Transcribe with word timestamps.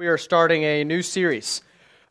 We 0.00 0.06
are 0.06 0.16
starting 0.16 0.62
a 0.62 0.82
new 0.82 1.02
series. 1.02 1.60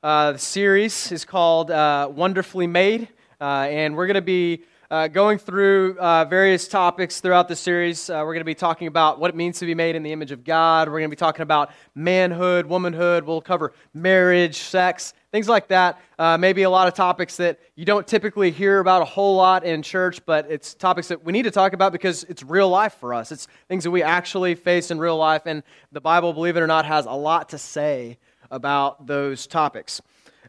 Uh, 0.04 0.34
the 0.34 0.38
series 0.38 1.12
is 1.12 1.26
called 1.26 1.72
uh, 1.72 2.08
Wonderfully 2.14 2.68
Made, 2.68 3.08
uh, 3.42 3.66
and 3.68 3.98
we're 3.98 4.06
going 4.06 4.14
to 4.14 4.22
be 4.22 4.62
uh, 4.92 5.08
going 5.08 5.40
through 5.40 5.98
uh, 5.98 6.26
various 6.26 6.68
topics 6.68 7.20
throughout 7.20 7.48
the 7.48 7.56
series. 7.56 8.08
Uh, 8.08 8.22
we're 8.24 8.36
going 8.36 8.42
to 8.42 8.44
be 8.44 8.54
talking 8.54 8.86
about 8.86 9.20
what 9.20 9.30
it 9.30 9.36
means 9.36 9.58
to 9.58 9.66
be 9.66 9.74
made 9.74 9.96
in 9.96 10.04
the 10.04 10.12
image 10.12 10.30
of 10.30 10.44
God. 10.44 10.88
We're 10.88 11.00
going 11.00 11.10
to 11.10 11.16
be 11.16 11.16
talking 11.16 11.42
about 11.42 11.72
manhood, 11.96 12.68
womanhood. 12.68 13.24
We'll 13.24 13.42
cover 13.42 13.74
marriage, 13.92 14.60
sex, 14.60 15.16
things 15.32 15.48
like 15.48 15.68
that. 15.70 16.00
Uh, 16.18 16.38
maybe 16.38 16.64
a 16.64 16.70
lot 16.70 16.88
of 16.88 16.94
topics 16.94 17.38
that 17.38 17.60
you 17.76 17.86
don't 17.86 18.08
typically 18.08 18.52
hear 18.52 18.80
about 18.80 19.02
a 19.02 19.06
whole 19.06 19.36
lot 19.36 19.64
in 19.64 19.82
church, 19.82 20.26
but 20.26 20.50
it's 20.50 20.74
topics 20.74 21.08
that 21.10 21.24
we 21.24 21.32
need 21.32 21.44
to 21.44 21.52
talk 21.52 21.74
about 21.74 21.92
because 21.92 22.24
it's 22.26 22.44
real 22.44 22.70
life 22.70 22.94
for 22.96 23.14
us. 23.14 23.32
It's 23.32 23.48
things 23.68 23.84
that 23.84 23.92
we 23.92 24.04
actually 24.04 24.56
face 24.56 24.92
in 24.92 25.00
real 25.00 25.18
life, 25.18 25.44
and 25.46 25.64
the 25.92 26.02
Bible, 26.02 26.34
believe 26.34 26.58
it 26.58 26.62
or 26.62 26.68
not, 26.68 26.86
has 26.86 27.06
a 27.06 27.12
lot 27.12 27.50
to 27.50 27.58
say 27.58 28.18
about 28.52 29.06
those 29.06 29.48
topics. 29.48 30.02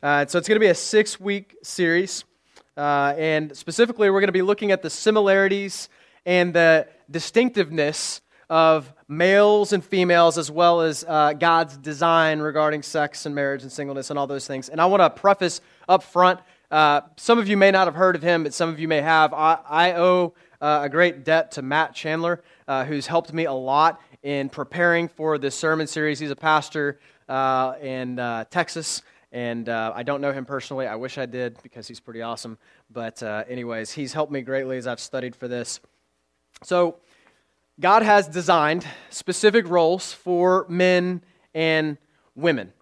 Uh, 0.02 0.24
so 0.26 0.38
it's 0.38 0.48
going 0.48 0.56
to 0.56 0.64
be 0.64 0.70
a 0.70 0.74
six 0.74 1.20
week 1.20 1.56
series. 1.62 2.24
Uh, 2.76 3.14
and 3.18 3.54
specifically, 3.56 4.08
we're 4.08 4.20
going 4.20 4.28
to 4.28 4.32
be 4.32 4.42
looking 4.42 4.72
at 4.72 4.80
the 4.80 4.88
similarities 4.88 5.88
and 6.24 6.54
the 6.54 6.86
distinctiveness 7.10 8.22
of 8.50 8.92
males 9.08 9.72
and 9.72 9.82
females, 9.82 10.36
as 10.36 10.50
well 10.50 10.82
as 10.82 11.06
uh, 11.08 11.32
God's 11.32 11.78
design 11.78 12.40
regarding 12.40 12.82
sex 12.82 13.24
and 13.24 13.34
marriage 13.34 13.62
and 13.62 13.72
singleness 13.72 14.10
and 14.10 14.18
all 14.18 14.26
those 14.26 14.46
things. 14.46 14.68
And 14.68 14.78
I 14.78 14.86
want 14.86 15.00
to 15.00 15.08
preface 15.08 15.62
up 15.88 16.02
front 16.02 16.40
uh, 16.70 17.00
some 17.16 17.38
of 17.38 17.48
you 17.48 17.56
may 17.56 17.70
not 17.70 17.88
have 17.88 17.96
heard 17.96 18.14
of 18.14 18.22
him, 18.22 18.44
but 18.44 18.54
some 18.54 18.68
of 18.68 18.78
you 18.78 18.86
may 18.86 19.00
have. 19.00 19.34
I, 19.34 19.58
I 19.68 19.92
owe 19.94 20.34
uh, 20.60 20.82
a 20.84 20.88
great 20.88 21.24
debt 21.24 21.50
to 21.52 21.62
Matt 21.62 21.94
Chandler, 21.94 22.44
uh, 22.68 22.84
who's 22.84 23.08
helped 23.08 23.32
me 23.32 23.46
a 23.46 23.52
lot 23.52 24.00
in 24.22 24.48
preparing 24.48 25.08
for 25.08 25.36
this 25.36 25.56
sermon 25.56 25.88
series. 25.88 26.20
He's 26.20 26.30
a 26.30 26.36
pastor 26.36 27.00
uh, 27.28 27.74
in 27.82 28.16
Texas. 28.50 29.02
And 29.32 29.68
uh, 29.68 29.92
I 29.94 30.02
don't 30.02 30.20
know 30.20 30.32
him 30.32 30.44
personally. 30.44 30.88
I 30.88 30.96
wish 30.96 31.16
I 31.16 31.26
did 31.26 31.56
because 31.62 31.86
he's 31.86 32.00
pretty 32.00 32.20
awesome. 32.20 32.58
But, 32.90 33.22
uh, 33.22 33.44
anyways, 33.48 33.92
he's 33.92 34.12
helped 34.12 34.32
me 34.32 34.40
greatly 34.40 34.76
as 34.76 34.88
I've 34.88 34.98
studied 34.98 35.36
for 35.36 35.46
this. 35.46 35.78
So, 36.64 36.96
God 37.80 38.02
has 38.02 38.28
designed 38.28 38.86
specific 39.08 39.66
roles 39.66 40.12
for 40.12 40.66
men 40.68 41.22
and 41.54 41.96
women. 42.34 42.74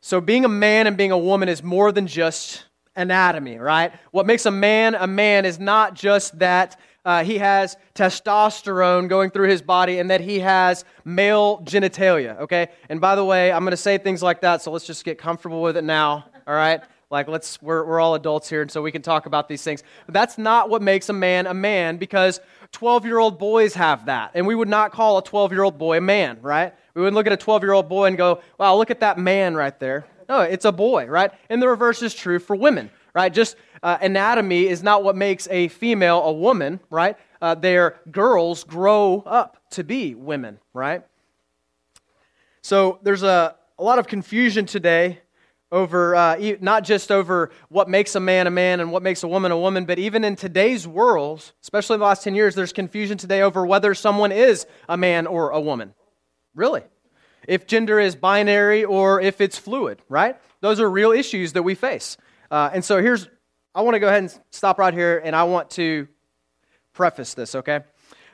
So, 0.00 0.20
being 0.20 0.44
a 0.44 0.48
man 0.48 0.86
and 0.86 0.96
being 0.96 1.10
a 1.10 1.18
woman 1.18 1.48
is 1.48 1.60
more 1.60 1.90
than 1.90 2.06
just 2.06 2.64
anatomy, 2.94 3.58
right? 3.58 3.92
What 4.12 4.26
makes 4.26 4.46
a 4.46 4.52
man 4.52 4.94
a 4.94 5.08
man 5.08 5.44
is 5.44 5.58
not 5.58 5.94
just 5.94 6.38
that 6.38 6.78
uh, 7.04 7.24
he 7.24 7.38
has 7.38 7.76
testosterone 7.96 9.08
going 9.08 9.30
through 9.30 9.48
his 9.48 9.60
body 9.60 9.98
and 9.98 10.10
that 10.10 10.20
he 10.20 10.38
has 10.38 10.84
male 11.04 11.58
genitalia, 11.64 12.38
okay? 12.40 12.68
And 12.88 13.00
by 13.00 13.16
the 13.16 13.24
way, 13.24 13.50
I'm 13.50 13.64
going 13.64 13.72
to 13.72 13.76
say 13.76 13.98
things 13.98 14.22
like 14.22 14.42
that, 14.42 14.62
so 14.62 14.70
let's 14.70 14.86
just 14.86 15.04
get 15.04 15.18
comfortable 15.18 15.62
with 15.62 15.76
it 15.76 15.84
now, 15.84 16.26
all 16.46 16.54
right? 16.54 16.80
Like, 17.10 17.26
let's, 17.26 17.60
we're, 17.62 17.84
we're 17.84 18.00
all 18.00 18.14
adults 18.14 18.50
here, 18.50 18.60
and 18.60 18.70
so 18.70 18.82
we 18.82 18.92
can 18.92 19.00
talk 19.00 19.24
about 19.24 19.48
these 19.48 19.62
things. 19.62 19.82
But 20.04 20.12
that's 20.12 20.36
not 20.36 20.68
what 20.68 20.82
makes 20.82 21.08
a 21.08 21.14
man 21.14 21.46
a 21.46 21.54
man 21.54 21.96
because 21.96 22.40
12 22.72 23.06
year 23.06 23.18
old 23.18 23.38
boys 23.38 23.72
have 23.74 24.06
that. 24.06 24.32
And 24.34 24.46
we 24.46 24.54
would 24.54 24.68
not 24.68 24.92
call 24.92 25.16
a 25.16 25.24
12 25.24 25.52
year 25.52 25.62
old 25.62 25.78
boy 25.78 25.98
a 25.98 26.00
man, 26.02 26.38
right? 26.42 26.74
We 26.94 27.00
wouldn't 27.00 27.16
look 27.16 27.26
at 27.26 27.32
a 27.32 27.36
12 27.38 27.62
year 27.62 27.72
old 27.72 27.88
boy 27.88 28.06
and 28.06 28.16
go, 28.16 28.42
wow, 28.58 28.76
look 28.76 28.90
at 28.90 29.00
that 29.00 29.18
man 29.18 29.54
right 29.54 29.78
there. 29.80 30.06
No, 30.28 30.40
it's 30.40 30.66
a 30.66 30.72
boy, 30.72 31.06
right? 31.06 31.30
And 31.48 31.62
the 31.62 31.68
reverse 31.68 32.02
is 32.02 32.14
true 32.14 32.38
for 32.38 32.54
women, 32.54 32.90
right? 33.14 33.32
Just 33.32 33.56
uh, 33.82 33.96
anatomy 34.02 34.66
is 34.66 34.82
not 34.82 35.02
what 35.02 35.16
makes 35.16 35.48
a 35.48 35.68
female 35.68 36.22
a 36.24 36.32
woman, 36.32 36.78
right? 36.90 37.16
Uh, 37.40 37.54
their 37.54 38.00
girls 38.10 38.64
grow 38.64 39.22
up 39.24 39.56
to 39.70 39.84
be 39.84 40.14
women, 40.14 40.58
right? 40.74 41.02
So 42.60 42.98
there's 43.02 43.22
a, 43.22 43.56
a 43.78 43.82
lot 43.82 43.98
of 43.98 44.06
confusion 44.06 44.66
today 44.66 45.20
over 45.70 46.14
uh, 46.14 46.36
not 46.60 46.84
just 46.84 47.12
over 47.12 47.50
what 47.68 47.88
makes 47.88 48.14
a 48.14 48.20
man 48.20 48.46
a 48.46 48.50
man 48.50 48.80
and 48.80 48.90
what 48.90 49.02
makes 49.02 49.22
a 49.22 49.28
woman 49.28 49.52
a 49.52 49.58
woman, 49.58 49.84
but 49.84 49.98
even 49.98 50.24
in 50.24 50.36
today's 50.36 50.86
world, 50.86 51.52
especially 51.62 51.94
in 51.94 52.00
the 52.00 52.06
last 52.06 52.24
10 52.24 52.34
years, 52.34 52.54
there's 52.54 52.72
confusion 52.72 53.18
today 53.18 53.42
over 53.42 53.66
whether 53.66 53.94
someone 53.94 54.32
is 54.32 54.66
a 54.88 54.96
man 54.96 55.26
or 55.26 55.50
a 55.50 55.60
woman. 55.60 55.94
Really? 56.54 56.82
If 57.46 57.66
gender 57.66 58.00
is 58.00 58.16
binary 58.16 58.84
or 58.84 59.20
if 59.20 59.40
it's 59.40 59.58
fluid, 59.58 60.00
right? 60.08 60.36
Those 60.60 60.80
are 60.80 60.90
real 60.90 61.12
issues 61.12 61.52
that 61.52 61.62
we 61.62 61.74
face. 61.74 62.16
Uh, 62.50 62.70
and 62.72 62.84
so 62.84 63.00
here's 63.02 63.28
I 63.74 63.82
want 63.82 63.94
to 63.94 64.00
go 64.00 64.08
ahead 64.08 64.22
and 64.24 64.40
stop 64.50 64.78
right 64.78 64.92
here, 64.92 65.20
and 65.22 65.36
I 65.36 65.44
want 65.44 65.70
to 65.72 66.08
preface 66.94 67.34
this, 67.34 67.54
okay? 67.54 67.80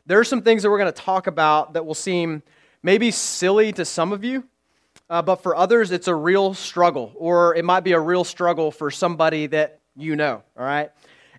There 0.06 0.18
are 0.18 0.24
some 0.24 0.40
things 0.40 0.62
that 0.62 0.70
we're 0.70 0.78
going 0.78 0.92
to 0.92 1.02
talk 1.02 1.26
about 1.26 1.74
that 1.74 1.84
will 1.84 1.94
seem 1.94 2.42
maybe 2.82 3.10
silly 3.10 3.72
to 3.72 3.84
some 3.84 4.12
of 4.12 4.24
you, 4.24 4.44
uh, 5.10 5.22
but 5.22 5.42
for 5.42 5.54
others, 5.54 5.90
it's 5.90 6.08
a 6.08 6.14
real 6.14 6.54
struggle, 6.54 7.12
or 7.16 7.54
it 7.54 7.64
might 7.64 7.80
be 7.80 7.92
a 7.92 8.00
real 8.00 8.24
struggle 8.24 8.70
for 8.70 8.90
somebody 8.90 9.46
that 9.48 9.80
you 9.96 10.16
know, 10.16 10.42
all 10.58 10.64
right? 10.64 10.90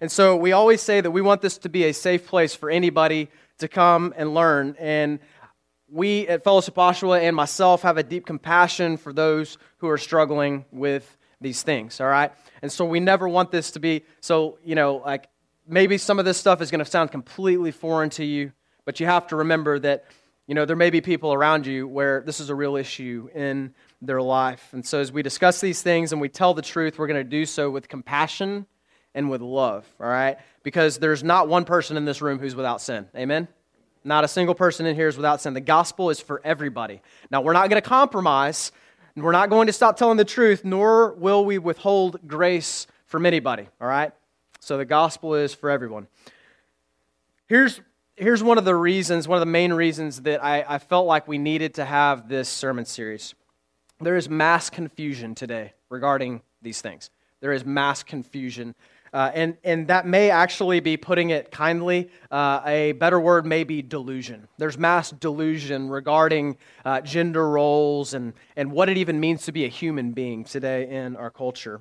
And 0.02 0.12
so 0.12 0.36
we 0.36 0.52
always 0.52 0.82
say 0.82 1.02
that 1.02 1.12
we 1.12 1.22
want 1.22 1.42
this 1.42 1.58
to 1.60 1.70
be 1.70 1.86
a 1.86 1.94
safe 1.94 2.28
place 2.28 2.54
for 2.54 2.70
anybody 2.70 3.30
to 3.60 3.68
come 3.68 4.14
and 4.18 4.34
learn. 4.34 4.76
And 4.80 5.20
we 5.90 6.28
at 6.28 6.44
Fellowship 6.44 6.76
Oshawa 6.76 7.22
and 7.22 7.36
myself 7.36 7.82
have 7.84 7.98
a 7.98 8.04
deep 8.04 8.26
compassion 8.26 8.98
for 8.98 9.14
those 9.14 9.58
who 9.78 9.90
are 9.90 9.98
struggling 9.98 10.66
with 10.72 11.18
these 11.42 11.64
things, 11.64 12.02
all 12.02 12.08
right? 12.08 12.32
And 12.62 12.72
so 12.72 12.86
we 12.86 13.00
never 13.00 13.28
want 13.28 13.52
this 13.52 13.72
to 13.72 13.80
be 13.80 14.04
so, 14.20 14.58
you 14.64 14.76
know, 14.76 14.98
like 15.06 15.28
maybe 15.68 15.98
some 15.98 16.20
of 16.20 16.26
this 16.26 16.38
stuff 16.38 16.62
is 16.62 16.72
going 16.72 16.84
to 16.84 16.90
sound 16.90 17.12
completely 17.12 17.72
foreign 17.72 18.10
to 18.12 18.26
you, 18.26 18.52
but 18.84 19.00
you 19.00 19.06
have 19.06 19.28
to 19.28 19.36
remember 19.36 19.80
that, 19.80 20.06
you 20.48 20.56
know, 20.56 20.66
there 20.66 20.76
may 20.76 20.90
be 20.90 21.02
people 21.02 21.34
around 21.34 21.66
you 21.66 21.88
where 21.88 22.22
this 22.22 22.40
is 22.40 22.50
a 22.50 22.56
real 22.56 22.76
issue 22.76 23.30
in 23.34 23.74
their 24.02 24.22
life. 24.22 24.70
And 24.74 24.86
so 24.86 25.00
as 25.00 25.12
we 25.12 25.24
discuss 25.24 25.60
these 25.60 25.82
things 25.82 26.12
and 26.12 26.22
we 26.22 26.30
tell 26.30 26.54
the 26.54 26.62
truth, 26.62 27.00
we're 27.00 27.08
going 27.08 27.24
to 27.24 27.30
do 27.30 27.46
so 27.46 27.70
with 27.70 27.88
compassion 27.88 28.66
and 29.14 29.30
with 29.30 29.42
love, 29.42 29.86
all 30.00 30.08
right? 30.08 30.38
Because 30.64 31.00
there's 31.00 31.24
not 31.24 31.48
one 31.48 31.66
person 31.66 31.98
in 31.98 32.06
this 32.06 32.22
room 32.22 32.38
who's 32.38 32.56
without 32.56 32.82
sin. 32.82 33.08
Amen? 33.16 33.48
Not 34.04 34.24
a 34.24 34.28
single 34.28 34.54
person 34.54 34.86
in 34.86 34.96
here 34.96 35.08
is 35.08 35.16
without 35.16 35.42
sin. 35.42 35.54
The 35.54 35.62
gospel 35.62 36.10
is 36.10 36.20
for 36.20 36.42
everybody. 36.44 37.02
Now, 37.32 37.42
we're 37.42 37.54
not 37.54 37.70
going 37.70 37.82
to 37.82 37.88
compromise 37.88 38.72
we're 39.16 39.32
not 39.32 39.50
going 39.50 39.68
to 39.68 39.74
stop 39.74 39.96
telling 39.96 40.18
the 40.18 40.26
truth, 40.26 40.66
nor 40.66 41.14
will 41.14 41.46
we 41.46 41.58
withhold 41.58 42.20
grace 42.28 42.86
from 43.06 43.26
anybody, 43.26 43.70
all 43.80 43.88
right? 43.88 44.12
So 44.60 44.78
the 44.78 44.84
gospel 44.84 45.36
is 45.36 45.54
for 45.54 45.70
everyone. 45.70 46.08
Here's, 47.48 47.80
here's 48.16 48.44
one 48.44 48.58
of 48.58 48.66
the 48.66 48.76
reasons, 48.76 49.28
one 49.28 49.38
of 49.38 49.42
the 49.42 49.52
main 49.52 49.74
reasons 49.74 50.22
that 50.22 50.44
I, 50.44 50.66
I 50.68 50.78
felt 50.78 51.08
like 51.08 51.28
we 51.28 51.38
needed 51.38 51.76
to 51.76 51.86
have 51.86 52.30
this 52.30 52.50
sermon 52.50 52.86
series. 52.86 53.36
There 54.00 54.16
is 54.16 54.30
mass 54.30 54.70
confusion 54.70 55.36
today 55.36 55.74
regarding 55.90 56.42
these 56.62 56.82
things. 56.82 57.10
There 57.42 57.52
is 57.52 57.66
mass 57.66 58.04
confusion 58.04 58.76
uh, 59.16 59.32
and, 59.34 59.56
and 59.64 59.88
that 59.88 60.06
may 60.06 60.30
actually 60.30 60.82
be 60.82 60.98
putting 60.98 61.30
it 61.30 61.50
kindly. 61.50 62.10
Uh, 62.30 62.60
a 62.66 62.92
better 62.92 63.18
word 63.18 63.46
may 63.46 63.64
be 63.64 63.82
delusion. 63.82 64.46
There's 64.58 64.78
mass 64.78 65.10
delusion 65.10 65.88
regarding 65.88 66.58
uh, 66.84 67.00
gender 67.00 67.50
roles 67.50 68.14
and, 68.14 68.34
and 68.58 68.74
what 68.74 68.90
it 68.90 68.98
even 68.98 69.22
means 69.22 69.46
to 69.46 69.54
be 69.54 69.64
a 69.64 69.70
human 69.70 70.12
being 70.12 70.44
today 70.44 70.90
in 70.90 71.16
our 71.16 71.30
culture. 71.30 71.80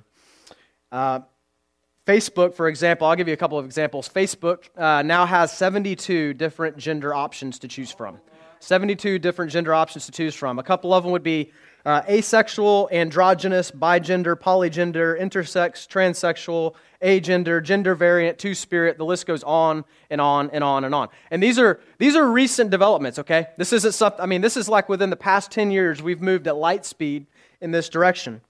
Facebook, 2.05 2.53
for 2.53 2.67
example, 2.67 3.07
I'll 3.07 3.15
give 3.15 3.27
you 3.27 3.33
a 3.33 3.37
couple 3.37 3.57
of 3.57 3.65
examples. 3.65 4.07
Facebook 4.07 4.69
uh, 4.77 5.01
now 5.01 5.25
has 5.25 5.51
72 5.51 6.35
different 6.35 6.77
gender 6.77 7.15
options 7.15 7.57
to 7.59 7.67
choose 7.67 7.91
from. 7.91 8.19
72 8.59 9.17
different 9.19 9.51
gender 9.51 9.73
options 9.73 10.05
to 10.05 10.11
choose 10.11 10.35
from. 10.35 10.59
A 10.59 10.63
couple 10.63 10.93
of 10.93 11.03
them 11.03 11.11
would 11.11 11.23
be 11.23 11.51
uh, 11.83 12.01
asexual, 12.07 12.89
androgynous, 12.91 13.71
bigender, 13.71 14.35
polygender, 14.35 15.19
intersex, 15.19 15.87
transsexual, 15.87 16.75
agender, 17.01 17.61
gender 17.61 17.95
variant, 17.95 18.37
two 18.37 18.55
spirit. 18.55 18.97
The 18.97 19.05
list 19.05 19.25
goes 19.25 19.43
on 19.43 19.83
and 20.09 20.19
on 20.21 20.49
and 20.51 20.63
on 20.63 20.83
and 20.83 20.95
on. 20.95 21.09
And 21.29 21.41
these 21.41 21.59
are 21.59 21.79
these 21.99 22.15
are 22.15 22.27
recent 22.27 22.71
developments. 22.71 23.19
Okay, 23.19 23.47
this 23.57 23.71
isn't 23.73 23.91
something. 23.91 24.21
I 24.21 24.25
mean, 24.25 24.41
this 24.41 24.57
is 24.57 24.67
like 24.67 24.89
within 24.89 25.11
the 25.11 25.15
past 25.15 25.51
ten 25.51 25.69
years 25.69 26.01
we've 26.01 26.21
moved 26.21 26.47
at 26.47 26.55
light 26.55 26.85
speed 26.85 27.27
in 27.61 27.71
this 27.71 27.87
direction. 27.87 28.41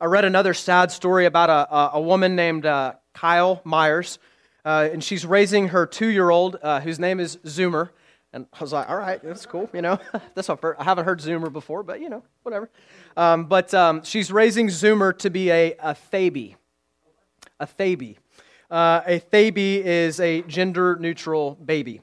I 0.00 0.04
read 0.04 0.24
another 0.24 0.54
sad 0.54 0.92
story 0.92 1.26
about 1.26 1.50
a 1.50 1.96
a, 1.96 2.00
woman 2.00 2.36
named 2.36 2.64
uh, 2.64 2.92
Kyle 3.14 3.60
Myers, 3.64 4.20
uh, 4.64 4.88
and 4.92 5.02
she's 5.02 5.26
raising 5.26 5.68
her 5.68 5.86
two 5.86 6.06
year 6.06 6.30
old 6.30 6.56
uh, 6.62 6.80
whose 6.80 7.00
name 7.00 7.18
is 7.18 7.38
Zoomer. 7.38 7.90
And 8.32 8.46
I 8.52 8.60
was 8.60 8.72
like, 8.72 8.88
all 8.88 8.96
right, 8.96 9.20
that's 9.20 9.44
cool. 9.44 9.68
You 9.72 9.82
know, 9.82 9.98
that's 10.36 10.46
not 10.46 10.62
I 10.78 10.84
haven't 10.84 11.04
heard 11.04 11.18
Zoomer 11.18 11.52
before, 11.52 11.82
but 11.82 12.00
you 12.00 12.10
know, 12.10 12.22
whatever. 12.44 12.70
Um, 13.16 13.46
but 13.46 13.74
um, 13.74 14.04
she's 14.04 14.30
raising 14.30 14.68
Zoomer 14.68 15.18
to 15.18 15.30
be 15.30 15.50
a, 15.50 15.72
a 15.80 15.96
Theyby. 16.12 16.54
A 17.58 17.66
Theyby. 17.66 18.18
Uh, 18.70 19.00
a 19.04 19.18
Theyby 19.18 19.82
is 19.82 20.20
a 20.20 20.42
gender 20.42 20.96
neutral 21.00 21.56
baby. 21.56 22.02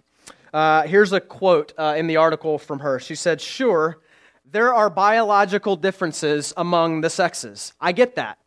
Uh, 0.54 0.84
here's 0.84 1.14
a 1.14 1.22
quote 1.22 1.72
uh, 1.78 1.96
in 1.98 2.08
the 2.08 2.18
article 2.18 2.58
from 2.58 2.80
her. 2.80 3.00
She 3.00 3.16
said, 3.16 3.40
Sure, 3.40 4.02
there 4.50 4.74
are 4.74 4.90
biological 4.90 5.76
differences 5.76 6.54
among 6.56 7.02
the 7.02 7.10
sexes. 7.10 7.74
I 7.80 7.92
get 7.92 8.16
that. 8.16 8.38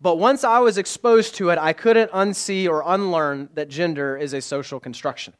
But 0.00 0.16
once 0.16 0.42
I 0.42 0.58
was 0.58 0.78
exposed 0.78 1.36
to 1.36 1.50
it, 1.50 1.58
I 1.58 1.72
couldn't 1.72 2.10
unsee 2.10 2.68
or 2.68 2.82
unlearn 2.84 3.50
that 3.54 3.68
gender 3.68 4.16
is 4.16 4.32
a 4.32 4.40
social 4.40 4.80
construction. 4.80 5.34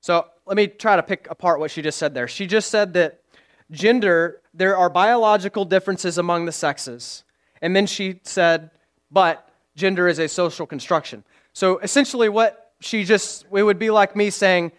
So 0.00 0.26
let 0.46 0.56
me 0.56 0.66
try 0.66 0.96
to 0.96 1.02
pick 1.02 1.28
apart 1.30 1.60
what 1.60 1.70
she 1.70 1.82
just 1.82 1.98
said 1.98 2.14
there. 2.14 2.28
She 2.28 2.46
just 2.46 2.70
said 2.70 2.94
that 2.94 3.20
gender 3.70 4.40
there 4.54 4.76
are 4.76 4.88
biological 4.88 5.64
differences 5.64 6.18
among 6.18 6.46
the 6.46 6.52
sexes. 6.52 7.24
And 7.60 7.74
then 7.74 7.86
she 7.86 8.20
said, 8.22 8.70
but 9.10 9.48
gender 9.76 10.08
is 10.08 10.18
a 10.18 10.28
social 10.28 10.66
construction. 10.66 11.24
So 11.52 11.78
essentially, 11.78 12.28
what 12.28 12.72
she 12.80 13.04
just, 13.04 13.44
it 13.52 13.62
would 13.62 13.78
be 13.78 13.90
like 13.90 14.16
me 14.16 14.30
saying, 14.30 14.72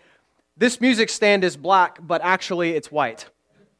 this 0.58 0.82
music 0.82 1.10
stand 1.10 1.44
is 1.44 1.56
black, 1.56 2.00
but 2.02 2.22
actually 2.24 2.72
it's 2.72 2.92
white, 2.92 3.30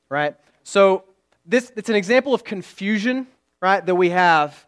right? 0.10 0.36
So 0.64 1.04
this, 1.46 1.72
it's 1.76 1.90
an 1.90 1.96
example 1.96 2.34
of 2.34 2.44
confusion, 2.44 3.28
right, 3.62 3.86
that 3.86 3.96
we 3.96 4.10
have 4.10 4.66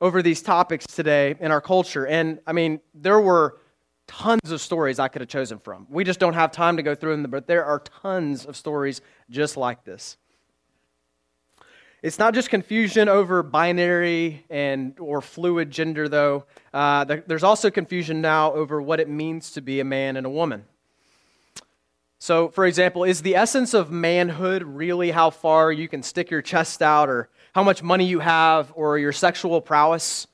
over 0.00 0.22
these 0.22 0.42
topics 0.42 0.86
today 0.86 1.34
in 1.40 1.50
our 1.50 1.60
culture. 1.60 2.06
And 2.06 2.40
I 2.46 2.52
mean, 2.52 2.80
there 2.94 3.20
were 3.20 3.58
tons 4.06 4.50
of 4.50 4.60
stories 4.60 4.98
I 4.98 5.08
could 5.08 5.20
have 5.20 5.28
chosen 5.28 5.58
from. 5.58 5.86
We 5.90 6.04
just 6.04 6.18
don't 6.18 6.34
have 6.34 6.50
time 6.50 6.76
to 6.78 6.82
go 6.82 6.94
through 6.94 7.20
them, 7.20 7.30
but 7.30 7.46
there 7.46 7.64
are 7.64 7.80
tons 7.80 8.44
of 8.44 8.56
stories 8.56 9.00
just 9.28 9.56
like 9.56 9.84
this. 9.84 10.16
It's 12.02 12.18
not 12.18 12.32
just 12.32 12.48
confusion 12.48 13.10
over 13.10 13.42
binary 13.42 14.46
and 14.48 14.98
or 14.98 15.20
fluid 15.20 15.70
gender, 15.70 16.08
though. 16.08 16.46
Uh, 16.72 17.04
there's 17.04 17.44
also 17.44 17.70
confusion 17.70 18.22
now 18.22 18.54
over 18.54 18.80
what 18.80 19.00
it 19.00 19.08
means 19.08 19.50
to 19.52 19.60
be 19.60 19.80
a 19.80 19.84
man 19.84 20.16
and 20.16 20.26
a 20.26 20.30
woman. 20.30 20.64
So, 22.22 22.50
for 22.50 22.66
example, 22.66 23.04
is 23.04 23.22
the 23.22 23.34
essence 23.34 23.72
of 23.72 23.90
manhood 23.90 24.62
really 24.62 25.10
how 25.10 25.30
far 25.30 25.72
you 25.72 25.88
can 25.88 26.02
stick 26.02 26.30
your 26.30 26.42
chest 26.42 26.82
out, 26.82 27.08
or 27.08 27.30
how 27.54 27.62
much 27.62 27.82
money 27.82 28.04
you 28.04 28.20
have, 28.20 28.70
or 28.76 28.98
your 28.98 29.10
sexual 29.10 29.62
prowess? 29.62 30.26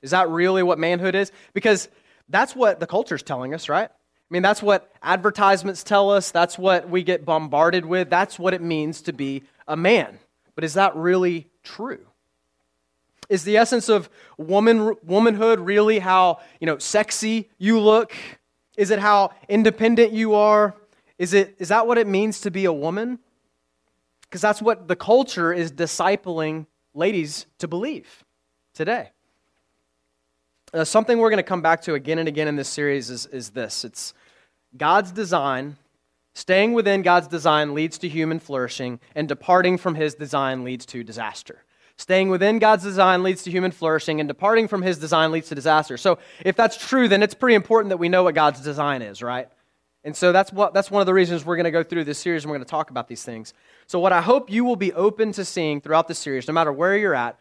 Is 0.00 0.12
that 0.12 0.30
really 0.30 0.62
what 0.62 0.78
manhood 0.78 1.14
is? 1.14 1.32
Because 1.52 1.88
that's 2.30 2.56
what 2.56 2.80
the 2.80 2.86
culture's 2.86 3.22
telling 3.22 3.52
us, 3.52 3.68
right? 3.68 3.90
I 3.90 4.30
mean, 4.30 4.40
that's 4.40 4.62
what 4.62 4.90
advertisements 5.02 5.84
tell 5.84 6.10
us. 6.10 6.30
That's 6.30 6.58
what 6.58 6.88
we 6.88 7.02
get 7.02 7.26
bombarded 7.26 7.84
with. 7.84 8.08
That's 8.08 8.38
what 8.38 8.54
it 8.54 8.62
means 8.62 9.02
to 9.02 9.12
be 9.12 9.42
a 9.68 9.76
man. 9.76 10.18
But 10.54 10.64
is 10.64 10.74
that 10.74 10.96
really 10.96 11.48
true? 11.62 12.06
Is 13.28 13.44
the 13.44 13.58
essence 13.58 13.90
of 13.90 14.08
woman, 14.38 14.96
womanhood 15.04 15.60
really 15.60 15.98
how, 15.98 16.40
you 16.58 16.66
know, 16.66 16.78
sexy 16.78 17.50
you 17.58 17.78
look? 17.80 18.14
Is 18.78 18.90
it 18.90 18.98
how 18.98 19.32
independent 19.46 20.12
you 20.12 20.34
are? 20.34 20.74
Is, 21.24 21.32
it, 21.32 21.56
is 21.58 21.68
that 21.68 21.86
what 21.86 21.96
it 21.96 22.06
means 22.06 22.42
to 22.42 22.50
be 22.50 22.66
a 22.66 22.72
woman? 22.72 23.18
Because 24.22 24.40
that's 24.40 24.60
what 24.60 24.88
the 24.88 24.96
culture 24.96 25.52
is 25.52 25.72
discipling 25.72 26.66
ladies 26.92 27.46
to 27.58 27.66
believe 27.66 28.24
today. 28.74 29.10
Uh, 30.72 30.84
something 30.84 31.18
we're 31.18 31.30
going 31.30 31.38
to 31.38 31.42
come 31.42 31.62
back 31.62 31.80
to 31.82 31.94
again 31.94 32.18
and 32.18 32.28
again 32.28 32.48
in 32.48 32.56
this 32.56 32.68
series 32.68 33.08
is, 33.08 33.26
is 33.26 33.50
this 33.50 33.84
it's 33.84 34.12
God's 34.76 35.12
design 35.12 35.76
Staying 36.34 36.72
within 36.72 37.02
God's 37.02 37.28
design 37.28 37.74
leads 37.74 37.96
to 37.98 38.08
human 38.08 38.40
flourishing, 38.40 38.98
and 39.14 39.28
departing 39.28 39.78
from 39.78 39.94
his 39.94 40.16
design 40.16 40.64
leads 40.64 40.84
to 40.86 41.04
disaster. 41.04 41.62
Staying 41.96 42.28
within 42.28 42.58
God's 42.58 42.82
design 42.82 43.22
leads 43.22 43.44
to 43.44 43.52
human 43.52 43.70
flourishing, 43.70 44.18
and 44.18 44.28
departing 44.28 44.66
from 44.66 44.82
his 44.82 44.98
design 44.98 45.30
leads 45.30 45.48
to 45.50 45.54
disaster. 45.54 45.96
So, 45.96 46.18
if 46.44 46.56
that's 46.56 46.76
true, 46.76 47.06
then 47.06 47.22
it's 47.22 47.34
pretty 47.34 47.54
important 47.54 47.90
that 47.90 47.98
we 47.98 48.08
know 48.08 48.24
what 48.24 48.34
God's 48.34 48.60
design 48.60 49.00
is, 49.00 49.22
right? 49.22 49.48
And 50.04 50.14
so 50.14 50.32
that's, 50.32 50.52
what, 50.52 50.74
that's 50.74 50.90
one 50.90 51.00
of 51.00 51.06
the 51.06 51.14
reasons 51.14 51.44
we're 51.44 51.56
going 51.56 51.64
to 51.64 51.70
go 51.70 51.82
through 51.82 52.04
this 52.04 52.18
series 52.18 52.44
and 52.44 52.50
we're 52.50 52.58
going 52.58 52.66
to 52.66 52.70
talk 52.70 52.90
about 52.90 53.08
these 53.08 53.24
things. 53.24 53.54
So, 53.86 53.98
what 53.98 54.12
I 54.12 54.20
hope 54.20 54.50
you 54.50 54.64
will 54.64 54.76
be 54.76 54.92
open 54.92 55.32
to 55.32 55.44
seeing 55.44 55.80
throughout 55.80 56.08
the 56.08 56.14
series, 56.14 56.46
no 56.46 56.52
matter 56.52 56.72
where 56.72 56.96
you're 56.96 57.14
at, 57.14 57.38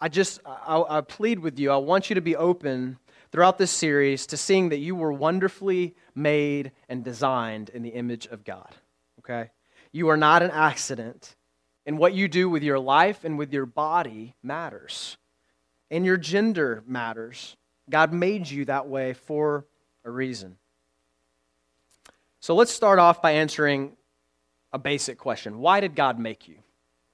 I 0.00 0.08
just 0.08 0.40
I, 0.46 0.82
I 0.88 1.00
plead 1.00 1.40
with 1.40 1.58
you. 1.58 1.70
I 1.70 1.76
want 1.76 2.08
you 2.08 2.14
to 2.14 2.20
be 2.20 2.36
open 2.36 2.98
throughout 3.32 3.58
this 3.58 3.70
series 3.70 4.26
to 4.28 4.36
seeing 4.36 4.70
that 4.70 4.78
you 4.78 4.94
were 4.94 5.12
wonderfully 5.12 5.94
made 6.14 6.72
and 6.88 7.04
designed 7.04 7.68
in 7.70 7.82
the 7.82 7.90
image 7.90 8.26
of 8.26 8.44
God. 8.44 8.74
Okay? 9.18 9.50
You 9.92 10.08
are 10.08 10.16
not 10.16 10.42
an 10.42 10.50
accident, 10.50 11.36
and 11.84 11.98
what 11.98 12.14
you 12.14 12.28
do 12.28 12.48
with 12.48 12.62
your 12.62 12.78
life 12.78 13.24
and 13.24 13.36
with 13.36 13.52
your 13.52 13.66
body 13.66 14.34
matters. 14.42 15.16
And 15.90 16.04
your 16.04 16.18
gender 16.18 16.82
matters. 16.86 17.56
God 17.88 18.12
made 18.12 18.48
you 18.48 18.66
that 18.66 18.88
way 18.88 19.14
for 19.14 19.66
a 20.04 20.10
reason. 20.10 20.58
So 22.40 22.54
let's 22.54 22.72
start 22.72 23.00
off 23.00 23.20
by 23.20 23.32
answering 23.32 23.96
a 24.72 24.78
basic 24.78 25.18
question 25.18 25.58
Why 25.58 25.80
did 25.80 25.94
God 25.94 26.18
make 26.18 26.46
you? 26.46 26.56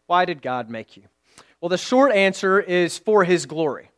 Why 0.07 0.25
did 0.25 0.43
God 0.43 0.69
make 0.69 0.97
you? 0.97 1.05
Well, 1.61 1.71
the 1.71 1.79
short 1.79 2.13
answer 2.13 2.61
is 2.61 2.99
for 2.99 3.25
his 3.25 3.47
glory. 3.47 3.91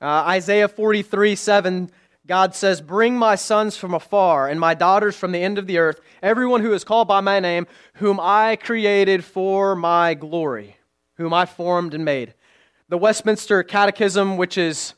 Uh, 0.00 0.24
Isaiah 0.26 0.66
43 0.66 1.36
7, 1.36 1.90
God 2.26 2.56
says, 2.56 2.80
Bring 2.80 3.16
my 3.16 3.36
sons 3.36 3.76
from 3.76 3.94
afar 3.94 4.48
and 4.48 4.58
my 4.58 4.74
daughters 4.74 5.14
from 5.14 5.30
the 5.30 5.38
end 5.38 5.58
of 5.58 5.68
the 5.68 5.78
earth, 5.78 6.00
everyone 6.22 6.60
who 6.60 6.72
is 6.72 6.82
called 6.82 7.06
by 7.06 7.20
my 7.20 7.38
name, 7.38 7.68
whom 7.94 8.18
I 8.20 8.56
created 8.56 9.24
for 9.24 9.76
my 9.76 10.14
glory, 10.14 10.76
whom 11.18 11.32
I 11.32 11.46
formed 11.46 11.94
and 11.94 12.04
made. 12.04 12.34
The 12.88 12.98
Westminster 12.98 13.62
Catechism, 13.62 14.36
which 14.36 14.58
is 14.58 14.94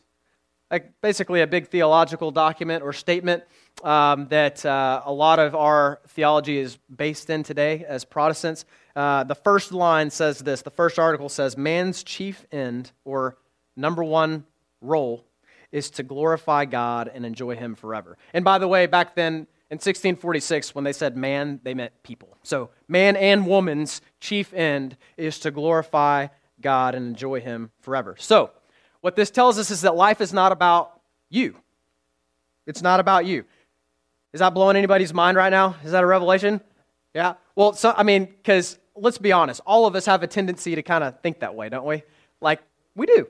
like 0.71 0.93
basically 1.03 1.43
a 1.43 1.47
big 1.47 1.69
theological 1.69 2.31
document 2.31 2.83
or 2.83 2.93
statement 2.95 3.45
um, 3.83 4.29
that 4.29 4.65
uh, 4.65 5.03
a 5.05 5.13
lot 5.13 5.39
of 5.39 5.55
our 5.55 6.01
theology 6.09 6.59
is 6.59 6.79
based 6.95 7.31
in 7.31 7.43
today 7.43 7.85
as 7.87 8.05
Protestants. 8.05 8.65
Uh, 8.95 9.25
the 9.25 9.35
first 9.35 9.73
line 9.73 10.11
says 10.11 10.39
this 10.39 10.63
the 10.63 10.71
first 10.71 10.99
article 10.99 11.29
says, 11.29 11.57
Man's 11.57 12.03
chief 12.03 12.47
end, 12.51 12.93
or 13.05 13.37
number 13.77 14.03
one 14.03 14.45
role 14.81 15.25
is 15.73 15.91
to 15.91 16.03
glorify 16.03 16.65
God 16.65 17.11
and 17.13 17.27
enjoy 17.27 17.57
Him 17.57 17.75
forever. 17.75 18.17
And 18.33 18.45
by 18.45 18.59
the 18.59 18.69
way, 18.69 18.87
back 18.87 19.15
then 19.15 19.47
in 19.69 19.77
1646, 19.77 20.75
when 20.75 20.85
they 20.85 20.93
said 20.93 21.17
man, 21.17 21.61
they 21.63 21.75
meant 21.75 21.93
people. 22.03 22.37
So, 22.43 22.71
man 22.89 23.17
and 23.17 23.47
woman's 23.47 24.01
chief 24.21 24.55
end 24.55 24.97
is 25.17 25.39
to 25.41 25.51
glorify 25.51 26.29
God 26.61 26.95
and 26.95 27.07
enjoy 27.07 27.41
Him 27.41 27.71
forever. 27.81 28.17
So, 28.19 28.51
what 29.01 29.17
this 29.17 29.31
tells 29.31 29.59
us 29.59 29.71
is 29.71 29.83
that 29.83 29.95
life 29.95 30.21
is 30.21 30.33
not 30.33 30.53
about 30.53 31.01
you. 31.29 31.57
It's 32.67 32.83
not 32.83 33.01
about 33.01 33.27
you. 33.27 33.45
Is 34.37 34.41
that 34.41 34.55
blowing 34.55 34.77
anybody's 34.77 35.15
mind 35.15 35.37
right 35.37 35.51
now? 35.51 35.77
Is 35.83 35.93
that 35.93 36.05
a 36.05 36.07
revelation? 36.07 36.61
Yeah. 37.15 37.35
Well, 37.55 37.73
so 37.73 37.95
I 37.97 38.03
mean, 38.03 38.27
because 38.27 38.79
let's 38.95 39.19
be 39.19 39.33
honest, 39.33 39.61
all 39.67 39.87
of 39.87 39.97
us 39.97 40.07
have 40.07 40.23
a 40.23 40.27
tendency 40.27 40.75
to 40.75 40.83
kind 40.83 41.03
of 41.03 41.21
think 41.21 41.41
that 41.41 41.55
way, 41.55 41.69
don't 41.69 41.87
we? 41.87 42.03
Like 42.41 42.61
we 42.95 43.07
do 43.07 43.27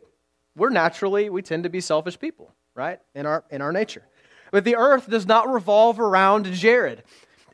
we're 0.56 0.70
naturally, 0.70 1.28
we 1.28 1.42
tend 1.42 1.64
to 1.64 1.68
be 1.68 1.80
selfish 1.80 2.18
people, 2.18 2.52
right? 2.74 2.98
In 3.14 3.26
our, 3.26 3.44
in 3.50 3.60
our 3.60 3.72
nature. 3.72 4.02
But 4.50 4.64
the 4.64 4.76
earth 4.76 5.08
does 5.08 5.26
not 5.26 5.52
revolve 5.52 6.00
around 6.00 6.46
Jared, 6.52 7.04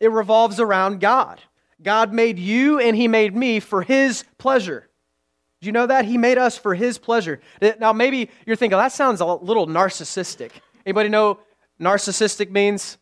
it 0.01 0.11
revolves 0.11 0.61
around 0.61 1.01
God. 1.01 1.41
God 1.83 2.13
made 2.13 2.39
you 2.39 2.79
and 2.79 2.97
He 2.97 3.09
made 3.09 3.35
me 3.35 3.59
for 3.59 3.83
His 3.83 4.25
pleasure. 4.39 4.89
Do 5.61 5.67
you 5.67 5.73
know 5.73 5.87
that? 5.87 6.05
He 6.05 6.17
made 6.17 6.39
us 6.39 6.57
for 6.57 6.75
His 6.75 6.97
pleasure. 6.97 7.41
Now, 7.81 7.93
maybe 7.93 8.31
you're 8.47 8.57
thinking, 8.57 8.79
that 8.79 8.93
sounds 8.93 9.21
a 9.21 9.27
little 9.27 9.67
narcissistic. 9.67 10.53
Anybody 10.87 11.09
know 11.09 11.41
narcissistic 11.81 12.51
means? 12.51 12.99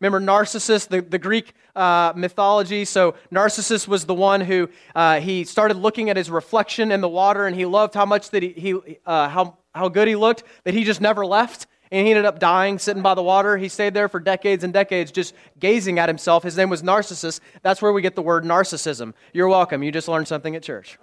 Remember 0.00 0.20
Narcissus, 0.20 0.86
the, 0.86 1.00
the 1.00 1.18
Greek 1.18 1.54
uh, 1.74 2.12
mythology? 2.14 2.84
So 2.84 3.14
Narcissus 3.30 3.88
was 3.88 4.04
the 4.04 4.14
one 4.14 4.42
who 4.42 4.68
uh, 4.94 5.20
he 5.20 5.44
started 5.44 5.78
looking 5.78 6.10
at 6.10 6.16
his 6.16 6.30
reflection 6.30 6.92
in 6.92 7.00
the 7.00 7.08
water, 7.08 7.46
and 7.46 7.56
he 7.56 7.64
loved 7.64 7.94
how 7.94 8.04
much 8.04 8.30
that 8.30 8.42
he, 8.42 8.50
he 8.50 8.98
uh, 9.06 9.28
how 9.28 9.56
how 9.74 9.88
good 9.88 10.08
he 10.08 10.16
looked 10.16 10.44
that 10.64 10.74
he 10.74 10.84
just 10.84 11.00
never 11.00 11.24
left, 11.24 11.66
and 11.90 12.06
he 12.06 12.12
ended 12.12 12.26
up 12.26 12.38
dying 12.38 12.78
sitting 12.78 13.02
by 13.02 13.14
the 13.14 13.22
water. 13.22 13.56
He 13.56 13.68
stayed 13.68 13.94
there 13.94 14.08
for 14.08 14.20
decades 14.20 14.64
and 14.64 14.72
decades, 14.72 15.10
just 15.10 15.34
gazing 15.58 15.98
at 15.98 16.10
himself. 16.10 16.42
His 16.42 16.58
name 16.58 16.68
was 16.68 16.82
Narcissus. 16.82 17.40
That's 17.62 17.80
where 17.80 17.92
we 17.92 18.02
get 18.02 18.16
the 18.16 18.22
word 18.22 18.44
narcissism. 18.44 19.14
You're 19.32 19.48
welcome. 19.48 19.82
You 19.82 19.92
just 19.92 20.08
learned 20.08 20.28
something 20.28 20.54
at 20.56 20.62
church. 20.62 20.98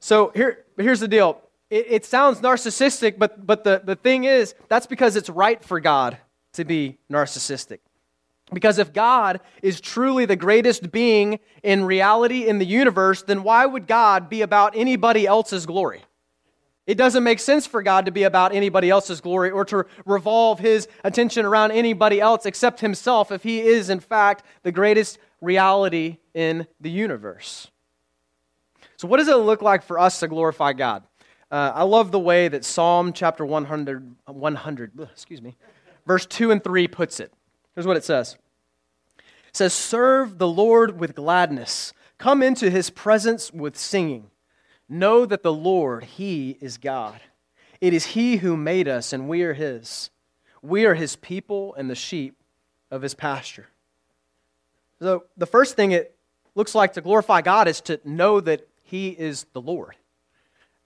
So 0.00 0.32
here, 0.34 0.64
here's 0.76 1.00
the 1.00 1.08
deal. 1.08 1.40
It, 1.68 1.86
it 1.88 2.04
sounds 2.04 2.40
narcissistic, 2.40 3.16
but 3.16 3.46
but 3.46 3.62
the, 3.62 3.80
the 3.84 3.94
thing 3.94 4.24
is, 4.24 4.56
that's 4.68 4.86
because 4.86 5.14
it's 5.14 5.30
right 5.30 5.62
for 5.62 5.78
God 5.78 6.18
to 6.54 6.64
be 6.64 6.98
narcissistic. 7.10 7.78
Because 8.52 8.78
if 8.78 8.92
God 8.92 9.40
is 9.62 9.80
truly 9.80 10.26
the 10.26 10.36
greatest 10.36 10.90
being 10.90 11.38
in 11.62 11.84
reality 11.84 12.48
in 12.48 12.58
the 12.58 12.66
universe, 12.66 13.22
then 13.22 13.42
why 13.42 13.64
would 13.64 13.86
God 13.86 14.28
be 14.28 14.42
about 14.42 14.74
anybody 14.74 15.26
else's 15.26 15.66
glory? 15.66 16.02
It 16.86 16.96
doesn't 16.96 17.22
make 17.22 17.38
sense 17.38 17.66
for 17.66 17.82
God 17.82 18.06
to 18.06 18.10
be 18.10 18.24
about 18.24 18.52
anybody 18.52 18.90
else's 18.90 19.20
glory 19.20 19.50
or 19.50 19.64
to 19.66 19.86
revolve 20.04 20.58
his 20.58 20.88
attention 21.04 21.46
around 21.46 21.70
anybody 21.70 22.20
else 22.20 22.46
except 22.46 22.80
himself 22.80 23.30
if 23.30 23.44
he 23.44 23.60
is, 23.60 23.90
in 23.90 24.00
fact, 24.00 24.42
the 24.64 24.72
greatest 24.72 25.18
reality 25.40 26.16
in 26.34 26.66
the 26.80 26.90
universe. 26.90 27.70
So, 28.96 29.06
what 29.06 29.18
does 29.18 29.28
it 29.28 29.36
look 29.36 29.62
like 29.62 29.84
for 29.84 30.00
us 30.00 30.18
to 30.20 30.28
glorify 30.28 30.72
God? 30.72 31.04
Uh, 31.50 31.72
I 31.74 31.84
love 31.84 32.10
the 32.10 32.18
way 32.18 32.48
that 32.48 32.64
Psalm 32.64 33.12
chapter 33.12 33.44
100, 33.44 34.16
100 34.26 35.00
excuse 35.12 35.40
me, 35.40 35.56
verse 36.06 36.26
2 36.26 36.50
and 36.50 36.62
3 36.62 36.88
puts 36.88 37.20
it. 37.20 37.32
Here's 37.74 37.86
what 37.86 37.96
it 37.96 38.04
says 38.04 38.36
It 39.18 39.56
says, 39.56 39.72
Serve 39.72 40.38
the 40.38 40.48
Lord 40.48 40.98
with 40.98 41.14
gladness, 41.14 41.92
come 42.18 42.42
into 42.42 42.70
his 42.70 42.90
presence 42.90 43.52
with 43.52 43.76
singing. 43.76 44.30
Know 44.88 45.24
that 45.24 45.44
the 45.44 45.52
Lord, 45.52 46.04
he 46.04 46.58
is 46.60 46.76
God. 46.76 47.20
It 47.80 47.94
is 47.94 48.06
he 48.06 48.38
who 48.38 48.56
made 48.56 48.88
us, 48.88 49.12
and 49.12 49.28
we 49.28 49.42
are 49.42 49.54
his. 49.54 50.10
We 50.62 50.84
are 50.84 50.94
his 50.94 51.16
people 51.16 51.74
and 51.76 51.88
the 51.88 51.94
sheep 51.94 52.36
of 52.90 53.02
his 53.02 53.14
pasture. 53.14 53.68
So, 55.00 55.24
the 55.36 55.46
first 55.46 55.76
thing 55.76 55.92
it 55.92 56.14
looks 56.54 56.74
like 56.74 56.94
to 56.94 57.00
glorify 57.00 57.40
God 57.40 57.68
is 57.68 57.80
to 57.82 58.00
know 58.04 58.40
that 58.40 58.68
He 58.82 59.08
is 59.08 59.46
the 59.52 59.60
Lord. 59.60 59.96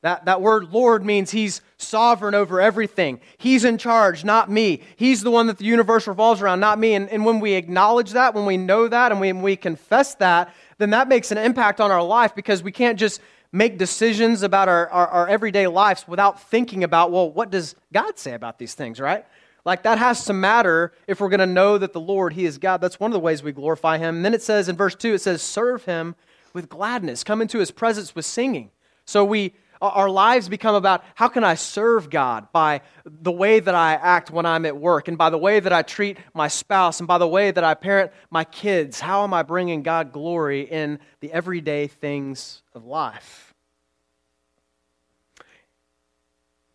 That, 0.05 0.27
that 0.27 0.43
word 0.43 0.71
Lord 0.71 1.03
means 1.03 1.31
He's 1.31 1.63
sovereign 1.79 2.35
over 2.35 2.61
everything. 2.61 3.21
He's 3.39 3.65
in 3.65 3.79
charge, 3.79 4.23
not 4.23 4.51
me. 4.51 4.83
He's 4.97 5.23
the 5.23 5.31
one 5.31 5.47
that 5.47 5.57
the 5.57 5.65
universe 5.65 6.07
revolves 6.07 6.43
around, 6.43 6.61
not 6.61 6.79
me. 6.79 6.93
And, 6.93 7.09
and 7.09 7.25
when 7.25 7.41
we 7.41 7.55
acknowledge 7.55 8.11
that, 8.11 8.35
when 8.35 8.45
we 8.45 8.59
know 8.59 8.87
that, 8.87 9.13
and 9.13 9.21
when 9.21 9.41
we 9.41 9.57
confess 9.57 10.15
that, 10.17 10.55
then 10.77 10.91
that 10.91 11.09
makes 11.09 11.33
an 11.33 11.39
impact 11.39 11.81
on 11.81 11.91
our 11.91 12.03
life 12.03 12.35
because 12.35 12.63
we 12.63 12.71
can't 12.71 12.99
just 12.99 13.23
make 13.51 13.79
decisions 13.79 14.43
about 14.43 14.69
our, 14.69 14.91
our, 14.91 15.07
our 15.09 15.29
everyday 15.29 15.67
lives 15.67 16.07
without 16.07 16.39
thinking 16.51 16.85
about, 16.85 17.11
well, 17.11 17.31
what 17.31 17.51
does 17.51 17.75
God 17.91 18.19
say 18.19 18.35
about 18.35 18.59
these 18.59 18.75
things, 18.75 19.01
right? 19.01 19.25
Like 19.65 19.85
that 19.85 19.97
has 19.97 20.27
to 20.27 20.35
matter 20.35 20.93
if 21.07 21.19
we're 21.19 21.31
going 21.31 21.41
to 21.41 21.47
know 21.47 21.79
that 21.79 21.95
the 21.95 22.01
Lord, 22.01 22.35
He 22.35 22.45
is 22.45 22.59
God. 22.59 22.83
That's 22.83 23.01
one 23.01 23.11
of 23.11 23.15
the 23.15 23.21
ways 23.21 23.43
we 23.43 23.53
glorify 23.53 23.97
Him. 23.97 24.17
And 24.17 24.25
then 24.25 24.35
it 24.35 24.43
says 24.43 24.69
in 24.69 24.77
verse 24.77 24.95
2, 24.95 25.15
it 25.15 25.23
says, 25.23 25.41
serve 25.41 25.87
Him 25.87 26.15
with 26.53 26.69
gladness, 26.69 27.25
come 27.25 27.41
into 27.41 27.59
His 27.59 27.71
presence 27.71 28.15
with 28.15 28.27
singing. 28.27 28.71
So 29.07 29.25
we 29.25 29.55
our 29.91 30.09
lives 30.09 30.49
become 30.49 30.75
about 30.75 31.05
how 31.14 31.29
can 31.29 31.45
I 31.45 31.55
serve 31.55 32.11
God 32.11 32.49
by 32.53 32.81
the 33.05 33.33
way 33.33 33.61
that 33.61 33.75
I 33.75 33.95
act 33.95 34.31
when 34.31 34.47
I'm 34.47 34.67
at 34.67 34.76
work, 34.76 35.09
and 35.09 35.19
by 35.19 35.31
the 35.31 35.38
way 35.38 35.61
that 35.61 35.73
I 35.73 35.83
treat 35.83 36.19
my 36.33 36.49
spouse, 36.49 37.00
and 37.00 37.07
by 37.07 37.19
the 37.19 37.29
way 37.29 37.50
that 37.50 37.64
I 37.64 37.75
parent 37.75 38.12
my 38.31 38.45
kids. 38.45 39.00
How 39.00 39.25
am 39.25 39.35
I 39.35 39.43
bringing 39.43 39.83
God 39.83 40.12
glory 40.12 40.62
in 40.62 40.99
the 41.21 41.33
everyday 41.33 41.87
things 41.87 42.62
of 42.75 42.85
life? 42.85 43.55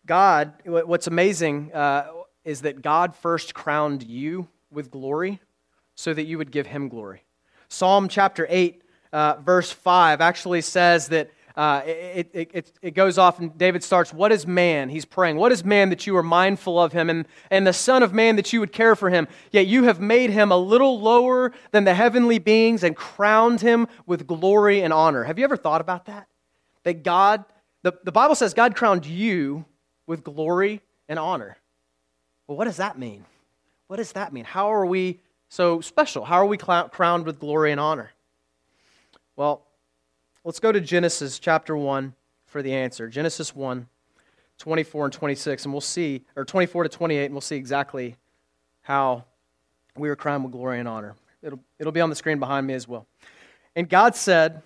God, 0.06 0.54
what's 0.64 1.06
amazing 1.06 1.72
uh, 1.72 2.08
is 2.44 2.62
that 2.62 2.82
God 2.82 3.14
first 3.14 3.54
crowned 3.54 4.02
you 4.02 4.48
with 4.70 4.90
glory 4.90 5.40
so 5.94 6.12
that 6.14 6.24
you 6.24 6.38
would 6.38 6.50
give 6.50 6.66
him 6.66 6.88
glory. 6.88 7.22
Psalm 7.68 8.08
chapter 8.08 8.46
8, 8.48 8.82
uh, 9.12 9.36
verse 9.36 9.70
5 9.70 10.20
actually 10.20 10.62
says 10.62 11.08
that 11.08 11.30
uh, 11.60 11.82
it, 11.84 12.30
it, 12.32 12.50
it, 12.54 12.72
it, 12.80 12.90
goes 12.94 13.18
off, 13.18 13.38
and 13.38 13.56
David 13.58 13.84
starts, 13.84 14.14
What 14.14 14.32
is 14.32 14.46
man? 14.46 14.88
He's 14.88 15.04
praying, 15.04 15.36
What 15.36 15.52
is 15.52 15.62
man 15.62 15.90
that 15.90 16.06
you 16.06 16.16
are 16.16 16.22
mindful 16.22 16.80
of 16.80 16.94
him, 16.94 17.10
and, 17.10 17.28
and 17.50 17.66
the 17.66 17.74
Son 17.74 18.02
of 18.02 18.14
Man 18.14 18.36
that 18.36 18.50
you 18.50 18.60
would 18.60 18.72
care 18.72 18.96
for 18.96 19.10
him? 19.10 19.28
Yet 19.50 19.66
you 19.66 19.84
have 19.84 20.00
made 20.00 20.30
him 20.30 20.50
a 20.50 20.56
little 20.56 20.98
lower 20.98 21.52
than 21.72 21.84
the 21.84 21.92
heavenly 21.92 22.38
beings 22.38 22.82
and 22.82 22.96
crowned 22.96 23.60
him 23.60 23.88
with 24.06 24.26
glory 24.26 24.80
and 24.80 24.90
honor. 24.90 25.24
Have 25.24 25.38
you 25.38 25.44
ever 25.44 25.56
thought 25.58 25.82
about 25.82 26.06
that? 26.06 26.28
That 26.84 27.02
God, 27.02 27.44
the, 27.82 27.92
the 28.04 28.12
Bible 28.12 28.36
says 28.36 28.54
God 28.54 28.74
crowned 28.74 29.04
you 29.04 29.66
with 30.06 30.24
glory 30.24 30.80
and 31.10 31.18
honor. 31.18 31.58
Well, 32.46 32.56
what 32.56 32.64
does 32.64 32.78
that 32.78 32.98
mean? 32.98 33.26
What 33.86 33.96
does 33.96 34.12
that 34.12 34.32
mean? 34.32 34.44
How 34.46 34.72
are 34.72 34.86
we 34.86 35.20
so 35.50 35.82
special? 35.82 36.24
How 36.24 36.36
are 36.36 36.46
we 36.46 36.56
crowned 36.56 37.26
with 37.26 37.38
glory 37.38 37.70
and 37.70 37.78
honor? 37.78 38.12
Well, 39.36 39.66
Let's 40.42 40.58
go 40.58 40.72
to 40.72 40.80
Genesis 40.80 41.38
chapter 41.38 41.76
1 41.76 42.14
for 42.46 42.62
the 42.62 42.72
answer. 42.72 43.08
Genesis 43.08 43.54
1, 43.54 43.86
24 44.56 45.04
and 45.04 45.12
26, 45.12 45.64
and 45.64 45.74
we'll 45.74 45.82
see, 45.82 46.24
or 46.34 46.46
24 46.46 46.84
to 46.84 46.88
28, 46.88 47.26
and 47.26 47.34
we'll 47.34 47.42
see 47.42 47.56
exactly 47.56 48.16
how 48.80 49.24
we 49.98 50.08
are 50.08 50.16
crowned 50.16 50.44
with 50.44 50.52
glory 50.52 50.78
and 50.78 50.88
honor. 50.88 51.14
It'll, 51.42 51.60
it'll 51.78 51.92
be 51.92 52.00
on 52.00 52.08
the 52.08 52.16
screen 52.16 52.38
behind 52.38 52.66
me 52.66 52.72
as 52.72 52.88
well. 52.88 53.06
And 53.76 53.86
God 53.86 54.16
said, 54.16 54.62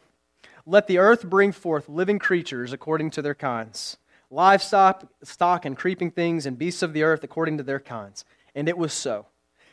Let 0.65 0.87
the 0.87 0.99
earth 0.99 1.25
bring 1.25 1.51
forth 1.51 1.89
living 1.89 2.21
creatures 2.21 2.73
according 2.73 3.11
to 3.11 3.23
their 3.23 3.35
kinds, 3.35 3.97
livestock 4.31 5.05
stock 5.25 5.65
and 5.65 5.77
creeping 5.77 6.13
things, 6.13 6.47
and 6.47 6.57
beasts 6.57 6.85
of 6.85 6.93
the 6.93 7.03
earth 7.03 7.25
according 7.25 7.57
to 7.59 7.65
their 7.65 7.81
kinds. 7.81 8.25
And 8.55 8.69
it 8.69 8.79
was 8.79 8.93
so. 8.93 9.27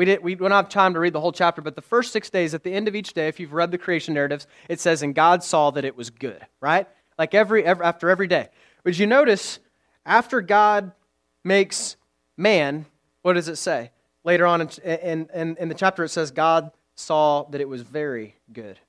we, 0.00 0.06
did, 0.06 0.22
we 0.22 0.34
don't 0.34 0.50
have 0.50 0.70
time 0.70 0.94
to 0.94 0.98
read 0.98 1.12
the 1.12 1.20
whole 1.20 1.30
chapter, 1.30 1.60
but 1.60 1.76
the 1.76 1.82
first 1.82 2.10
six 2.10 2.30
days, 2.30 2.54
at 2.54 2.62
the 2.62 2.72
end 2.72 2.88
of 2.88 2.94
each 2.94 3.12
day, 3.12 3.28
if 3.28 3.38
you've 3.38 3.52
read 3.52 3.70
the 3.70 3.76
creation 3.76 4.14
narratives, 4.14 4.46
it 4.66 4.80
says, 4.80 5.02
And 5.02 5.14
God 5.14 5.44
saw 5.44 5.70
that 5.72 5.84
it 5.84 5.94
was 5.94 6.08
good, 6.08 6.40
right? 6.58 6.88
Like 7.18 7.34
every, 7.34 7.66
every 7.66 7.84
after 7.84 8.08
every 8.08 8.26
day. 8.26 8.48
But 8.82 8.98
you 8.98 9.06
notice, 9.06 9.58
after 10.06 10.40
God 10.40 10.92
makes 11.44 11.96
man, 12.38 12.86
what 13.20 13.34
does 13.34 13.48
it 13.48 13.56
say? 13.56 13.90
Later 14.24 14.46
on 14.46 14.62
in, 14.62 14.68
in, 14.84 15.28
in, 15.34 15.56
in 15.58 15.68
the 15.68 15.74
chapter, 15.74 16.02
it 16.02 16.08
says, 16.08 16.30
God 16.30 16.70
saw 16.94 17.42
that 17.50 17.60
it 17.60 17.68
was 17.68 17.82
very 17.82 18.36
good. 18.54 18.80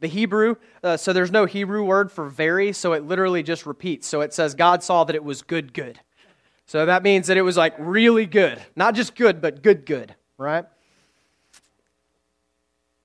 The 0.00 0.08
Hebrew, 0.08 0.56
uh, 0.82 0.96
so 0.96 1.12
there's 1.12 1.30
no 1.30 1.44
Hebrew 1.44 1.84
word 1.84 2.10
for 2.10 2.28
very, 2.28 2.72
so 2.72 2.92
it 2.92 3.04
literally 3.04 3.44
just 3.44 3.66
repeats. 3.66 4.08
So 4.08 4.20
it 4.20 4.34
says, 4.34 4.56
God 4.56 4.82
saw 4.82 5.04
that 5.04 5.14
it 5.14 5.22
was 5.22 5.42
good, 5.42 5.72
good. 5.72 6.00
So 6.66 6.86
that 6.86 7.04
means 7.04 7.28
that 7.28 7.36
it 7.36 7.42
was 7.42 7.56
like 7.56 7.76
really 7.78 8.26
good. 8.26 8.60
Not 8.74 8.96
just 8.96 9.14
good, 9.14 9.40
but 9.40 9.62
good, 9.62 9.86
good 9.86 10.16
right? 10.38 10.66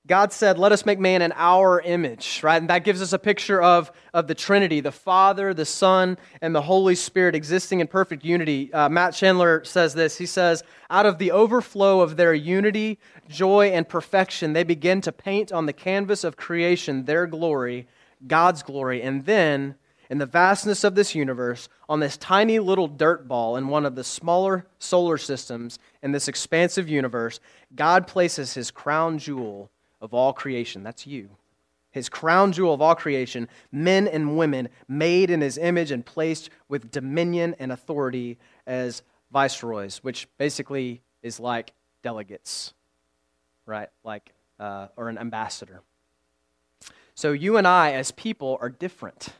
God 0.06 0.32
said, 0.32 0.58
Let 0.58 0.72
us 0.72 0.84
make 0.84 0.98
man 0.98 1.22
in 1.22 1.32
our 1.36 1.80
image, 1.80 2.40
right? 2.42 2.60
And 2.60 2.68
that 2.70 2.82
gives 2.82 3.00
us 3.00 3.12
a 3.12 3.18
picture 3.18 3.62
of, 3.62 3.92
of 4.12 4.26
the 4.26 4.34
Trinity, 4.34 4.80
the 4.80 4.90
Father, 4.90 5.54
the 5.54 5.64
Son, 5.64 6.18
and 6.40 6.54
the 6.54 6.62
Holy 6.62 6.96
Spirit 6.96 7.36
existing 7.36 7.78
in 7.78 7.86
perfect 7.86 8.24
unity. 8.24 8.72
Uh, 8.72 8.88
Matt 8.88 9.14
Chandler 9.14 9.62
says 9.64 9.94
this 9.94 10.18
He 10.18 10.26
says, 10.26 10.64
Out 10.90 11.06
of 11.06 11.18
the 11.18 11.30
overflow 11.30 12.00
of 12.00 12.16
their 12.16 12.34
unity, 12.34 12.98
joy, 13.28 13.68
and 13.68 13.88
perfection, 13.88 14.54
they 14.54 14.64
begin 14.64 15.00
to 15.02 15.12
paint 15.12 15.52
on 15.52 15.66
the 15.66 15.72
canvas 15.72 16.24
of 16.24 16.36
creation 16.36 17.04
their 17.04 17.28
glory, 17.28 17.86
God's 18.26 18.64
glory, 18.64 19.02
and 19.02 19.24
then 19.24 19.76
in 20.12 20.18
the 20.18 20.26
vastness 20.26 20.84
of 20.84 20.94
this 20.94 21.14
universe, 21.14 21.70
on 21.88 21.98
this 21.98 22.18
tiny 22.18 22.58
little 22.58 22.86
dirt 22.86 23.26
ball 23.26 23.56
in 23.56 23.68
one 23.68 23.86
of 23.86 23.94
the 23.94 24.04
smaller 24.04 24.66
solar 24.78 25.16
systems 25.16 25.78
in 26.02 26.12
this 26.12 26.28
expansive 26.28 26.86
universe, 26.86 27.40
God 27.74 28.06
places 28.06 28.52
his 28.52 28.70
crown 28.70 29.16
jewel 29.16 29.70
of 30.02 30.12
all 30.12 30.34
creation. 30.34 30.82
That's 30.82 31.06
you. 31.06 31.30
His 31.92 32.10
crown 32.10 32.52
jewel 32.52 32.74
of 32.74 32.82
all 32.82 32.94
creation, 32.94 33.48
men 33.72 34.06
and 34.06 34.36
women 34.36 34.68
made 34.86 35.30
in 35.30 35.40
his 35.40 35.56
image 35.56 35.90
and 35.90 36.04
placed 36.04 36.50
with 36.68 36.90
dominion 36.90 37.56
and 37.58 37.72
authority 37.72 38.36
as 38.66 39.02
viceroys, 39.32 40.00
which 40.04 40.28
basically 40.36 41.00
is 41.22 41.40
like 41.40 41.72
delegates, 42.02 42.74
right? 43.64 43.88
Like, 44.04 44.34
uh, 44.60 44.88
or 44.94 45.08
an 45.08 45.16
ambassador. 45.16 45.80
So 47.14 47.32
you 47.32 47.56
and 47.56 47.66
I, 47.66 47.92
as 47.92 48.10
people, 48.10 48.58
are 48.60 48.68
different 48.68 49.30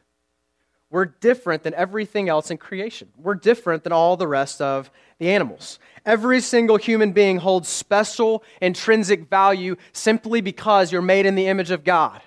we're 0.93 1.07
different 1.07 1.63
than 1.63 1.73
everything 1.73 2.29
else 2.29 2.51
in 2.51 2.59
creation. 2.59 3.09
We're 3.17 3.35
different 3.35 3.83
than 3.83 3.93
all 3.93 4.19
the 4.19 4.29
rest 4.29 4.61
of 4.61 4.91
the 5.19 5.31
animals. 5.31 5.79
Every 6.05 6.41
single 6.41 6.77
human 6.77 7.13
being 7.13 7.39
holds 7.39 7.71
special 7.71 8.45
intrinsic 8.61 9.31
value 9.31 9.77
simply 9.93 10.43
because 10.43 10.93
you're 10.93 11.01
made 11.01 11.25
in 11.25 11.35
the 11.35 11.47
image 11.47 11.71
of 11.71 11.83
God. 11.83 12.21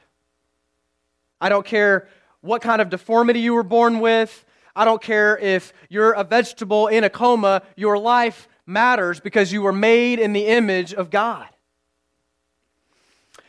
I 1.40 1.48
don't 1.48 1.66
care 1.66 2.10
what 2.42 2.64
kind 2.64 2.82
of 2.82 2.90
deformity 2.90 3.40
you 3.40 3.54
were 3.54 3.64
born 3.64 4.00
with. 4.00 4.44
I 4.76 4.84
don't 4.84 5.02
care 5.02 5.38
if 5.38 5.72
you're 5.88 6.14
a 6.14 6.24
vegetable 6.24 6.88
in 6.88 7.04
a 7.04 7.10
coma. 7.10 7.62
Your 7.76 8.00
life 8.00 8.50
matters 8.66 9.20
because 9.20 9.54
you 9.54 9.62
were 9.62 9.74
made 9.74 10.18
in 10.18 10.34
the 10.34 10.48
image 10.48 10.92
of 10.92 11.12
God. 11.12 11.48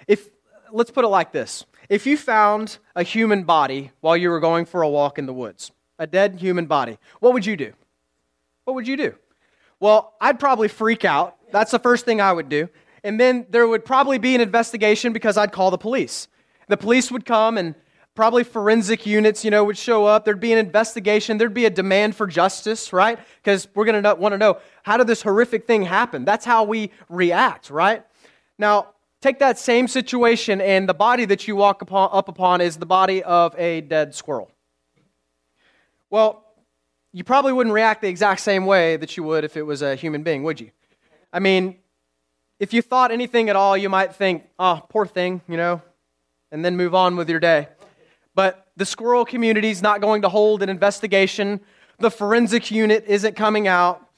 If 0.06 0.28
let's 0.70 0.90
put 0.90 1.06
it 1.06 1.08
like 1.08 1.32
this. 1.32 1.64
If 1.88 2.06
you 2.06 2.16
found 2.16 2.78
a 2.94 3.02
human 3.02 3.44
body 3.44 3.92
while 4.00 4.16
you 4.16 4.30
were 4.30 4.40
going 4.40 4.64
for 4.64 4.82
a 4.82 4.88
walk 4.88 5.18
in 5.18 5.26
the 5.26 5.32
woods, 5.32 5.70
a 5.98 6.06
dead 6.06 6.36
human 6.40 6.66
body, 6.66 6.98
what 7.20 7.32
would 7.32 7.46
you 7.46 7.56
do? 7.56 7.72
What 8.64 8.74
would 8.74 8.88
you 8.88 8.96
do? 8.96 9.14
Well, 9.78 10.14
I'd 10.20 10.40
probably 10.40 10.68
freak 10.68 11.04
out. 11.04 11.36
That's 11.52 11.70
the 11.70 11.78
first 11.78 12.04
thing 12.04 12.20
I 12.20 12.32
would 12.32 12.48
do. 12.48 12.68
And 13.04 13.20
then 13.20 13.46
there 13.50 13.68
would 13.68 13.84
probably 13.84 14.18
be 14.18 14.34
an 14.34 14.40
investigation 14.40 15.12
because 15.12 15.36
I'd 15.36 15.52
call 15.52 15.70
the 15.70 15.78
police. 15.78 16.28
The 16.68 16.76
police 16.76 17.12
would 17.12 17.24
come 17.24 17.56
and 17.56 17.74
probably 18.16 18.42
forensic 18.42 19.06
units, 19.06 19.44
you 19.44 19.50
know, 19.50 19.62
would 19.62 19.78
show 19.78 20.06
up. 20.06 20.24
There'd 20.24 20.40
be 20.40 20.52
an 20.52 20.58
investigation. 20.58 21.38
There'd 21.38 21.54
be 21.54 21.66
a 21.66 21.70
demand 21.70 22.16
for 22.16 22.26
justice, 22.26 22.92
right? 22.92 23.18
Because 23.36 23.68
we're 23.74 23.84
going 23.84 24.02
to 24.02 24.14
want 24.14 24.32
to 24.32 24.38
know 24.38 24.58
how 24.82 24.96
did 24.96 25.06
this 25.06 25.22
horrific 25.22 25.66
thing 25.66 25.82
happen? 25.82 26.24
That's 26.24 26.44
how 26.44 26.64
we 26.64 26.90
react, 27.08 27.70
right? 27.70 28.04
Now, 28.58 28.88
take 29.26 29.40
that 29.40 29.58
same 29.58 29.88
situation, 29.88 30.60
and 30.60 30.88
the 30.88 30.94
body 30.94 31.24
that 31.24 31.48
you 31.48 31.56
walk 31.56 31.82
upon, 31.82 32.10
up 32.12 32.28
upon 32.28 32.60
is 32.60 32.76
the 32.76 32.86
body 32.86 33.24
of 33.24 33.58
a 33.58 33.80
dead 33.80 34.14
squirrel. 34.14 34.48
Well, 36.10 36.44
you 37.12 37.24
probably 37.24 37.52
wouldn't 37.52 37.74
react 37.74 38.02
the 38.02 38.08
exact 38.08 38.40
same 38.40 38.66
way 38.66 38.96
that 38.96 39.16
you 39.16 39.24
would 39.24 39.42
if 39.42 39.56
it 39.56 39.62
was 39.62 39.82
a 39.82 39.96
human 39.96 40.22
being, 40.22 40.44
would 40.44 40.60
you? 40.60 40.70
I 41.32 41.40
mean, 41.40 41.76
if 42.60 42.72
you 42.72 42.82
thought 42.82 43.10
anything 43.10 43.50
at 43.50 43.56
all, 43.56 43.76
you 43.76 43.88
might 43.88 44.14
think, 44.14 44.44
oh, 44.60 44.82
poor 44.88 45.06
thing, 45.06 45.40
you 45.48 45.56
know, 45.56 45.82
and 46.52 46.64
then 46.64 46.76
move 46.76 46.94
on 46.94 47.16
with 47.16 47.28
your 47.28 47.40
day. 47.40 47.68
But 48.36 48.68
the 48.76 48.86
squirrel 48.86 49.24
community 49.24 49.70
is 49.70 49.82
not 49.82 50.00
going 50.00 50.22
to 50.22 50.28
hold 50.28 50.62
an 50.62 50.68
investigation. 50.68 51.60
The 51.98 52.12
forensic 52.12 52.70
unit 52.70 53.04
isn't 53.08 53.34
coming 53.34 53.66
out. 53.66 54.08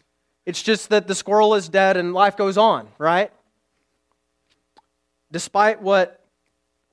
It's 0.44 0.62
just 0.62 0.90
that 0.90 1.08
the 1.08 1.14
squirrel 1.14 1.54
is 1.54 1.68
dead 1.70 1.96
and 1.96 2.12
life 2.12 2.36
goes 2.36 2.58
on, 2.58 2.88
right? 2.98 3.32
Despite 5.30 5.82
what 5.82 6.24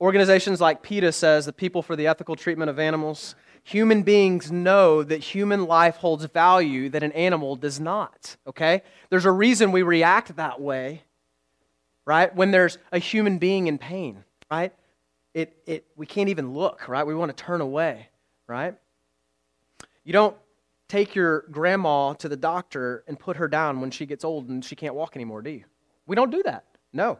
organizations 0.00 0.60
like 0.60 0.82
PETA 0.82 1.12
says, 1.12 1.46
the 1.46 1.52
People 1.52 1.82
for 1.82 1.96
the 1.96 2.06
Ethical 2.06 2.36
Treatment 2.36 2.70
of 2.70 2.78
Animals, 2.78 3.34
human 3.62 4.02
beings 4.02 4.52
know 4.52 5.02
that 5.02 5.18
human 5.18 5.66
life 5.66 5.96
holds 5.96 6.24
value 6.26 6.88
that 6.90 7.02
an 7.02 7.12
animal 7.12 7.56
does 7.56 7.80
not, 7.80 8.36
okay? 8.46 8.82
There's 9.10 9.24
a 9.24 9.30
reason 9.32 9.72
we 9.72 9.82
react 9.82 10.36
that 10.36 10.60
way, 10.60 11.02
right? 12.04 12.34
When 12.34 12.50
there's 12.50 12.78
a 12.92 12.98
human 12.98 13.38
being 13.38 13.66
in 13.66 13.78
pain, 13.78 14.24
right? 14.50 14.72
it, 15.36 15.54
it, 15.66 15.86
we 15.96 16.06
can't 16.06 16.30
even 16.30 16.54
look, 16.54 16.88
right? 16.88 17.06
We 17.06 17.14
want 17.14 17.36
to 17.36 17.44
turn 17.44 17.60
away, 17.60 18.08
right? 18.46 18.74
You 20.02 20.14
don't 20.14 20.34
take 20.88 21.14
your 21.14 21.42
grandma 21.50 22.14
to 22.14 22.28
the 22.30 22.38
doctor 22.38 23.04
and 23.06 23.18
put 23.18 23.36
her 23.36 23.46
down 23.46 23.82
when 23.82 23.90
she 23.90 24.06
gets 24.06 24.24
old 24.24 24.48
and 24.48 24.64
she 24.64 24.74
can't 24.74 24.94
walk 24.94 25.14
anymore, 25.14 25.42
do 25.42 25.50
you? 25.50 25.64
We 26.06 26.16
don't 26.16 26.30
do 26.30 26.42
that. 26.44 26.64
No. 26.94 27.18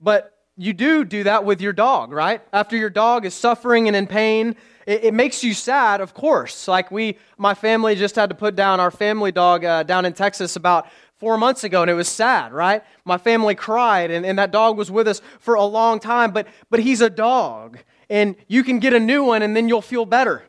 But 0.00 0.38
you 0.60 0.74
do 0.74 1.06
do 1.06 1.24
that 1.24 1.46
with 1.46 1.62
your 1.62 1.72
dog, 1.72 2.12
right? 2.12 2.42
After 2.52 2.76
your 2.76 2.90
dog 2.90 3.24
is 3.24 3.32
suffering 3.32 3.86
and 3.86 3.96
in 3.96 4.06
pain, 4.06 4.56
it, 4.86 5.04
it 5.04 5.14
makes 5.14 5.42
you 5.42 5.54
sad, 5.54 6.02
of 6.02 6.12
course. 6.12 6.68
Like 6.68 6.90
we, 6.90 7.16
my 7.38 7.54
family 7.54 7.94
just 7.94 8.14
had 8.14 8.28
to 8.28 8.34
put 8.36 8.56
down 8.56 8.78
our 8.78 8.90
family 8.90 9.32
dog 9.32 9.64
uh, 9.64 9.84
down 9.84 10.04
in 10.04 10.12
Texas 10.12 10.56
about 10.56 10.86
four 11.16 11.38
months 11.38 11.64
ago, 11.64 11.80
and 11.80 11.90
it 11.90 11.94
was 11.94 12.08
sad, 12.08 12.52
right? 12.52 12.82
My 13.06 13.16
family 13.16 13.54
cried, 13.54 14.10
and, 14.10 14.26
and 14.26 14.38
that 14.38 14.50
dog 14.50 14.76
was 14.76 14.90
with 14.90 15.08
us 15.08 15.22
for 15.38 15.54
a 15.54 15.64
long 15.64 15.98
time, 15.98 16.30
but, 16.30 16.46
but 16.68 16.80
he's 16.80 17.00
a 17.00 17.10
dog, 17.10 17.78
and 18.10 18.36
you 18.46 18.62
can 18.62 18.80
get 18.80 18.92
a 18.92 19.00
new 19.00 19.24
one, 19.24 19.42
and 19.42 19.56
then 19.56 19.66
you'll 19.66 19.82
feel 19.82 20.04
better. 20.04 20.44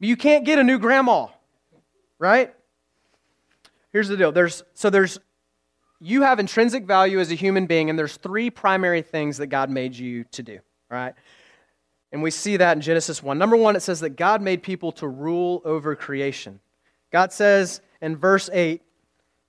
You 0.00 0.16
can't 0.16 0.44
get 0.44 0.58
a 0.58 0.64
new 0.64 0.78
grandma, 0.78 1.28
right? 2.18 2.54
Here's 3.92 4.08
the 4.08 4.16
deal. 4.16 4.32
There's, 4.32 4.62
so 4.74 4.90
there's, 4.90 5.18
you 6.00 6.22
have 6.22 6.38
intrinsic 6.38 6.84
value 6.84 7.20
as 7.20 7.30
a 7.30 7.34
human 7.34 7.66
being, 7.66 7.90
and 7.90 7.98
there's 7.98 8.16
three 8.16 8.50
primary 8.50 9.02
things 9.02 9.38
that 9.38 9.46
God 9.46 9.70
made 9.70 9.96
you 9.96 10.24
to 10.32 10.42
do, 10.42 10.58
right? 10.90 11.14
And 12.12 12.22
we 12.22 12.30
see 12.30 12.56
that 12.56 12.76
in 12.76 12.80
Genesis 12.80 13.22
1. 13.22 13.38
Number 13.38 13.56
one, 13.56 13.74
it 13.74 13.80
says 13.80 14.00
that 14.00 14.10
God 14.10 14.40
made 14.40 14.62
people 14.62 14.92
to 14.92 15.08
rule 15.08 15.62
over 15.64 15.96
creation. 15.96 16.60
God 17.10 17.32
says 17.32 17.80
in 18.00 18.16
verse 18.16 18.48
8, 18.52 18.82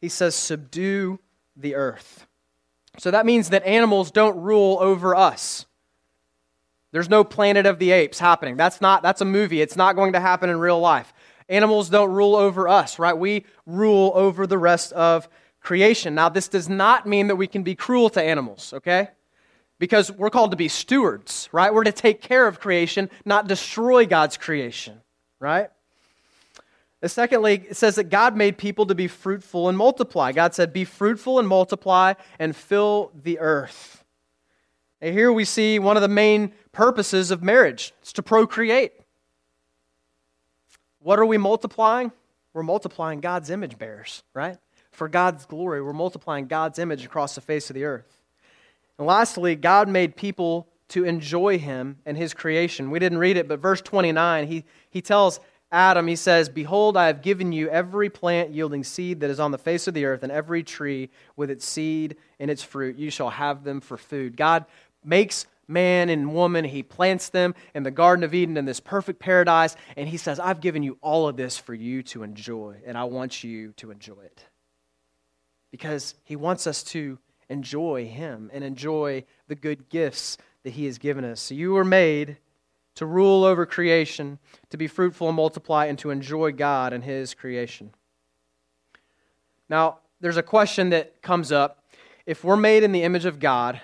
he 0.02 0.10
says, 0.10 0.36
subdue 0.36 1.20
the 1.56 1.76
earth. 1.76 2.26
So 2.98 3.12
that 3.12 3.26
means 3.26 3.50
that 3.50 3.64
animals 3.66 4.12
don't 4.12 4.42
rule 4.42 4.78
over 4.80 5.16
us. 5.16 5.66
There's 6.92 7.10
no 7.10 7.24
planet 7.24 7.66
of 7.66 7.78
the 7.78 7.92
apes 7.92 8.20
happening. 8.20 8.56
That's 8.56 8.80
not 8.80 9.04
that's 9.04 9.20
a 9.20 9.26
movie. 9.26 9.62
It's 9.62 9.76
not 9.76 9.96
going 9.98 10.14
to 10.14 10.20
happen 10.20 10.50
in 10.50 10.58
real 10.58 10.80
life. 10.80 11.14
Animals 11.50 11.90
don't 11.90 12.12
rule 12.12 12.36
over 12.36 12.70
us, 12.70 12.98
right? 12.98 13.18
We 13.18 13.46
rule 13.66 14.14
over 14.16 14.48
the 14.48 14.58
rest 14.58 14.94
of 14.94 15.28
creation. 15.66 16.16
Now 16.16 16.30
this 16.30 16.48
does 16.48 16.70
not 16.70 17.06
mean 17.06 17.28
that 17.28 17.36
we 17.36 17.48
can 17.48 17.64
be 17.64 17.76
cruel 17.76 18.10
to 18.12 18.22
animals, 18.22 18.72
okay? 18.74 19.10
Because 19.80 20.10
we're 20.12 20.30
called 20.30 20.52
to 20.52 20.58
be 20.58 20.70
stewards, 20.70 21.50
right? 21.52 21.74
We're 21.74 21.84
to 21.84 21.92
take 21.92 22.22
care 22.22 22.48
of 22.48 22.62
creation, 22.62 23.10
not 23.26 23.48
destroy 23.48 24.06
God's 24.06 24.38
creation, 24.38 25.02
right? 25.40 25.70
And 27.02 27.12
secondly, 27.12 27.66
it 27.70 27.76
says 27.76 27.96
that 27.96 28.06
God 28.06 28.38
made 28.38 28.58
people 28.58 28.86
to 28.86 28.96
be 28.96 29.08
fruitful 29.08 29.68
and 29.68 29.78
multiply. 29.78 30.32
God 30.32 30.56
said, 30.56 30.72
Be 30.72 30.86
fruitful 30.86 31.40
and 31.40 31.48
multiply 31.48 32.14
and 32.40 32.56
fill 32.56 33.12
the 33.24 33.40
earth. 33.40 34.04
And 35.02 35.14
here 35.14 35.32
we 35.32 35.46
see 35.46 35.78
one 35.78 35.98
of 35.98 36.02
the 36.02 36.08
main 36.08 36.54
purposes 36.72 37.32
of 37.32 37.44
marriage 37.44 37.94
it's 38.02 38.14
to 38.14 38.24
procreate. 38.24 38.94
What 41.00 41.20
are 41.20 41.26
we 41.26 41.38
multiplying? 41.38 42.12
We're 42.54 42.64
multiplying 42.64 43.20
God's 43.20 43.50
image 43.50 43.78
bearers, 43.78 44.24
right? 44.34 44.58
For 44.96 45.10
God's 45.10 45.46
glory, 45.46 45.82
we're 45.82 45.94
multiplying 45.94 46.48
God's 46.48 46.80
image 46.80 47.06
across 47.06 47.36
the 47.36 47.42
face 47.42 47.70
of 47.70 47.74
the 47.74 47.84
earth. 47.84 48.22
And 48.98 49.06
lastly, 49.06 49.56
God 49.56 49.90
made 49.90 50.16
people 50.16 50.68
to 50.90 51.04
enjoy 51.04 51.58
Him 51.58 51.98
and 52.06 52.18
His 52.18 52.34
creation. 52.34 52.92
We 52.92 53.00
didn't 53.00 53.18
read 53.18 53.36
it, 53.36 53.48
but 53.48 53.60
verse 53.60 53.82
29, 53.82 54.48
he, 54.48 54.64
he 54.90 55.02
tells 55.02 55.42
Adam, 55.70 56.08
he 56.08 56.16
says, 56.16 56.48
Behold, 56.48 56.96
I 56.96 57.08
have 57.08 57.22
given 57.22 57.52
you 57.52 57.70
every 57.70 58.10
plant 58.10 58.52
yielding 58.52 58.86
seed 58.86 59.20
that 59.20 59.30
is 59.30 59.40
on 59.40 59.52
the 59.52 59.58
face 59.58 59.88
of 59.90 59.94
the 59.94 60.06
earth, 60.06 60.24
and 60.24 60.32
every 60.32 60.64
tree 60.64 61.10
with 61.36 61.50
its 61.50 61.66
seed 61.66 62.16
and 62.40 62.50
its 62.50 62.64
fruit. 62.64 62.98
You 62.98 63.10
shall 63.10 63.32
have 63.32 63.66
them 63.66 63.82
for 63.82 63.98
food. 63.98 64.38
God 64.38 64.66
makes 65.04 65.46
man 65.68 66.08
and 66.08 66.34
woman, 66.34 66.64
he 66.64 66.84
plants 66.84 67.30
them 67.30 67.54
in 67.74 67.84
the 67.84 67.92
Garden 67.92 68.24
of 68.24 68.34
Eden 68.34 68.56
in 68.56 68.64
this 68.64 68.80
perfect 68.80 69.20
paradise, 69.20 69.76
and 69.98 70.08
he 70.08 70.16
says, 70.16 70.40
I've 70.40 70.62
given 70.62 70.84
you 70.84 70.98
all 71.02 71.28
of 71.28 71.36
this 71.36 71.58
for 71.58 71.74
you 71.74 72.02
to 72.04 72.24
enjoy, 72.24 72.78
and 72.86 72.98
I 72.98 73.04
want 73.06 73.44
you 73.44 73.74
to 73.74 73.92
enjoy 73.92 74.22
it. 74.24 74.46
Because 75.76 76.16
he 76.24 76.38
wants 76.38 76.68
us 76.68 76.84
to 76.84 77.20
enjoy 77.50 78.06
him 78.08 78.50
and 78.54 78.64
enjoy 78.64 79.26
the 79.50 79.56
good 79.56 79.90
gifts 79.90 80.38
that 80.64 80.70
he 80.70 80.86
has 80.86 80.98
given 80.98 81.26
us. 81.26 81.42
So 81.42 81.54
you 81.54 81.74
were 81.74 81.84
made 81.84 82.38
to 82.96 83.06
rule 83.06 83.44
over 83.44 83.66
creation, 83.66 84.40
to 84.70 84.78
be 84.78 84.88
fruitful 84.88 85.28
and 85.28 85.36
multiply, 85.36 85.88
and 85.88 86.00
to 86.00 86.12
enjoy 86.12 86.54
God 86.54 86.94
and 86.94 87.04
His 87.04 87.34
creation. 87.34 87.92
Now, 89.68 90.00
there's 90.22 90.38
a 90.38 90.44
question 90.44 90.92
that 90.92 91.22
comes 91.22 91.52
up. 91.52 91.84
If 92.26 92.46
we're 92.46 92.56
made 92.56 92.84
in 92.84 92.94
the 92.94 93.04
image 93.04 93.26
of 93.26 93.40
God, 93.40 93.82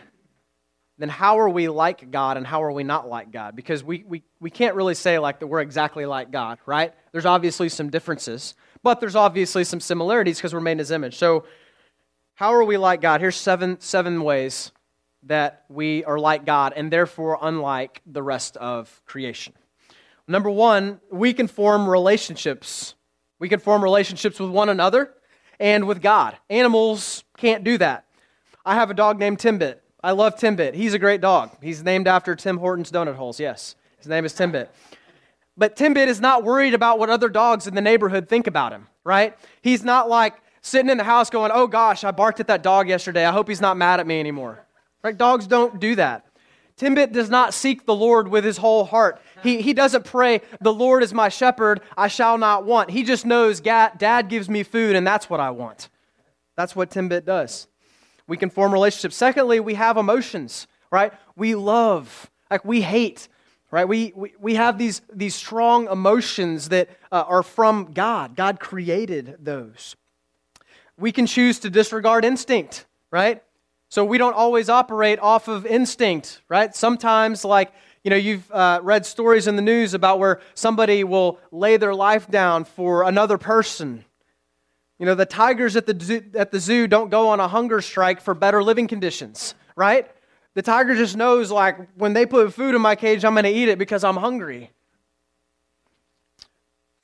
then 0.97 1.09
how 1.09 1.39
are 1.39 1.49
we 1.49 1.67
like 1.67 2.09
God 2.09 2.37
and 2.37 2.47
how 2.47 2.63
are 2.63 2.71
we 2.71 2.83
not 2.83 3.09
like 3.09 3.31
God? 3.31 3.53
Because 3.53 3.83
we, 3.83 4.05
we, 4.07 4.23
we 4.39 4.49
can't 4.49 4.75
really 4.75 4.95
say 4.95 5.19
like 5.19 5.39
that 5.39 5.47
we're 5.47 5.59
exactly 5.59 6.05
like 6.05 6.31
God, 6.31 6.59
right? 6.65 6.93
There's 7.11 7.25
obviously 7.25 7.67
some 7.67 7.89
differences, 7.89 8.55
but 8.81 9.01
there's 9.01 9.15
obviously 9.15 9.65
some 9.65 9.81
similarities 9.81 10.37
because 10.37 10.53
we're 10.53 10.61
made 10.61 10.73
in 10.73 10.79
his 10.79 10.91
image. 10.91 11.17
So 11.17 11.43
how 12.41 12.55
are 12.55 12.63
we 12.63 12.75
like 12.75 13.01
God? 13.01 13.21
Here's 13.21 13.35
seven, 13.35 13.79
seven 13.79 14.23
ways 14.23 14.71
that 15.27 15.63
we 15.69 16.03
are 16.05 16.17
like 16.17 16.43
God 16.43 16.73
and 16.75 16.91
therefore 16.91 17.37
unlike 17.39 18.01
the 18.03 18.23
rest 18.23 18.57
of 18.57 18.99
creation. 19.05 19.53
Number 20.27 20.49
one, 20.49 20.99
we 21.11 21.33
can 21.33 21.45
form 21.45 21.87
relationships. 21.87 22.95
We 23.37 23.47
can 23.47 23.59
form 23.59 23.83
relationships 23.83 24.39
with 24.39 24.49
one 24.49 24.69
another 24.69 25.13
and 25.59 25.87
with 25.87 26.01
God. 26.01 26.35
Animals 26.49 27.23
can't 27.37 27.63
do 27.63 27.77
that. 27.77 28.05
I 28.65 28.73
have 28.73 28.89
a 28.89 28.95
dog 28.95 29.19
named 29.19 29.37
Timbit. 29.37 29.75
I 30.03 30.09
love 30.09 30.35
Timbit. 30.35 30.73
He's 30.73 30.95
a 30.95 30.99
great 30.99 31.21
dog. 31.21 31.55
He's 31.61 31.83
named 31.83 32.07
after 32.07 32.35
Tim 32.35 32.57
Hortons 32.57 32.91
donut 32.91 33.17
holes. 33.17 33.39
Yes, 33.39 33.75
his 33.99 34.07
name 34.07 34.25
is 34.25 34.33
Timbit. 34.33 34.69
But 35.55 35.75
Timbit 35.75 36.07
is 36.07 36.19
not 36.19 36.43
worried 36.43 36.73
about 36.73 36.97
what 36.97 37.11
other 37.11 37.29
dogs 37.29 37.67
in 37.67 37.75
the 37.75 37.81
neighborhood 37.81 38.27
think 38.27 38.47
about 38.47 38.71
him, 38.71 38.87
right? 39.03 39.37
He's 39.61 39.83
not 39.83 40.09
like 40.09 40.41
sitting 40.61 40.89
in 40.89 40.97
the 40.97 41.03
house 41.03 41.29
going, 41.29 41.51
oh 41.53 41.67
gosh, 41.67 42.03
I 42.03 42.11
barked 42.11 42.39
at 42.39 42.47
that 42.47 42.63
dog 42.63 42.87
yesterday. 42.87 43.25
I 43.25 43.31
hope 43.31 43.47
he's 43.47 43.61
not 43.61 43.77
mad 43.77 43.99
at 43.99 44.07
me 44.07 44.19
anymore. 44.19 44.65
Right? 45.03 45.17
Dogs 45.17 45.47
don't 45.47 45.79
do 45.79 45.95
that. 45.95 46.25
Timbit 46.77 47.11
does 47.11 47.29
not 47.29 47.53
seek 47.53 47.85
the 47.85 47.93
Lord 47.93 48.27
with 48.27 48.43
his 48.43 48.57
whole 48.57 48.85
heart. 48.85 49.21
He, 49.43 49.61
he 49.61 49.73
doesn't 49.73 50.05
pray, 50.05 50.41
The 50.61 50.73
Lord 50.73 51.03
is 51.03 51.13
my 51.13 51.29
shepherd, 51.29 51.81
I 51.95 52.07
shall 52.07 52.37
not 52.37 52.65
want. 52.65 52.89
He 52.89 53.03
just 53.03 53.25
knows 53.25 53.59
Dad 53.61 54.29
gives 54.29 54.49
me 54.49 54.63
food, 54.63 54.95
and 54.95 55.05
that's 55.05 55.29
what 55.29 55.39
I 55.39 55.51
want. 55.51 55.89
That's 56.55 56.75
what 56.75 56.89
Timbit 56.89 57.25
does. 57.25 57.67
We 58.27 58.37
can 58.37 58.49
form 58.49 58.71
relationships. 58.71 59.15
Secondly, 59.15 59.59
we 59.59 59.73
have 59.75 59.97
emotions, 59.97 60.67
right? 60.89 61.13
We 61.35 61.53
love, 61.55 62.31
like 62.49 62.65
we 62.65 62.81
hate, 62.81 63.27
right? 63.69 63.87
We, 63.87 64.13
we, 64.15 64.33
we 64.39 64.55
have 64.55 64.77
these, 64.77 65.01
these 65.13 65.35
strong 65.35 65.87
emotions 65.87 66.69
that 66.69 66.89
uh, 67.11 67.23
are 67.27 67.43
from 67.43 67.91
God. 67.93 68.35
God 68.35 68.59
created 68.59 69.37
those. 69.39 69.95
We 71.01 71.11
can 71.11 71.25
choose 71.25 71.59
to 71.59 71.69
disregard 71.69 72.23
instinct, 72.23 72.85
right? 73.09 73.43
So 73.89 74.05
we 74.05 74.17
don't 74.17 74.35
always 74.35 74.69
operate 74.69 75.19
off 75.19 75.47
of 75.47 75.65
instinct, 75.65 76.41
right? 76.47 76.73
Sometimes, 76.73 77.43
like, 77.43 77.73
you 78.03 78.09
know, 78.09 78.15
you've 78.15 78.49
uh, 78.51 78.79
read 78.83 79.05
stories 79.05 79.47
in 79.47 79.55
the 79.55 79.61
news 79.61 79.93
about 79.93 80.19
where 80.19 80.39
somebody 80.53 81.03
will 81.03 81.39
lay 81.51 81.77
their 81.77 81.93
life 81.93 82.29
down 82.29 82.63
for 82.63 83.03
another 83.03 83.37
person. 83.37 84.05
You 84.99 85.07
know, 85.07 85.15
the 85.15 85.25
tigers 85.25 85.75
at 85.75 85.87
the, 85.87 85.99
zoo, 85.99 86.23
at 86.35 86.51
the 86.51 86.59
zoo 86.59 86.87
don't 86.87 87.09
go 87.09 87.29
on 87.29 87.39
a 87.39 87.47
hunger 87.47 87.81
strike 87.81 88.21
for 88.21 88.33
better 88.33 88.63
living 88.63 88.87
conditions, 88.87 89.55
right? 89.75 90.09
The 90.53 90.61
tiger 90.61 90.95
just 90.95 91.17
knows, 91.17 91.49
like, 91.49 91.77
when 91.95 92.13
they 92.13 92.25
put 92.25 92.53
food 92.53 92.75
in 92.75 92.81
my 92.81 92.95
cage, 92.95 93.25
I'm 93.25 93.33
going 93.33 93.45
to 93.45 93.49
eat 93.49 93.69
it 93.69 93.79
because 93.79 94.03
I'm 94.03 94.17
hungry. 94.17 94.69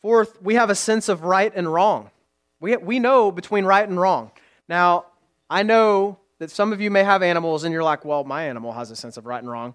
Fourth, 0.04 0.42
we 0.42 0.54
have 0.54 0.70
a 0.70 0.76
sense 0.76 1.10
of 1.10 1.24
right 1.24 1.52
and 1.56 1.72
wrong. 1.74 2.12
We, 2.60 2.76
we 2.78 3.00
know 3.00 3.32
between 3.32 3.66
right 3.66 3.88
and 3.88 4.00
wrong. 4.00 4.32
Now, 4.68 5.06
I 5.50 5.64
know 5.64 6.20
that 6.40 6.52
some 6.52 6.74
of 6.74 6.82
you 6.82 6.92
may 6.92 7.04
have 7.04 7.24
animals 7.24 7.64
and 7.64 7.74
you're 7.74 7.84
like, 7.84 8.06
well, 8.06 8.24
my 8.24 8.44
animal 8.44 8.72
has 8.74 8.92
a 8.92 8.96
sense 8.96 9.18
of 9.18 9.26
right 9.26 9.42
and 9.42 9.50
wrong. 9.50 9.74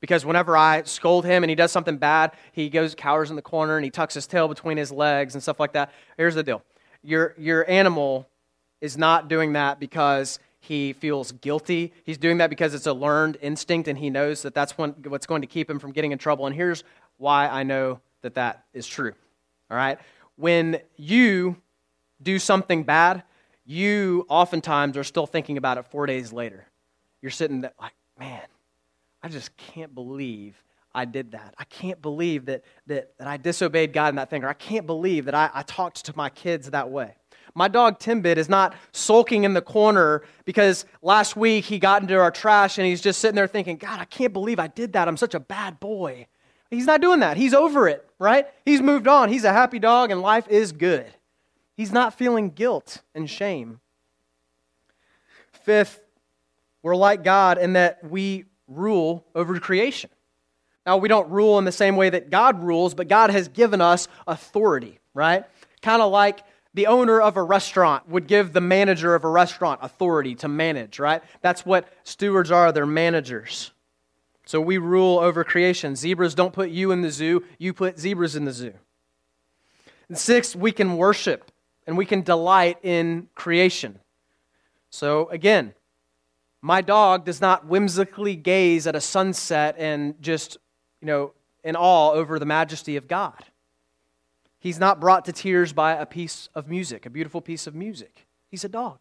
Because 0.00 0.24
whenever 0.24 0.56
I 0.56 0.82
scold 0.84 1.24
him 1.24 1.42
and 1.42 1.50
he 1.50 1.56
does 1.56 1.72
something 1.72 1.96
bad, 1.96 2.32
he 2.52 2.68
goes, 2.68 2.94
cowers 2.94 3.30
in 3.30 3.36
the 3.36 3.42
corner 3.42 3.76
and 3.76 3.84
he 3.84 3.90
tucks 3.90 4.14
his 4.14 4.26
tail 4.26 4.46
between 4.46 4.76
his 4.76 4.92
legs 4.92 5.34
and 5.34 5.42
stuff 5.42 5.58
like 5.58 5.72
that. 5.72 5.92
Here's 6.16 6.36
the 6.36 6.42
deal 6.42 6.62
your, 7.02 7.34
your 7.36 7.68
animal 7.68 8.28
is 8.80 8.96
not 8.96 9.28
doing 9.28 9.54
that 9.54 9.80
because 9.80 10.38
he 10.60 10.92
feels 10.92 11.32
guilty. 11.32 11.92
He's 12.04 12.18
doing 12.18 12.38
that 12.38 12.50
because 12.50 12.74
it's 12.74 12.86
a 12.86 12.92
learned 12.92 13.38
instinct 13.40 13.88
and 13.88 13.98
he 13.98 14.10
knows 14.10 14.42
that 14.42 14.54
that's 14.54 14.78
when, 14.78 14.90
what's 15.06 15.26
going 15.26 15.40
to 15.42 15.46
keep 15.46 15.68
him 15.68 15.78
from 15.78 15.92
getting 15.92 16.12
in 16.12 16.18
trouble. 16.18 16.46
And 16.46 16.54
here's 16.54 16.84
why 17.16 17.48
I 17.48 17.64
know 17.64 18.00
that 18.22 18.34
that 18.34 18.64
is 18.72 18.86
true. 18.86 19.12
All 19.70 19.76
right? 19.76 19.98
When 20.36 20.80
you 20.96 21.56
do 22.22 22.38
something 22.38 22.82
bad, 22.82 23.22
you 23.64 24.24
oftentimes 24.28 24.96
are 24.96 25.04
still 25.04 25.26
thinking 25.26 25.56
about 25.56 25.78
it 25.78 25.86
four 25.86 26.06
days 26.06 26.32
later. 26.32 26.66
You're 27.20 27.30
sitting 27.30 27.60
there 27.60 27.72
like, 27.80 27.92
man, 28.18 28.42
I 29.22 29.28
just 29.28 29.56
can't 29.56 29.94
believe 29.94 30.62
I 30.94 31.04
did 31.04 31.32
that. 31.32 31.54
I 31.58 31.64
can't 31.64 32.00
believe 32.00 32.46
that, 32.46 32.64
that, 32.86 33.12
that 33.18 33.28
I 33.28 33.36
disobeyed 33.36 33.92
God 33.92 34.08
in 34.08 34.16
that 34.16 34.30
thing, 34.30 34.42
or 34.42 34.48
I 34.48 34.54
can't 34.54 34.86
believe 34.86 35.26
that 35.26 35.34
I, 35.34 35.50
I 35.52 35.62
talked 35.62 36.06
to 36.06 36.16
my 36.16 36.30
kids 36.30 36.70
that 36.70 36.90
way. 36.90 37.14
My 37.54 37.68
dog 37.68 37.98
Timbit 37.98 38.36
is 38.36 38.48
not 38.48 38.74
sulking 38.92 39.44
in 39.44 39.54
the 39.54 39.62
corner 39.62 40.22
because 40.44 40.84
last 41.02 41.36
week 41.36 41.64
he 41.64 41.78
got 41.78 42.02
into 42.02 42.14
our 42.18 42.30
trash 42.30 42.78
and 42.78 42.86
he's 42.86 43.00
just 43.00 43.20
sitting 43.20 43.36
there 43.36 43.46
thinking, 43.46 43.76
God, 43.76 44.00
I 44.00 44.04
can't 44.04 44.32
believe 44.32 44.58
I 44.58 44.68
did 44.68 44.92
that. 44.92 45.08
I'm 45.08 45.16
such 45.16 45.34
a 45.34 45.40
bad 45.40 45.80
boy. 45.80 46.26
He's 46.70 46.86
not 46.86 47.00
doing 47.00 47.20
that. 47.20 47.36
He's 47.36 47.54
over 47.54 47.88
it, 47.88 48.08
right? 48.18 48.46
He's 48.64 48.80
moved 48.80 49.08
on. 49.08 49.28
He's 49.28 49.44
a 49.44 49.52
happy 49.52 49.78
dog 49.78 50.10
and 50.10 50.20
life 50.20 50.46
is 50.48 50.72
good. 50.72 51.06
He's 51.78 51.92
not 51.92 52.12
feeling 52.12 52.50
guilt 52.50 53.02
and 53.14 53.30
shame. 53.30 53.78
Fifth, 55.52 56.00
we're 56.82 56.96
like 56.96 57.22
God 57.22 57.56
in 57.56 57.74
that 57.74 58.02
we 58.02 58.46
rule 58.66 59.24
over 59.32 59.60
creation. 59.60 60.10
Now, 60.84 60.96
we 60.96 61.08
don't 61.08 61.30
rule 61.30 61.56
in 61.56 61.64
the 61.64 61.70
same 61.70 61.94
way 61.94 62.10
that 62.10 62.30
God 62.30 62.64
rules, 62.64 62.94
but 62.94 63.06
God 63.06 63.30
has 63.30 63.46
given 63.46 63.80
us 63.80 64.08
authority, 64.26 64.98
right? 65.14 65.44
Kind 65.80 66.02
of 66.02 66.10
like 66.10 66.40
the 66.74 66.88
owner 66.88 67.20
of 67.20 67.36
a 67.36 67.42
restaurant 67.44 68.08
would 68.08 68.26
give 68.26 68.52
the 68.52 68.60
manager 68.60 69.14
of 69.14 69.22
a 69.22 69.28
restaurant 69.28 69.78
authority 69.80 70.34
to 70.34 70.48
manage, 70.48 70.98
right? 70.98 71.22
That's 71.42 71.64
what 71.64 71.88
stewards 72.02 72.50
are, 72.50 72.72
they're 72.72 72.86
managers. 72.86 73.70
So 74.46 74.60
we 74.60 74.78
rule 74.78 75.20
over 75.20 75.44
creation. 75.44 75.94
Zebras 75.94 76.34
don't 76.34 76.52
put 76.52 76.70
you 76.70 76.90
in 76.90 77.02
the 77.02 77.10
zoo, 77.12 77.44
you 77.56 77.72
put 77.72 78.00
zebras 78.00 78.34
in 78.34 78.46
the 78.46 78.52
zoo. 78.52 78.74
And 80.08 80.18
sixth, 80.18 80.56
we 80.56 80.72
can 80.72 80.96
worship 80.96 81.52
and 81.88 81.96
we 81.96 82.04
can 82.04 82.20
delight 82.20 82.76
in 82.82 83.28
creation. 83.34 83.98
So 84.90 85.30
again, 85.30 85.72
my 86.60 86.82
dog 86.82 87.24
does 87.24 87.40
not 87.40 87.64
whimsically 87.64 88.36
gaze 88.36 88.86
at 88.86 88.94
a 88.94 89.00
sunset 89.00 89.74
and 89.78 90.20
just, 90.20 90.58
you 91.00 91.06
know, 91.06 91.32
in 91.64 91.76
awe 91.76 92.12
over 92.12 92.38
the 92.38 92.44
majesty 92.44 92.96
of 92.96 93.08
God. 93.08 93.42
He's 94.58 94.78
not 94.78 95.00
brought 95.00 95.24
to 95.24 95.32
tears 95.32 95.72
by 95.72 95.94
a 95.94 96.04
piece 96.04 96.50
of 96.54 96.68
music, 96.68 97.06
a 97.06 97.10
beautiful 97.10 97.40
piece 97.40 97.66
of 97.66 97.74
music. 97.74 98.26
He's 98.50 98.64
a 98.64 98.68
dog. 98.68 98.98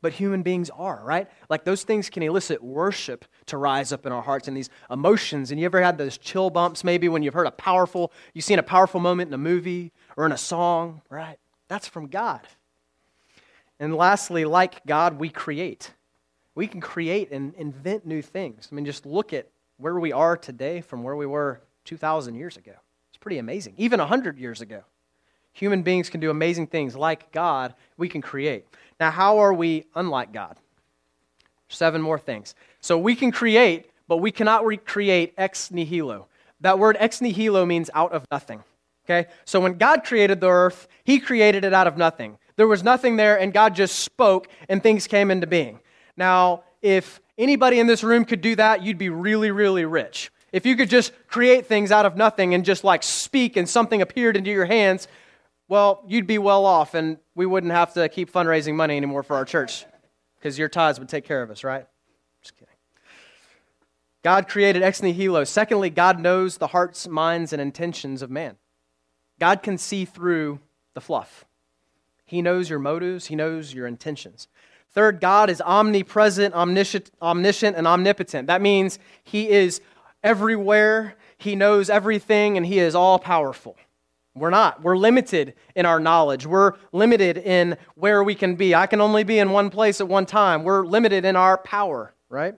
But 0.00 0.12
human 0.12 0.44
beings 0.44 0.70
are, 0.70 1.02
right? 1.04 1.28
Like 1.50 1.64
those 1.64 1.82
things 1.82 2.08
can 2.08 2.22
elicit 2.22 2.62
worship 2.62 3.24
to 3.46 3.56
rise 3.56 3.92
up 3.92 4.06
in 4.06 4.12
our 4.12 4.22
hearts 4.22 4.46
and 4.46 4.56
these 4.56 4.70
emotions. 4.92 5.50
And 5.50 5.58
you 5.58 5.66
ever 5.66 5.82
had 5.82 5.98
those 5.98 6.16
chill 6.18 6.50
bumps 6.50 6.84
maybe 6.84 7.08
when 7.08 7.24
you've 7.24 7.34
heard 7.34 7.48
a 7.48 7.50
powerful, 7.50 8.12
you've 8.32 8.44
seen 8.44 8.60
a 8.60 8.62
powerful 8.62 9.00
moment 9.00 9.26
in 9.26 9.34
a 9.34 9.38
movie 9.38 9.90
or 10.16 10.24
in 10.24 10.30
a 10.30 10.38
song, 10.38 11.02
right? 11.10 11.38
That's 11.68 11.86
from 11.86 12.08
God. 12.08 12.40
And 13.78 13.94
lastly, 13.94 14.44
like 14.44 14.84
God, 14.86 15.18
we 15.18 15.28
create. 15.28 15.92
We 16.54 16.66
can 16.66 16.80
create 16.80 17.30
and 17.30 17.54
invent 17.54 18.04
new 18.04 18.22
things. 18.22 18.68
I 18.70 18.74
mean, 18.74 18.84
just 18.84 19.06
look 19.06 19.32
at 19.32 19.46
where 19.76 20.00
we 20.00 20.12
are 20.12 20.36
today 20.36 20.80
from 20.80 21.02
where 21.02 21.14
we 21.14 21.26
were 21.26 21.60
2,000 21.84 22.34
years 22.34 22.56
ago. 22.56 22.72
It's 23.10 23.18
pretty 23.18 23.38
amazing. 23.38 23.74
Even 23.76 24.00
100 24.00 24.38
years 24.38 24.60
ago. 24.60 24.82
Human 25.52 25.82
beings 25.82 26.10
can 26.10 26.20
do 26.20 26.30
amazing 26.30 26.66
things. 26.68 26.96
Like 26.96 27.32
God, 27.32 27.74
we 27.96 28.08
can 28.08 28.20
create. 28.20 28.66
Now, 29.00 29.10
how 29.10 29.38
are 29.38 29.52
we 29.52 29.86
unlike 29.94 30.32
God? 30.32 30.56
Seven 31.68 32.00
more 32.00 32.18
things. 32.18 32.54
So 32.80 32.98
we 32.98 33.14
can 33.14 33.30
create, 33.30 33.90
but 34.06 34.18
we 34.18 34.30
cannot 34.30 34.64
recreate 34.64 35.34
ex 35.36 35.70
nihilo. 35.70 36.26
That 36.60 36.78
word 36.78 36.96
ex 36.98 37.20
nihilo 37.20 37.66
means 37.66 37.90
out 37.94 38.12
of 38.12 38.24
nothing. 38.30 38.62
Okay? 39.08 39.28
So 39.44 39.60
when 39.60 39.74
God 39.74 40.04
created 40.04 40.40
the 40.40 40.48
earth, 40.48 40.86
he 41.04 41.18
created 41.18 41.64
it 41.64 41.72
out 41.72 41.86
of 41.86 41.96
nothing. 41.96 42.38
There 42.56 42.66
was 42.66 42.82
nothing 42.82 43.16
there, 43.16 43.38
and 43.38 43.52
God 43.52 43.74
just 43.74 44.00
spoke, 44.00 44.48
and 44.68 44.82
things 44.82 45.06
came 45.06 45.30
into 45.30 45.46
being. 45.46 45.80
Now, 46.16 46.64
if 46.82 47.20
anybody 47.38 47.78
in 47.78 47.86
this 47.86 48.02
room 48.02 48.24
could 48.24 48.40
do 48.40 48.56
that, 48.56 48.82
you'd 48.82 48.98
be 48.98 49.08
really, 49.08 49.50
really 49.50 49.84
rich. 49.84 50.30
If 50.52 50.66
you 50.66 50.76
could 50.76 50.90
just 50.90 51.12
create 51.28 51.66
things 51.66 51.92
out 51.92 52.04
of 52.04 52.16
nothing 52.16 52.54
and 52.54 52.64
just 52.64 52.84
like 52.84 53.02
speak 53.02 53.56
and 53.56 53.68
something 53.68 54.02
appeared 54.02 54.36
into 54.36 54.50
your 54.50 54.64
hands, 54.64 55.08
well, 55.68 56.02
you'd 56.06 56.26
be 56.26 56.38
well 56.38 56.64
off 56.64 56.94
and 56.94 57.18
we 57.34 57.46
wouldn't 57.46 57.72
have 57.72 57.94
to 57.94 58.08
keep 58.08 58.32
fundraising 58.32 58.74
money 58.74 58.96
anymore 58.96 59.22
for 59.22 59.36
our 59.36 59.44
church 59.44 59.84
because 60.38 60.58
your 60.58 60.68
tithes 60.68 60.98
would 60.98 61.08
take 61.08 61.24
care 61.24 61.42
of 61.42 61.50
us, 61.50 61.62
right? 61.62 61.86
Just 62.42 62.56
kidding. 62.56 62.74
God 64.22 64.48
created 64.48 64.82
ex 64.82 65.02
nihilo. 65.02 65.44
Secondly, 65.44 65.90
God 65.90 66.18
knows 66.18 66.56
the 66.56 66.68
hearts, 66.68 67.06
minds, 67.06 67.52
and 67.52 67.60
intentions 67.60 68.22
of 68.22 68.30
man. 68.30 68.56
God 69.38 69.62
can 69.62 69.78
see 69.78 70.04
through 70.04 70.60
the 70.94 71.00
fluff. 71.00 71.44
He 72.24 72.42
knows 72.42 72.68
your 72.68 72.78
motives, 72.78 73.26
He 73.26 73.36
knows 73.36 73.72
your 73.72 73.86
intentions. 73.86 74.48
Third, 74.90 75.20
God 75.20 75.50
is 75.50 75.60
omnipresent, 75.60 76.54
omniscient, 76.54 77.10
omniscient, 77.20 77.76
and 77.76 77.86
omnipotent. 77.86 78.48
That 78.48 78.62
means 78.62 78.98
He 79.22 79.48
is 79.48 79.80
everywhere, 80.22 81.14
He 81.36 81.56
knows 81.56 81.88
everything, 81.88 82.56
and 82.56 82.66
He 82.66 82.78
is 82.78 82.94
all 82.94 83.18
powerful. 83.18 83.76
We're 84.34 84.50
not. 84.50 84.82
We're 84.82 84.96
limited 84.96 85.54
in 85.74 85.84
our 85.84 85.98
knowledge. 85.98 86.46
We're 86.46 86.74
limited 86.92 87.38
in 87.38 87.76
where 87.94 88.22
we 88.22 88.34
can 88.34 88.54
be. 88.54 88.74
I 88.74 88.86
can 88.86 89.00
only 89.00 89.24
be 89.24 89.38
in 89.38 89.50
one 89.50 89.70
place 89.70 90.00
at 90.00 90.08
one 90.08 90.26
time. 90.26 90.64
We're 90.64 90.86
limited 90.86 91.24
in 91.24 91.34
our 91.34 91.58
power, 91.58 92.14
right? 92.28 92.54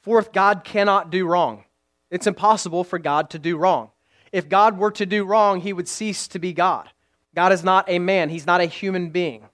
Fourth, 0.00 0.32
God 0.32 0.64
cannot 0.64 1.10
do 1.10 1.26
wrong. 1.26 1.64
It's 2.10 2.26
impossible 2.26 2.84
for 2.84 2.98
God 2.98 3.30
to 3.30 3.38
do 3.38 3.56
wrong. 3.56 3.90
If 4.32 4.48
God 4.48 4.78
were 4.78 4.90
to 4.92 5.06
do 5.06 5.24
wrong, 5.24 5.60
he 5.60 5.72
would 5.72 5.88
cease 5.88 6.28
to 6.28 6.38
be 6.38 6.52
God. 6.52 6.88
God 7.34 7.52
is 7.52 7.62
not 7.62 7.84
a 7.88 7.98
man, 7.98 8.28
he's 8.28 8.46
not 8.46 8.60
a 8.60 8.66
human 8.66 9.10
being. 9.10 9.44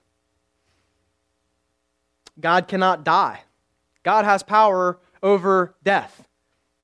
God 2.39 2.67
cannot 2.67 3.03
die. 3.03 3.43
God 4.03 4.25
has 4.25 4.41
power 4.43 4.97
over 5.21 5.75
death. 5.83 6.27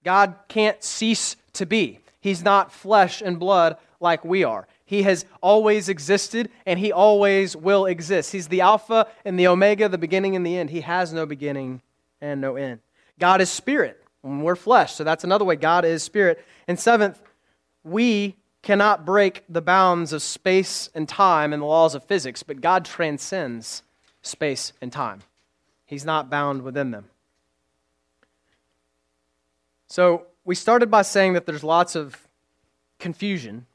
God 0.04 0.36
can't 0.47 0.84
cease 0.84 1.36
to 1.54 1.65
be. 1.65 1.99
He's 2.21 2.43
not 2.43 2.71
flesh 2.71 3.21
and 3.21 3.39
blood 3.39 3.78
like 3.99 4.23
we 4.23 4.43
are. 4.43 4.67
He 4.86 5.04
has 5.04 5.25
always 5.41 5.89
existed 5.89 6.49
and 6.65 6.80
he 6.80 6.91
always 6.91 7.56
will 7.56 7.86
exist. 7.86 8.32
He's 8.32 8.47
the 8.47 8.62
Alpha 8.62 9.08
and 9.25 9.39
the 9.39 9.47
Omega, 9.47 9.88
the 9.89 9.97
beginning 9.97 10.36
and 10.36 10.45
the 10.45 10.58
end. 10.58 10.69
He 10.69 10.82
has 10.82 11.13
no 11.13 11.25
beginning 11.25 11.82
and 12.21 12.41
no 12.41 12.56
end. 12.56 12.80
God 13.19 13.41
is 13.41 13.49
spirit, 13.49 14.02
and 14.23 14.43
we're 14.43 14.56
flesh, 14.56 14.95
so 14.95 15.04
that's 15.04 15.23
another 15.23 15.45
way 15.45 15.58
God 15.58 15.84
is 15.84 16.02
spirit. 16.04 16.43
And 16.67 16.80
seventh, 16.80 17.21
we 17.83 18.35
cannot 18.61 19.05
break 19.05 19.43
the 19.47 19.61
bounds 19.61 20.13
of 20.13 20.21
space 20.21 20.89
and 20.93 21.07
time 21.07 21.53
and 21.53 21.61
the 21.61 21.65
laws 21.65 21.95
of 21.95 22.03
physics, 22.03 22.43
but 22.43 22.61
God 22.61 22.85
transcends 22.85 23.83
space 24.21 24.73
and 24.81 24.91
time. 24.91 25.21
He's 25.85 26.05
not 26.05 26.29
bound 26.29 26.61
within 26.61 26.91
them. 26.91 27.05
So, 29.87 30.27
we 30.45 30.55
started 30.55 30.89
by 30.89 31.03
saying 31.03 31.33
that 31.33 31.45
there's 31.45 31.63
lots 31.63 31.95
of 31.95 32.27
confusion 32.99 33.65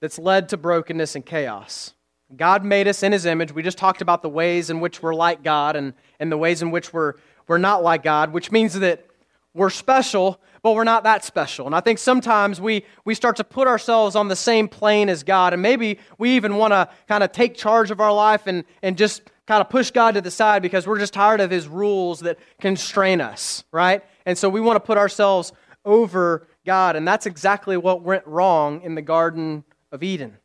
that's 0.00 0.18
led 0.18 0.48
to 0.50 0.56
brokenness 0.56 1.14
and 1.14 1.24
chaos. 1.24 1.92
God 2.36 2.64
made 2.64 2.88
us 2.88 3.02
in 3.02 3.12
his 3.12 3.26
image. 3.26 3.52
We 3.52 3.62
just 3.62 3.78
talked 3.78 4.00
about 4.00 4.22
the 4.22 4.28
ways 4.28 4.70
in 4.70 4.80
which 4.80 5.02
we're 5.02 5.14
like 5.14 5.42
God 5.42 5.76
and, 5.76 5.94
and 6.18 6.32
the 6.32 6.36
ways 6.36 6.62
in 6.62 6.70
which 6.70 6.92
we're, 6.92 7.14
we're 7.46 7.58
not 7.58 7.82
like 7.82 8.02
God, 8.02 8.32
which 8.32 8.50
means 8.50 8.78
that 8.80 9.06
we're 9.54 9.70
special, 9.70 10.40
but 10.62 10.74
we're 10.74 10.84
not 10.84 11.04
that 11.04 11.24
special. 11.24 11.66
And 11.66 11.74
I 11.74 11.80
think 11.80 11.98
sometimes 11.98 12.60
we, 12.60 12.84
we 13.04 13.14
start 13.14 13.36
to 13.36 13.44
put 13.44 13.68
ourselves 13.68 14.16
on 14.16 14.28
the 14.28 14.36
same 14.36 14.68
plane 14.68 15.08
as 15.08 15.22
God, 15.22 15.52
and 15.52 15.60
maybe 15.60 15.98
we 16.18 16.36
even 16.36 16.56
want 16.56 16.72
to 16.72 16.88
kind 17.08 17.22
of 17.22 17.32
take 17.32 17.54
charge 17.54 17.90
of 17.90 18.00
our 18.00 18.12
life 18.12 18.46
and, 18.46 18.64
and 18.82 18.96
just 18.96 19.22
kind 19.46 19.60
of 19.60 19.68
push 19.68 19.90
God 19.90 20.14
to 20.14 20.20
the 20.20 20.30
side 20.30 20.62
because 20.62 20.86
we're 20.86 20.98
just 20.98 21.12
tired 21.12 21.40
of 21.40 21.50
his 21.50 21.68
rules 21.68 22.20
that 22.20 22.38
constrain 22.60 23.20
us, 23.20 23.64
right? 23.72 24.02
And 24.24 24.38
so 24.38 24.48
we 24.48 24.60
want 24.60 24.76
to 24.76 24.80
put 24.80 24.98
ourselves 24.98 25.52
over 25.84 26.46
God, 26.64 26.96
and 26.96 27.06
that's 27.06 27.26
exactly 27.26 27.76
what 27.76 28.02
went 28.02 28.26
wrong 28.26 28.82
in 28.82 28.94
the 28.94 29.02
Garden 29.02 29.64
of 29.90 30.02
Eden. 30.02 30.38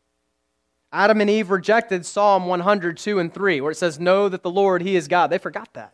Adam 0.91 1.21
and 1.21 1.29
Eve 1.29 1.51
rejected 1.51 2.05
Psalm 2.05 2.47
102 2.47 3.19
and 3.19 3.33
3, 3.33 3.61
where 3.61 3.71
it 3.71 3.75
says, 3.75 3.99
Know 3.99 4.29
that 4.29 4.41
the 4.41 4.49
Lord, 4.49 4.81
He 4.81 4.95
is 4.95 5.07
God. 5.07 5.29
They 5.29 5.37
forgot 5.37 5.73
that. 5.73 5.93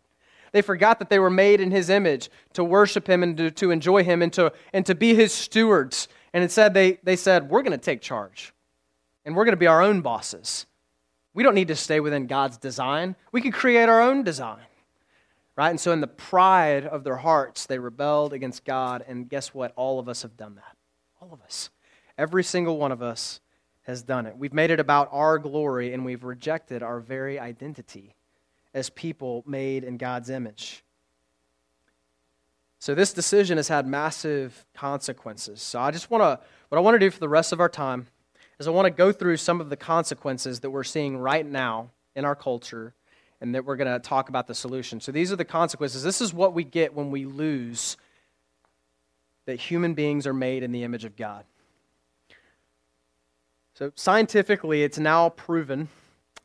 They 0.53 0.61
forgot 0.61 0.99
that 0.99 1.09
they 1.09 1.19
were 1.19 1.29
made 1.29 1.59
in 1.59 1.71
his 1.71 1.89
image 1.89 2.29
to 2.53 2.63
worship 2.63 3.09
him 3.09 3.23
and 3.23 3.35
to, 3.37 3.51
to 3.51 3.71
enjoy 3.71 4.03
him 4.03 4.21
and 4.21 4.31
to, 4.33 4.53
and 4.71 4.85
to 4.85 4.95
be 4.95 5.13
his 5.15 5.33
stewards. 5.33 6.07
And 6.31 6.43
instead, 6.43 6.73
they, 6.73 6.99
they 7.03 7.15
said, 7.17 7.49
We're 7.49 7.63
going 7.63 7.77
to 7.77 7.77
take 7.77 8.01
charge 8.01 8.53
and 9.25 9.35
we're 9.35 9.45
going 9.45 9.53
to 9.53 9.57
be 9.57 9.67
our 9.67 9.81
own 9.81 10.01
bosses. 10.01 10.65
We 11.33 11.43
don't 11.43 11.55
need 11.55 11.69
to 11.69 11.75
stay 11.75 11.99
within 11.99 12.27
God's 12.27 12.57
design. 12.57 13.15
We 13.31 13.41
can 13.41 13.51
create 13.51 13.89
our 13.89 14.01
own 14.01 14.23
design. 14.23 14.61
Right? 15.55 15.69
And 15.69 15.79
so, 15.79 15.91
in 15.91 16.01
the 16.01 16.07
pride 16.07 16.85
of 16.85 17.03
their 17.03 17.17
hearts, 17.17 17.65
they 17.67 17.77
rebelled 17.77 18.33
against 18.33 18.65
God. 18.65 19.03
And 19.07 19.29
guess 19.29 19.53
what? 19.53 19.71
All 19.75 19.99
of 19.99 20.09
us 20.09 20.23
have 20.23 20.35
done 20.35 20.55
that. 20.55 20.77
All 21.21 21.31
of 21.31 21.41
us. 21.41 21.69
Every 22.17 22.43
single 22.43 22.77
one 22.77 22.91
of 22.91 23.01
us 23.03 23.39
has 23.83 24.01
done 24.01 24.25
it. 24.25 24.35
We've 24.37 24.53
made 24.53 24.71
it 24.71 24.79
about 24.79 25.09
our 25.11 25.37
glory, 25.37 25.93
and 25.93 26.05
we've 26.05 26.23
rejected 26.23 26.81
our 26.81 26.99
very 26.99 27.39
identity 27.39 28.15
as 28.73 28.89
people 28.89 29.43
made 29.45 29.83
in 29.83 29.97
God's 29.97 30.29
image. 30.29 30.83
So, 32.79 32.93
this 32.95 33.13
decision 33.13 33.57
has 33.57 33.69
had 33.69 33.87
massive 33.87 34.65
consequences. 34.73 35.61
So, 35.61 35.79
I 35.79 35.91
just 35.91 36.11
want 36.11 36.21
to, 36.21 36.45
what 36.69 36.77
I 36.77 36.81
want 36.81 36.95
to 36.95 36.99
do 36.99 37.09
for 37.09 37.19
the 37.19 37.29
rest 37.29 37.53
of 37.53 37.59
our 37.59 37.69
time 37.69 38.07
is 38.59 38.67
I 38.67 38.71
want 38.71 38.85
to 38.85 38.91
go 38.91 39.11
through 39.11 39.37
some 39.37 39.61
of 39.61 39.69
the 39.69 39.77
consequences 39.77 40.59
that 40.61 40.69
we're 40.69 40.83
seeing 40.83 41.17
right 41.17 41.45
now 41.45 41.91
in 42.15 42.25
our 42.25 42.35
culture 42.35 42.93
and 43.41 43.55
that 43.55 43.65
we're 43.65 43.75
going 43.75 43.91
to 43.91 43.99
talk 43.99 44.29
about 44.29 44.47
the 44.47 44.55
solution. 44.55 44.99
So 44.99 45.11
these 45.11 45.31
are 45.31 45.35
the 45.35 45.45
consequences. 45.45 46.03
This 46.03 46.21
is 46.21 46.33
what 46.33 46.53
we 46.53 46.63
get 46.63 46.93
when 46.93 47.11
we 47.11 47.25
lose 47.25 47.97
that 49.45 49.59
human 49.59 49.93
beings 49.93 50.25
are 50.25 50.33
made 50.33 50.63
in 50.63 50.71
the 50.71 50.83
image 50.83 51.03
of 51.03 51.15
God. 51.15 51.43
So 53.75 53.91
scientifically, 53.95 54.83
it's 54.83 54.99
now 54.99 55.29
proven 55.29 55.89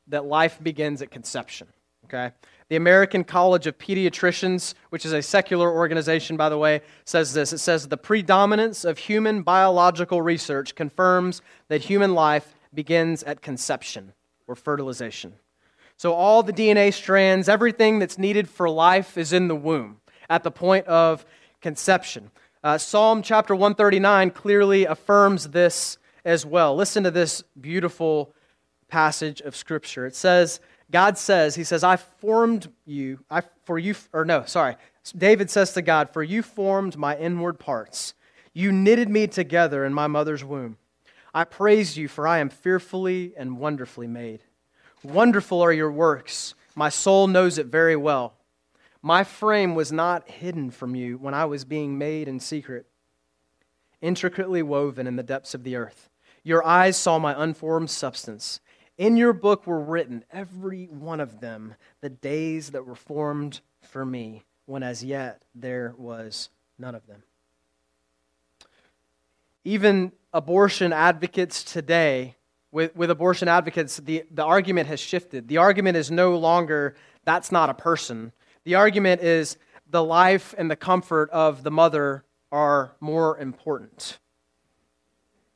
that 0.08 0.24
life 0.24 0.58
begins 0.62 1.02
at 1.02 1.10
conception. 1.10 1.68
Okay? 2.08 2.34
The 2.68 2.76
American 2.76 3.24
College 3.24 3.66
of 3.66 3.78
Pediatricians, 3.78 4.74
which 4.90 5.04
is 5.04 5.12
a 5.12 5.22
secular 5.22 5.70
organization, 5.70 6.36
by 6.36 6.48
the 6.48 6.58
way, 6.58 6.82
says 7.04 7.32
this. 7.32 7.52
It 7.52 7.58
says 7.58 7.88
the 7.88 7.96
predominance 7.96 8.84
of 8.84 8.98
human 8.98 9.42
biological 9.42 10.22
research 10.22 10.74
confirms 10.74 11.42
that 11.68 11.82
human 11.82 12.14
life 12.14 12.54
begins 12.72 13.22
at 13.22 13.42
conception 13.42 14.12
or 14.46 14.54
fertilization. 14.54 15.34
So, 15.96 16.12
all 16.12 16.42
the 16.42 16.52
DNA 16.52 16.92
strands, 16.92 17.48
everything 17.48 17.98
that's 17.98 18.18
needed 18.18 18.48
for 18.48 18.70
life 18.70 19.18
is 19.18 19.32
in 19.32 19.48
the 19.48 19.56
womb 19.56 20.00
at 20.30 20.42
the 20.42 20.50
point 20.50 20.86
of 20.86 21.26
conception. 21.60 22.30
Uh, 22.62 22.78
Psalm 22.78 23.22
chapter 23.22 23.54
139 23.54 24.30
clearly 24.30 24.84
affirms 24.84 25.48
this 25.48 25.98
as 26.24 26.44
well. 26.44 26.74
Listen 26.76 27.02
to 27.04 27.10
this 27.10 27.42
beautiful 27.60 28.34
passage 28.88 29.40
of 29.40 29.56
Scripture. 29.56 30.06
It 30.06 30.14
says, 30.14 30.60
God 30.90 31.18
says, 31.18 31.54
He 31.54 31.64
says, 31.64 31.84
I 31.84 31.96
formed 31.96 32.68
you, 32.86 33.20
I, 33.30 33.42
for 33.64 33.78
you, 33.78 33.94
or 34.12 34.24
no, 34.24 34.44
sorry. 34.46 34.76
David 35.16 35.50
says 35.50 35.72
to 35.74 35.82
God, 35.82 36.10
For 36.10 36.22
you 36.22 36.42
formed 36.42 36.96
my 36.96 37.16
inward 37.16 37.58
parts. 37.58 38.14
You 38.52 38.72
knitted 38.72 39.08
me 39.08 39.26
together 39.26 39.84
in 39.84 39.94
my 39.94 40.06
mother's 40.06 40.44
womb. 40.44 40.78
I 41.34 41.44
praise 41.44 41.96
you, 41.96 42.08
for 42.08 42.26
I 42.26 42.38
am 42.38 42.48
fearfully 42.48 43.32
and 43.36 43.58
wonderfully 43.58 44.06
made. 44.06 44.42
Wonderful 45.02 45.60
are 45.62 45.72
your 45.72 45.92
works. 45.92 46.54
My 46.74 46.88
soul 46.88 47.26
knows 47.26 47.58
it 47.58 47.66
very 47.66 47.96
well. 47.96 48.34
My 49.02 49.22
frame 49.24 49.74
was 49.74 49.92
not 49.92 50.28
hidden 50.28 50.70
from 50.70 50.94
you 50.94 51.18
when 51.18 51.34
I 51.34 51.44
was 51.44 51.64
being 51.64 51.98
made 51.98 52.26
in 52.26 52.40
secret, 52.40 52.86
intricately 54.00 54.62
woven 54.62 55.06
in 55.06 55.16
the 55.16 55.22
depths 55.22 55.54
of 55.54 55.62
the 55.62 55.76
earth. 55.76 56.08
Your 56.42 56.66
eyes 56.66 56.96
saw 56.96 57.18
my 57.18 57.40
unformed 57.40 57.90
substance. 57.90 58.60
In 58.98 59.16
your 59.16 59.32
book 59.32 59.64
were 59.64 59.80
written, 59.80 60.24
every 60.32 60.86
one 60.86 61.20
of 61.20 61.40
them, 61.40 61.76
the 62.00 62.08
days 62.08 62.70
that 62.70 62.84
were 62.84 62.96
formed 62.96 63.60
for 63.80 64.04
me, 64.04 64.42
when 64.66 64.82
as 64.82 65.04
yet 65.04 65.42
there 65.54 65.94
was 65.96 66.50
none 66.80 66.96
of 66.96 67.06
them. 67.06 67.22
Even 69.64 70.10
abortion 70.32 70.92
advocates 70.92 71.62
today, 71.62 72.34
with, 72.72 72.94
with 72.96 73.10
abortion 73.10 73.46
advocates, 73.46 73.98
the, 73.98 74.24
the 74.32 74.44
argument 74.44 74.88
has 74.88 74.98
shifted. 74.98 75.46
The 75.46 75.58
argument 75.58 75.96
is 75.96 76.10
no 76.10 76.36
longer 76.36 76.96
that's 77.24 77.52
not 77.52 77.70
a 77.70 77.74
person. 77.74 78.32
The 78.64 78.74
argument 78.74 79.22
is 79.22 79.58
the 79.88 80.02
life 80.02 80.56
and 80.58 80.68
the 80.68 80.76
comfort 80.76 81.30
of 81.30 81.62
the 81.62 81.70
mother 81.70 82.24
are 82.50 82.96
more 83.00 83.38
important. 83.38 84.18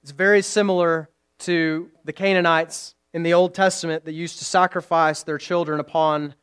It's 0.02 0.12
very 0.12 0.42
similar 0.42 1.08
to 1.40 1.90
the 2.04 2.12
Canaanites 2.12 2.94
in 3.12 3.22
the 3.22 3.34
Old 3.34 3.54
Testament 3.54 4.04
that 4.04 4.12
used 4.12 4.38
to 4.38 4.44
sacrifice 4.44 5.22
their 5.22 5.38
children 5.38 5.80
upon 5.80 6.34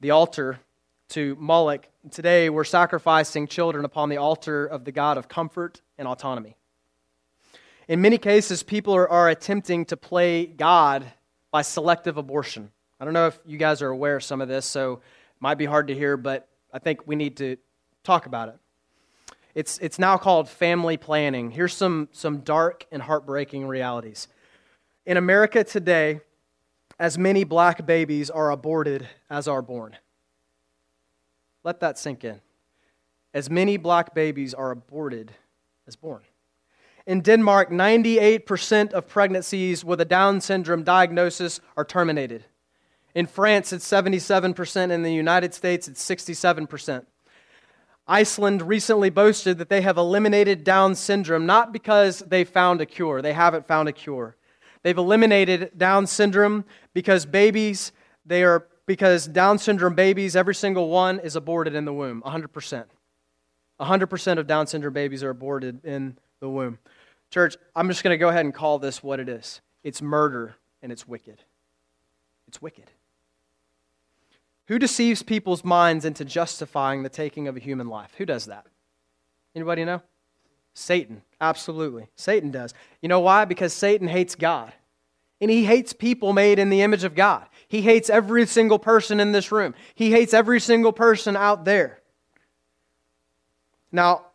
the 0.00 0.10
altar 0.10 0.60
to 1.10 1.34
Moloch. 1.40 1.88
Today, 2.10 2.50
we're 2.50 2.64
sacrificing 2.64 3.46
children 3.46 3.84
upon 3.84 4.10
the 4.10 4.18
altar 4.18 4.66
of 4.66 4.84
the 4.84 4.92
God 4.92 5.16
of 5.16 5.28
comfort 5.28 5.80
and 5.96 6.06
autonomy. 6.06 6.56
In 7.88 8.02
many 8.02 8.18
cases, 8.18 8.62
people 8.62 8.94
are, 8.94 9.08
are 9.08 9.30
attempting 9.30 9.86
to 9.86 9.96
play 9.96 10.44
God 10.44 11.06
by 11.50 11.62
selective 11.62 12.18
abortion. 12.18 12.70
I 13.00 13.06
don't 13.06 13.14
know 13.14 13.28
if 13.28 13.38
you 13.46 13.56
guys 13.56 13.80
are 13.80 13.88
aware 13.88 14.16
of 14.16 14.24
some 14.24 14.42
of 14.42 14.48
this, 14.48 14.66
so 14.66 14.94
it 14.94 15.00
might 15.40 15.56
be 15.56 15.64
hard 15.64 15.88
to 15.88 15.94
hear, 15.94 16.18
but 16.18 16.48
I 16.70 16.78
think 16.78 17.06
we 17.06 17.16
need 17.16 17.38
to 17.38 17.56
talk 18.04 18.26
about 18.26 18.50
it. 18.50 18.56
It's, 19.54 19.78
it's 19.78 19.98
now 19.98 20.18
called 20.18 20.50
family 20.50 20.98
planning. 20.98 21.50
Here's 21.50 21.74
some, 21.74 22.08
some 22.12 22.40
dark 22.40 22.86
and 22.92 23.00
heartbreaking 23.00 23.66
realities. 23.66 24.28
In 25.08 25.16
America 25.16 25.64
today, 25.64 26.20
as 26.98 27.16
many 27.16 27.42
black 27.42 27.86
babies 27.86 28.28
are 28.28 28.50
aborted 28.50 29.08
as 29.30 29.48
are 29.48 29.62
born. 29.62 29.96
Let 31.64 31.80
that 31.80 31.98
sink 31.98 32.24
in. 32.24 32.42
As 33.32 33.48
many 33.48 33.78
black 33.78 34.14
babies 34.14 34.52
are 34.52 34.70
aborted 34.70 35.32
as 35.86 35.96
born. 35.96 36.20
In 37.06 37.22
Denmark, 37.22 37.70
98% 37.70 38.92
of 38.92 39.08
pregnancies 39.08 39.82
with 39.82 39.98
a 40.02 40.04
Down 40.04 40.42
syndrome 40.42 40.82
diagnosis 40.82 41.62
are 41.74 41.86
terminated. 41.86 42.44
In 43.14 43.26
France, 43.26 43.72
it's 43.72 43.88
77%. 43.88 44.90
In 44.90 45.02
the 45.02 45.14
United 45.14 45.54
States, 45.54 45.88
it's 45.88 46.06
67%. 46.06 47.06
Iceland 48.06 48.60
recently 48.60 49.08
boasted 49.08 49.56
that 49.56 49.70
they 49.70 49.80
have 49.80 49.96
eliminated 49.96 50.64
Down 50.64 50.94
syndrome 50.94 51.46
not 51.46 51.72
because 51.72 52.18
they 52.18 52.44
found 52.44 52.82
a 52.82 52.86
cure, 52.86 53.22
they 53.22 53.32
haven't 53.32 53.66
found 53.66 53.88
a 53.88 53.92
cure. 53.92 54.36
They've 54.82 54.96
eliminated 54.96 55.72
Down 55.76 56.06
syndrome 56.06 56.64
because 56.94 57.26
babies, 57.26 57.92
they 58.24 58.44
are 58.44 58.66
because 58.86 59.26
Down 59.26 59.58
syndrome 59.58 59.94
babies, 59.94 60.34
every 60.34 60.54
single 60.54 60.88
one 60.88 61.20
is 61.20 61.36
aborted 61.36 61.74
in 61.74 61.84
the 61.84 61.92
womb, 61.92 62.22
100%. 62.24 62.84
100% 63.80 64.38
of 64.38 64.46
Down 64.46 64.66
syndrome 64.66 64.94
babies 64.94 65.22
are 65.22 65.30
aborted 65.30 65.84
in 65.84 66.16
the 66.40 66.48
womb. 66.48 66.78
Church, 67.30 67.56
I'm 67.76 67.88
just 67.88 68.02
going 68.02 68.14
to 68.14 68.18
go 68.18 68.28
ahead 68.28 68.44
and 68.44 68.54
call 68.54 68.78
this 68.78 69.02
what 69.02 69.20
it 69.20 69.28
is. 69.28 69.60
It's 69.84 70.00
murder 70.00 70.56
and 70.82 70.90
it's 70.90 71.06
wicked. 71.06 71.44
It's 72.46 72.62
wicked. 72.62 72.90
Who 74.68 74.78
deceives 74.78 75.22
people's 75.22 75.64
minds 75.64 76.04
into 76.04 76.24
justifying 76.24 77.02
the 77.02 77.08
taking 77.08 77.48
of 77.48 77.56
a 77.56 77.60
human 77.60 77.88
life? 77.88 78.12
Who 78.18 78.26
does 78.26 78.46
that? 78.46 78.66
Anybody 79.54 79.84
know? 79.84 80.02
Satan, 80.78 81.22
absolutely. 81.40 82.06
Satan 82.14 82.52
does. 82.52 82.72
You 83.02 83.08
know 83.08 83.18
why? 83.18 83.44
Because 83.44 83.72
Satan 83.72 84.06
hates 84.06 84.36
God. 84.36 84.72
And 85.40 85.50
he 85.50 85.64
hates 85.64 85.92
people 85.92 86.32
made 86.32 86.60
in 86.60 86.70
the 86.70 86.82
image 86.82 87.02
of 87.02 87.16
God. 87.16 87.46
He 87.66 87.82
hates 87.82 88.08
every 88.08 88.46
single 88.46 88.78
person 88.78 89.18
in 89.18 89.32
this 89.32 89.50
room. 89.50 89.74
He 89.96 90.12
hates 90.12 90.32
every 90.32 90.60
single 90.60 90.92
person 90.92 91.36
out 91.36 91.64
there. 91.64 92.00
Now, 93.90 94.26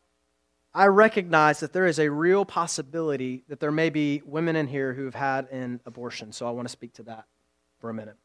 I 0.74 0.88
recognize 0.88 1.62
that 1.62 1.72
there 1.72 1.88
is 1.88 2.00
a 2.00 2.10
real 2.10 2.44
possibility 2.44 3.44
that 3.48 3.62
there 3.62 3.72
may 3.72 3.90
be 3.90 4.22
women 4.26 4.58
in 4.58 4.68
here 4.68 4.94
who 4.94 5.06
have 5.06 5.16
had 5.16 5.48
an 5.50 5.80
abortion, 5.86 6.34
so 6.34 6.46
I 6.48 6.52
want 6.52 6.68
to 6.68 6.72
speak 6.72 6.94
to 6.96 7.04
that 7.04 7.26
for 7.80 7.90
a 7.90 7.94
minute. 7.94 8.18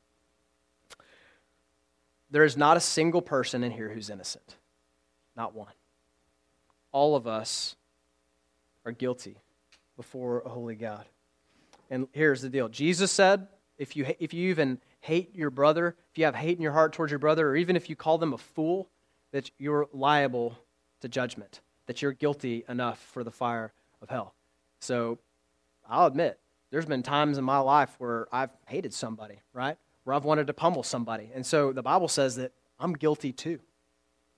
There 2.31 2.45
is 2.45 2.57
not 2.57 2.77
a 2.77 2.81
single 2.81 3.23
person 3.23 3.63
in 3.63 3.71
here 3.71 3.89
who's 3.89 4.11
innocent. 4.11 4.57
Not 5.37 5.55
one. 5.55 5.73
All 6.91 7.15
of 7.15 7.27
us 7.27 7.77
are 8.89 8.93
guilty 8.93 9.37
before 9.97 10.41
a 10.41 10.49
holy 10.49 10.75
God. 10.75 11.05
And 11.91 12.09
here's 12.13 12.41
the 12.41 12.49
deal 12.49 12.69
Jesus 12.69 13.13
said, 13.13 13.47
if 13.77 13.95
you, 13.95 14.07
if 14.19 14.35
you 14.35 14.51
even 14.51 14.81
hate 15.01 15.35
your 15.37 15.51
brother, 15.51 15.95
if 16.11 16.19
you 16.19 16.25
have 16.25 16.35
hate 16.35 16.57
in 16.57 16.63
your 16.63 16.73
heart 16.73 16.93
towards 16.93 17.13
your 17.13 17.19
brother, 17.19 17.51
or 17.51 17.57
even 17.57 17.77
if 17.77 17.89
you 17.89 17.97
call 17.97 18.19
them 18.19 18.33
a 18.33 18.39
fool, 18.39 18.89
that 19.31 19.51
you're 19.59 19.89
liable 19.93 20.59
to 21.01 21.09
judgment, 21.09 21.61
that 21.87 22.03
you're 22.03 22.13
guilty 22.13 22.65
enough 22.69 22.99
for 22.99 23.23
the 23.23 23.31
fire 23.31 23.73
of 24.01 24.09
hell. 24.09 24.35
So 24.81 25.19
I'll 25.89 26.07
admit, 26.07 26.41
there's 26.71 26.87
been 26.87 27.03
times 27.03 27.39
in 27.39 27.45
my 27.45 27.59
life 27.59 27.95
where 27.99 28.27
I've 28.33 28.51
hated 28.67 28.95
somebody, 28.95 29.41
right? 29.53 29.77
Where 30.05 30.17
I've 30.17 30.25
wanted 30.25 30.47
to 30.47 30.55
pummel 30.55 30.83
somebody. 30.83 31.31
And 31.35 31.45
so 31.45 31.73
the 31.73 31.83
Bible 31.83 32.09
says 32.09 32.37
that 32.37 32.53
I'm 32.81 32.95
guilty 32.95 33.33
too, 33.33 33.61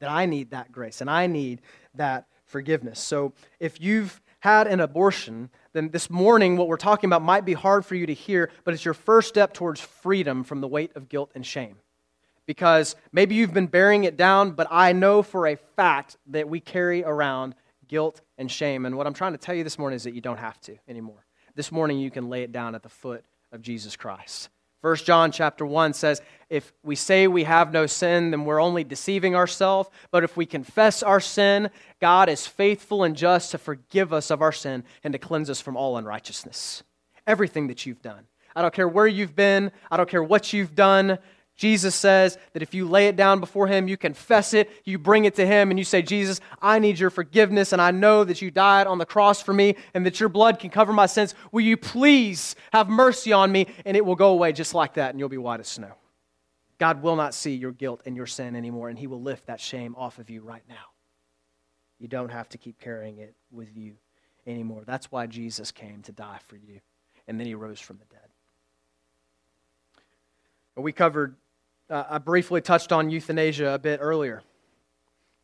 that 0.00 0.10
I 0.10 0.26
need 0.26 0.50
that 0.50 0.72
grace 0.72 1.00
and 1.00 1.08
I 1.08 1.28
need 1.28 1.62
that 1.94 2.26
forgiveness. 2.46 2.98
So 2.98 3.32
if 3.60 3.80
you've 3.80 4.20
had 4.40 4.66
an 4.66 4.80
abortion, 4.80 5.50
then 5.72 5.90
this 5.90 6.10
morning 6.10 6.56
what 6.56 6.66
we're 6.68 6.76
talking 6.76 7.08
about 7.08 7.22
might 7.22 7.44
be 7.44 7.52
hard 7.54 7.84
for 7.86 7.94
you 7.94 8.06
to 8.06 8.14
hear, 8.14 8.50
but 8.64 8.74
it's 8.74 8.84
your 8.84 8.94
first 8.94 9.28
step 9.28 9.52
towards 9.54 9.80
freedom 9.80 10.44
from 10.44 10.60
the 10.60 10.68
weight 10.68 10.92
of 10.96 11.08
guilt 11.08 11.30
and 11.34 11.46
shame. 11.46 11.76
because 12.50 12.96
maybe 13.12 13.36
you've 13.36 13.54
been 13.54 13.68
bearing 13.68 14.02
it 14.02 14.16
down, 14.16 14.50
but 14.50 14.66
I 14.72 14.92
know 14.92 15.22
for 15.22 15.46
a 15.46 15.54
fact 15.54 16.16
that 16.26 16.48
we 16.48 16.58
carry 16.58 17.04
around 17.04 17.54
guilt 17.86 18.20
and 18.38 18.50
shame. 18.50 18.86
And 18.86 18.96
what 18.96 19.06
I'm 19.06 19.14
trying 19.14 19.32
to 19.34 19.38
tell 19.38 19.54
you 19.54 19.62
this 19.62 19.78
morning 19.78 19.94
is 19.94 20.02
that 20.02 20.14
you 20.14 20.20
don't 20.20 20.36
have 20.36 20.60
to 20.62 20.76
anymore. 20.88 21.24
This 21.54 21.70
morning 21.70 22.00
you 22.00 22.10
can 22.10 22.28
lay 22.28 22.42
it 22.42 22.50
down 22.50 22.74
at 22.74 22.82
the 22.82 22.88
foot 22.88 23.24
of 23.52 23.62
Jesus 23.62 23.94
Christ. 23.94 24.48
1 24.82 24.96
John 24.96 25.30
chapter 25.30 25.66
1 25.66 25.92
says, 25.92 26.22
if 26.48 26.72
we 26.82 26.96
say 26.96 27.26
we 27.26 27.44
have 27.44 27.72
no 27.72 27.86
sin, 27.86 28.30
then 28.30 28.44
we're 28.44 28.60
only 28.60 28.82
deceiving 28.82 29.36
ourselves. 29.36 29.88
But 30.10 30.24
if 30.24 30.36
we 30.36 30.46
confess 30.46 31.02
our 31.02 31.20
sin, 31.20 31.70
God 32.00 32.28
is 32.28 32.46
faithful 32.46 33.04
and 33.04 33.14
just 33.14 33.50
to 33.52 33.58
forgive 33.58 34.12
us 34.12 34.30
of 34.30 34.42
our 34.42 34.52
sin 34.52 34.84
and 35.04 35.12
to 35.12 35.18
cleanse 35.18 35.50
us 35.50 35.60
from 35.60 35.76
all 35.76 35.96
unrighteousness. 35.96 36.82
Everything 37.26 37.68
that 37.68 37.86
you've 37.86 38.02
done. 38.02 38.26
I 38.56 38.62
don't 38.62 38.74
care 38.74 38.88
where 38.88 39.06
you've 39.06 39.36
been, 39.36 39.70
I 39.90 39.96
don't 39.96 40.08
care 40.08 40.24
what 40.24 40.52
you've 40.52 40.74
done. 40.74 41.18
Jesus 41.60 41.94
says 41.94 42.38
that 42.54 42.62
if 42.62 42.72
you 42.72 42.88
lay 42.88 43.08
it 43.08 43.16
down 43.16 43.38
before 43.38 43.66
Him, 43.66 43.86
you 43.86 43.98
confess 43.98 44.54
it, 44.54 44.70
you 44.86 44.98
bring 44.98 45.26
it 45.26 45.34
to 45.34 45.46
Him, 45.46 45.68
and 45.68 45.78
you 45.78 45.84
say, 45.84 46.00
Jesus, 46.00 46.40
I 46.62 46.78
need 46.78 46.98
your 46.98 47.10
forgiveness, 47.10 47.74
and 47.74 47.82
I 47.82 47.90
know 47.90 48.24
that 48.24 48.40
you 48.40 48.50
died 48.50 48.86
on 48.86 48.96
the 48.96 49.04
cross 49.04 49.42
for 49.42 49.52
me, 49.52 49.76
and 49.92 50.06
that 50.06 50.20
your 50.20 50.30
blood 50.30 50.58
can 50.58 50.70
cover 50.70 50.90
my 50.90 51.04
sins. 51.04 51.34
Will 51.52 51.60
you 51.60 51.76
please 51.76 52.56
have 52.72 52.88
mercy 52.88 53.34
on 53.34 53.52
me? 53.52 53.66
And 53.84 53.94
it 53.94 54.06
will 54.06 54.16
go 54.16 54.30
away 54.30 54.52
just 54.52 54.72
like 54.72 54.94
that, 54.94 55.10
and 55.10 55.20
you'll 55.20 55.28
be 55.28 55.36
white 55.36 55.60
as 55.60 55.68
snow. 55.68 55.92
God 56.78 57.02
will 57.02 57.14
not 57.14 57.34
see 57.34 57.54
your 57.54 57.72
guilt 57.72 58.00
and 58.06 58.16
your 58.16 58.26
sin 58.26 58.56
anymore, 58.56 58.88
and 58.88 58.98
He 58.98 59.06
will 59.06 59.20
lift 59.20 59.44
that 59.48 59.60
shame 59.60 59.94
off 59.98 60.18
of 60.18 60.30
you 60.30 60.40
right 60.40 60.64
now. 60.66 60.86
You 61.98 62.08
don't 62.08 62.32
have 62.32 62.48
to 62.48 62.56
keep 62.56 62.80
carrying 62.80 63.18
it 63.18 63.34
with 63.52 63.76
you 63.76 63.96
anymore. 64.46 64.84
That's 64.86 65.12
why 65.12 65.26
Jesus 65.26 65.72
came 65.72 66.00
to 66.04 66.12
die 66.12 66.38
for 66.48 66.56
you, 66.56 66.80
and 67.28 67.38
then 67.38 67.46
He 67.46 67.54
rose 67.54 67.80
from 67.80 67.98
the 67.98 68.06
dead. 68.06 68.20
We 70.74 70.92
covered 70.92 71.36
uh, 71.90 72.04
I 72.08 72.18
briefly 72.18 72.60
touched 72.60 72.92
on 72.92 73.10
euthanasia 73.10 73.74
a 73.74 73.78
bit 73.78 73.98
earlier. 74.00 74.42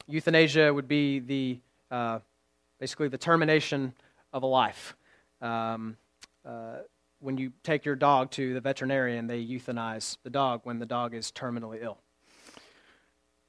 Euthanasia 0.06 0.72
would 0.72 0.86
be 0.86 1.18
the 1.18 1.58
uh, 1.90 2.20
basically 2.78 3.08
the 3.08 3.18
termination 3.18 3.92
of 4.32 4.42
a 4.42 4.46
life. 4.46 4.96
Um, 5.40 5.96
uh, 6.44 6.78
when 7.18 7.36
you 7.38 7.52
take 7.62 7.84
your 7.84 7.96
dog 7.96 8.30
to 8.32 8.54
the 8.54 8.60
veterinarian, 8.60 9.26
they 9.26 9.44
euthanize 9.44 10.18
the 10.22 10.30
dog 10.30 10.60
when 10.64 10.78
the 10.78 10.86
dog 10.86 11.14
is 11.14 11.32
terminally 11.32 11.82
ill. 11.82 11.98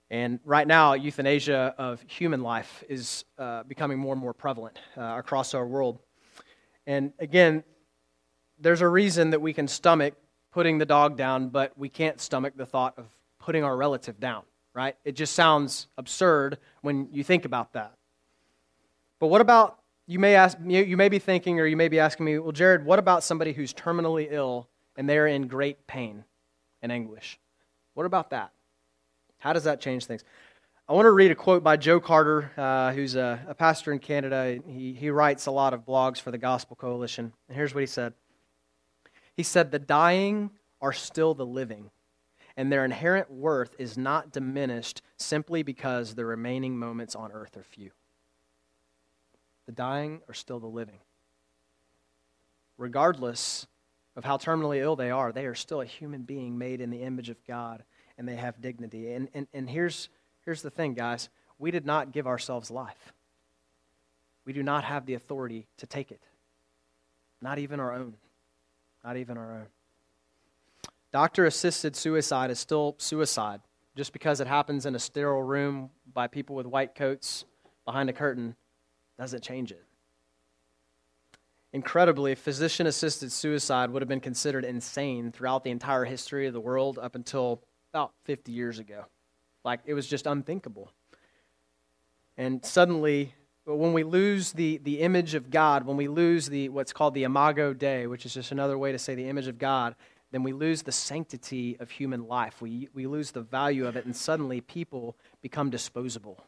And 0.09 0.39
right 0.45 0.65
now, 0.65 0.93
euthanasia 0.93 1.75
of 1.77 2.01
human 2.07 2.41
life 2.41 2.83
is 2.87 3.25
uh, 3.37 3.63
becoming 3.63 3.99
more 3.99 4.13
and 4.13 4.21
more 4.21 4.33
prevalent 4.33 4.79
uh, 4.95 5.15
across 5.17 5.53
our 5.53 5.67
world. 5.67 5.99
And 6.87 7.11
again, 7.19 7.63
there's 8.57 8.81
a 8.81 8.87
reason 8.87 9.31
that 9.31 9.41
we 9.41 9.53
can 9.53 9.67
stomach 9.67 10.15
putting 10.51 10.77
the 10.77 10.85
dog 10.85 11.17
down, 11.17 11.49
but 11.49 11.77
we 11.77 11.89
can't 11.89 12.19
stomach 12.19 12.53
the 12.55 12.65
thought 12.65 12.93
of 12.97 13.05
putting 13.39 13.63
our 13.63 13.75
relative 13.75 14.19
down, 14.19 14.43
right? 14.73 14.95
It 15.05 15.13
just 15.13 15.33
sounds 15.33 15.87
absurd 15.97 16.57
when 16.81 17.09
you 17.11 17.23
think 17.23 17.45
about 17.45 17.73
that. 17.73 17.93
But 19.19 19.27
what 19.27 19.41
about 19.41 19.79
you 20.05 20.19
may 20.19 20.35
ask 20.35 20.57
you 20.65 20.97
may 20.97 21.09
be 21.09 21.19
thinking 21.19 21.59
or 21.59 21.65
you 21.65 21.75
may 21.75 21.89
be 21.89 21.99
asking 21.99 22.25
me, 22.25 22.39
well 22.39 22.51
Jared, 22.51 22.85
what 22.85 22.99
about 22.99 23.23
somebody 23.23 23.53
who's 23.53 23.73
terminally 23.73 24.27
ill 24.29 24.67
and 24.95 25.07
they're 25.07 25.27
in 25.27 25.47
great 25.47 25.85
pain 25.87 26.23
and 26.81 26.91
anguish? 26.91 27.39
What 27.93 28.05
about 28.05 28.29
that? 28.29 28.51
How 29.39 29.53
does 29.53 29.65
that 29.65 29.81
change 29.81 30.05
things? 30.05 30.23
I 30.89 30.93
want 30.93 31.05
to 31.05 31.11
read 31.11 31.31
a 31.31 31.35
quote 31.35 31.63
by 31.63 31.75
Joe 31.75 31.99
Carter, 31.99 32.51
uh, 32.55 32.93
who's 32.93 33.15
a, 33.15 33.41
a 33.47 33.53
pastor 33.53 33.91
in 33.91 33.99
Canada. 33.99 34.57
He, 34.65 34.93
he 34.93 35.09
writes 35.09 35.45
a 35.45 35.51
lot 35.51 35.73
of 35.73 35.85
blogs 35.85 36.21
for 36.21 36.31
the 36.31 36.37
Gospel 36.37 36.77
Coalition. 36.77 37.33
And 37.49 37.57
here's 37.57 37.73
what 37.73 37.81
he 37.81 37.87
said 37.87 38.13
he 39.37 39.43
said, 39.43 39.71
The 39.71 39.79
dying 39.79 40.49
are 40.81 40.91
still 40.91 41.35
the 41.35 41.45
living, 41.45 41.91
and 42.57 42.71
their 42.71 42.83
inherent 42.83 43.31
worth 43.31 43.75
is 43.77 43.97
not 43.97 44.31
diminished 44.33 45.03
simply 45.15 45.61
because 45.61 46.15
the 46.15 46.25
remaining 46.25 46.77
moments 46.77 47.15
on 47.15 47.31
earth 47.31 47.55
are 47.55 47.63
few. 47.63 47.91
The 49.67 49.71
dying 49.71 50.21
are 50.27 50.33
still 50.33 50.59
the 50.59 50.65
living. 50.65 50.99
Regardless 52.77 53.67
of 54.15 54.25
how 54.25 54.37
terminally 54.37 54.81
ill 54.81 54.95
they 54.95 55.11
are, 55.11 55.31
they 55.31 55.45
are 55.45 55.55
still 55.55 55.81
a 55.81 55.85
human 55.85 56.23
being 56.23 56.57
made 56.57 56.81
in 56.81 56.89
the 56.89 57.03
image 57.03 57.29
of 57.29 57.43
God, 57.45 57.83
and 58.17 58.27
they 58.27 58.35
have 58.35 58.59
dignity. 58.59 59.13
And, 59.13 59.29
and, 59.35 59.47
and 59.53 59.69
here's, 59.69 60.09
here's 60.43 60.63
the 60.63 60.71
thing, 60.71 60.95
guys 60.95 61.29
we 61.59 61.71
did 61.71 61.87
not 61.87 62.11
give 62.11 62.27
ourselves 62.27 62.69
life. 62.69 63.13
We 64.45 64.53
do 64.53 64.61
not 64.61 64.83
have 64.83 65.07
the 65.07 65.15
authority 65.15 65.65
to 65.77 65.87
take 65.87 66.11
it, 66.11 66.21
not 67.41 67.57
even 67.57 67.79
our 67.79 67.93
own 67.93 68.13
not 69.03 69.17
even 69.17 69.37
our 69.37 69.51
own. 69.53 69.67
Doctor 71.11 71.45
assisted 71.45 71.95
suicide 71.95 72.51
is 72.51 72.59
still 72.59 72.95
suicide. 72.97 73.61
Just 73.95 74.13
because 74.13 74.39
it 74.39 74.47
happens 74.47 74.85
in 74.85 74.93
a 74.93 74.99
sterile 74.99 75.41
room 75.41 75.89
by 76.13 76.27
people 76.27 76.55
with 76.55 76.67
white 76.67 76.93
coats 76.93 77.45
behind 77.85 78.09
a 78.09 78.13
curtain 78.13 78.55
doesn't 79.17 79.41
change 79.41 79.71
it. 79.71 79.83
Incredibly, 81.73 82.35
physician 82.35 82.85
assisted 82.87 83.31
suicide 83.31 83.89
would 83.89 84.01
have 84.01 84.07
been 84.09 84.19
considered 84.19 84.63
insane 84.63 85.31
throughout 85.31 85.63
the 85.63 85.71
entire 85.71 86.05
history 86.05 86.47
of 86.47 86.53
the 86.53 86.59
world 86.59 86.99
up 86.99 87.15
until 87.15 87.63
about 87.91 88.13
50 88.25 88.51
years 88.51 88.79
ago. 88.79 89.05
Like, 89.65 89.81
it 89.85 89.93
was 89.93 90.07
just 90.07 90.27
unthinkable. 90.27 90.91
And 92.37 92.63
suddenly, 92.63 93.33
but 93.67 93.75
when 93.75 93.91
we 93.91 94.03
lose 94.03 94.53
the, 94.53 94.77
the 94.77 95.01
image 95.01 95.33
of 95.33 95.51
God, 95.51 95.85
when 95.85 95.97
we 95.97 96.07
lose 96.07 96.47
the 96.47 96.69
what's 96.69 96.93
called 96.93 97.13
the 97.13 97.25
imago 97.25 97.73
Dei, 97.73 98.07
which 98.07 98.25
is 98.25 98.33
just 98.33 98.53
another 98.53 98.77
way 98.77 98.93
to 98.93 98.97
say 98.97 99.13
the 99.13 99.27
image 99.27 99.47
of 99.47 99.59
God, 99.59 99.93
then 100.31 100.41
we 100.41 100.53
lose 100.53 100.83
the 100.83 100.93
sanctity 100.93 101.75
of 101.81 101.91
human 101.91 102.29
life. 102.29 102.61
We, 102.61 102.87
we 102.93 103.07
lose 103.07 103.31
the 103.31 103.41
value 103.41 103.85
of 103.85 103.97
it, 103.97 104.05
and 104.05 104.15
suddenly 104.15 104.61
people 104.61 105.17
become 105.41 105.69
disposable. 105.69 106.41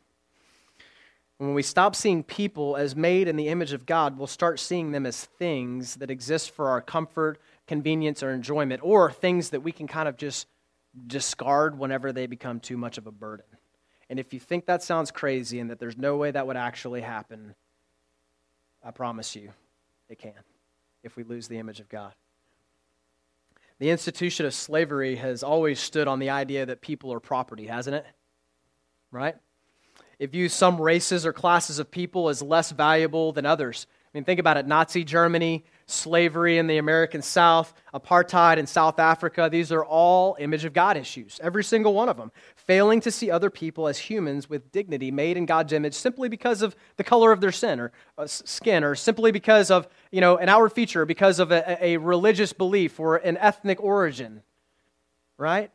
When 1.39 1.53
we 1.53 1.61
stop 1.61 1.93
seeing 1.93 2.23
people 2.23 2.77
as 2.77 2.95
made 2.95 3.27
in 3.27 3.35
the 3.35 3.49
image 3.49 3.73
of 3.73 3.85
God, 3.85 4.17
we'll 4.17 4.27
start 4.27 4.57
seeing 4.57 4.93
them 4.93 5.05
as 5.05 5.25
things 5.25 5.95
that 5.95 6.09
exist 6.09 6.51
for 6.51 6.69
our 6.69 6.81
comfort, 6.81 7.41
convenience, 7.67 8.23
or 8.23 8.31
enjoyment, 8.31 8.79
or 8.81 9.11
things 9.11 9.49
that 9.49 9.59
we 9.59 9.73
can 9.73 9.87
kind 9.87 10.07
of 10.07 10.15
just 10.15 10.47
discard 11.05 11.77
whenever 11.77 12.13
they 12.13 12.27
become 12.27 12.61
too 12.61 12.77
much 12.77 12.97
of 12.97 13.07
a 13.07 13.11
burden. 13.11 13.45
And 14.09 14.19
if 14.19 14.33
you 14.33 14.39
think 14.39 14.65
that 14.65 14.81
sounds 14.81 15.11
crazy 15.11 15.59
and 15.59 15.69
that 15.69 15.79
there's 15.79 15.97
no 15.97 16.17
way 16.17 16.31
that 16.31 16.47
would 16.47 16.57
actually 16.57 17.01
happen, 17.01 17.53
I 18.83 18.91
promise 18.91 19.35
you 19.35 19.51
it 20.09 20.17
can 20.17 20.33
if 21.03 21.15
we 21.15 21.23
lose 21.23 21.47
the 21.47 21.59
image 21.59 21.79
of 21.79 21.89
God. 21.89 22.13
The 23.77 23.91
institution 23.91 24.45
of 24.45 24.53
slavery 24.53 25.15
has 25.15 25.41
always 25.43 25.79
stood 25.79 26.07
on 26.07 26.19
the 26.19 26.31
idea 26.31 26.65
that 26.65 26.81
people 26.81 27.13
are 27.13 27.19
property, 27.19 27.67
hasn't 27.67 27.95
it? 27.95 28.05
Right? 29.11 29.35
It 30.17 30.31
views 30.31 30.53
some 30.53 30.81
races 30.81 31.25
or 31.25 31.31
classes 31.31 31.79
of 31.79 31.89
people 31.89 32.27
as 32.27 32.41
less 32.41 32.71
valuable 32.71 33.31
than 33.31 33.45
others. 33.45 33.87
I 34.13 34.17
mean, 34.17 34.25
think 34.25 34.39
about 34.39 34.57
it 34.57 34.67
Nazi 34.67 35.05
Germany, 35.05 35.63
slavery 35.89 36.57
in 36.57 36.67
the 36.67 36.77
American 36.77 37.21
South, 37.21 37.73
apartheid 37.93 38.57
in 38.57 38.67
South 38.67 38.99
Africa. 38.99 39.49
These 39.51 39.71
are 39.71 39.83
all 39.83 40.37
image 40.39 40.65
of 40.65 40.73
God 40.73 40.97
issues, 40.97 41.39
every 41.43 41.63
single 41.63 41.93
one 41.93 42.09
of 42.09 42.17
them. 42.17 42.31
Failing 42.55 43.01
to 43.01 43.11
see 43.11 43.31
other 43.31 43.49
people 43.49 43.87
as 43.87 43.97
humans 43.97 44.49
with 44.49 44.71
dignity 44.71 45.11
made 45.11 45.37
in 45.37 45.45
God's 45.45 45.73
image 45.73 45.93
simply 45.93 46.29
because 46.29 46.61
of 46.61 46.75
the 46.97 47.03
color 47.03 47.31
of 47.31 47.41
their 47.41 47.51
sin 47.51 47.79
or 47.79 47.91
uh, 48.17 48.27
skin, 48.27 48.83
or 48.83 48.95
simply 48.95 49.31
because 49.31 49.71
of 49.71 49.87
you 50.11 50.21
know 50.21 50.37
an 50.37 50.49
outward 50.49 50.73
feature, 50.73 51.05
because 51.05 51.39
of 51.39 51.51
a, 51.51 51.77
a 51.83 51.97
religious 51.97 52.53
belief 52.53 52.99
or 52.99 53.17
an 53.17 53.37
ethnic 53.37 53.83
origin. 53.83 54.43
Right? 55.37 55.71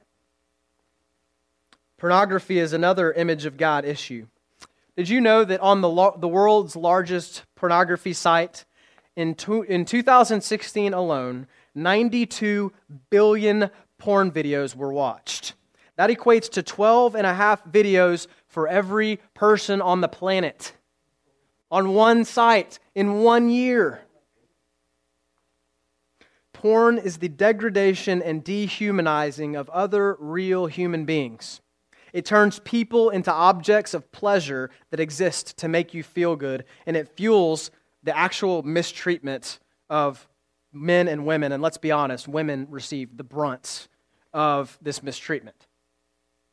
Pornography 1.96 2.58
is 2.58 2.72
another 2.72 3.12
image 3.12 3.46
of 3.46 3.56
God 3.56 3.84
issue. 3.84 4.26
Did 4.96 5.08
you 5.08 5.20
know 5.20 5.44
that 5.44 5.60
on 5.60 5.80
the, 5.80 5.88
lo- 5.88 6.16
the 6.16 6.28
world's 6.28 6.76
largest 6.76 7.44
pornography 7.56 8.12
site, 8.12 8.64
in, 9.16 9.36
in 9.68 9.84
2016 9.84 10.92
alone, 10.92 11.46
92 11.74 12.72
billion 13.10 13.70
porn 13.98 14.30
videos 14.30 14.74
were 14.74 14.92
watched. 14.92 15.54
That 15.96 16.10
equates 16.10 16.50
to 16.52 16.62
12 16.62 17.14
and 17.14 17.26
a 17.26 17.34
half 17.34 17.64
videos 17.64 18.26
for 18.46 18.66
every 18.68 19.20
person 19.34 19.80
on 19.80 20.00
the 20.00 20.08
planet 20.08 20.72
on 21.74 21.92
one 21.92 22.24
site 22.24 22.78
in 22.94 23.22
one 23.22 23.50
year. 23.50 24.00
Porn 26.52 26.98
is 26.98 27.18
the 27.18 27.28
degradation 27.28 28.22
and 28.22 28.44
dehumanizing 28.44 29.56
of 29.56 29.68
other 29.70 30.16
real 30.20 30.66
human 30.66 31.04
beings. 31.04 31.60
It 32.12 32.24
turns 32.24 32.60
people 32.60 33.10
into 33.10 33.32
objects 33.32 33.92
of 33.92 34.12
pleasure 34.12 34.70
that 34.90 35.00
exist 35.00 35.56
to 35.58 35.68
make 35.68 35.92
you 35.92 36.04
feel 36.04 36.36
good, 36.36 36.64
and 36.86 36.96
it 36.96 37.08
fuels 37.16 37.72
the 38.04 38.16
actual 38.16 38.62
mistreatment 38.62 39.58
of 39.90 40.28
men 40.72 41.08
and 41.08 41.26
women, 41.26 41.52
and 41.52 41.62
let's 41.62 41.78
be 41.78 41.90
honest, 41.90 42.28
women 42.28 42.66
receive 42.70 43.16
the 43.16 43.24
brunt 43.24 43.88
of 44.32 44.78
this 44.82 45.02
mistreatment. 45.02 45.66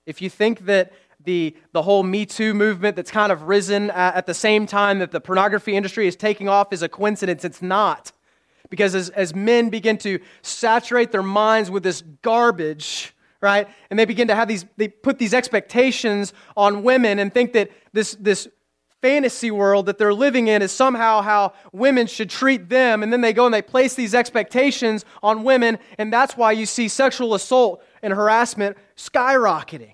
If 0.06 0.22
you 0.22 0.30
think 0.30 0.66
that 0.66 0.94
the, 1.24 1.56
the 1.74 1.82
whole 1.82 2.04
Me 2.04 2.26
Too 2.26 2.54
movement 2.54 2.96
that's 2.96 3.12
kind 3.12 3.32
of 3.32 3.44
risen 3.44 3.92
at, 3.92 4.16
at 4.16 4.26
the 4.26 4.34
same 4.34 4.66
time 4.66 5.00
that 5.00 5.12
the 5.12 5.22
pornography 5.22 5.76
industry 5.76 6.08
is 6.08 6.16
taking 6.16 6.50
off 6.50 6.74
is 6.74 6.82
a 6.82 6.90
coincidence, 6.90 7.46
it's 7.46 7.62
not. 7.62 8.12
Because 8.70 8.96
as, 8.96 9.10
as 9.10 9.36
men 9.36 9.70
begin 9.70 9.98
to 10.00 10.20
saturate 10.42 11.12
their 11.12 11.24
minds 11.24 11.70
with 11.70 11.84
this 11.84 12.04
garbage, 12.22 13.14
right? 13.42 13.68
And 13.90 14.00
they 14.00 14.06
begin 14.06 14.28
to 14.30 14.36
have 14.36 14.48
these, 14.48 14.66
they 14.78 14.88
put 14.88 15.20
these 15.20 15.34
expectations 15.34 16.34
on 16.56 16.84
women 16.84 17.20
and 17.20 17.34
think 17.34 17.54
that 17.54 17.70
this, 17.92 18.16
this 18.20 18.48
fantasy 19.02 19.52
world 19.52 19.88
that 19.88 19.98
they're 19.98 20.14
living 20.14 20.48
in 20.48 20.62
is 20.62 20.72
somehow 20.72 21.22
how 21.22 21.54
women 21.72 22.08
should 22.08 22.30
treat 22.30 22.70
them. 22.70 23.04
And 23.04 23.12
then 23.12 23.22
they 23.22 23.34
go 23.34 23.46
and 23.46 23.54
they 23.54 23.62
place 23.62 23.96
these 23.96 24.14
expectations 24.14 25.06
on 25.24 25.44
women, 25.44 25.80
and 25.98 26.12
that's 26.12 26.38
why 26.38 26.52
you 26.52 26.66
see 26.66 26.88
sexual 26.88 27.34
assault 27.34 27.84
and 28.02 28.14
harassment 28.14 28.78
skyrocketing. 28.96 29.94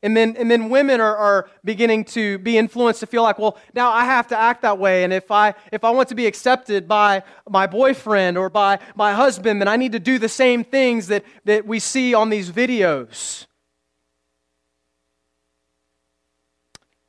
And 0.00 0.16
then, 0.16 0.36
and 0.36 0.48
then 0.48 0.68
women 0.70 1.00
are, 1.00 1.16
are 1.16 1.50
beginning 1.64 2.04
to 2.06 2.38
be 2.38 2.56
influenced 2.56 3.00
to 3.00 3.06
feel 3.06 3.24
like, 3.24 3.38
well, 3.38 3.58
now 3.74 3.90
I 3.90 4.04
have 4.04 4.28
to 4.28 4.38
act 4.38 4.62
that 4.62 4.78
way. 4.78 5.02
And 5.02 5.12
if 5.12 5.32
I, 5.32 5.54
if 5.72 5.82
I 5.82 5.90
want 5.90 6.08
to 6.10 6.14
be 6.14 6.26
accepted 6.26 6.86
by 6.86 7.24
my 7.48 7.66
boyfriend 7.66 8.38
or 8.38 8.48
by 8.48 8.78
my 8.94 9.12
husband, 9.12 9.60
then 9.60 9.66
I 9.66 9.76
need 9.76 9.92
to 9.92 9.98
do 9.98 10.20
the 10.20 10.28
same 10.28 10.62
things 10.62 11.08
that, 11.08 11.24
that 11.46 11.66
we 11.66 11.80
see 11.80 12.14
on 12.14 12.30
these 12.30 12.48
videos. 12.52 13.47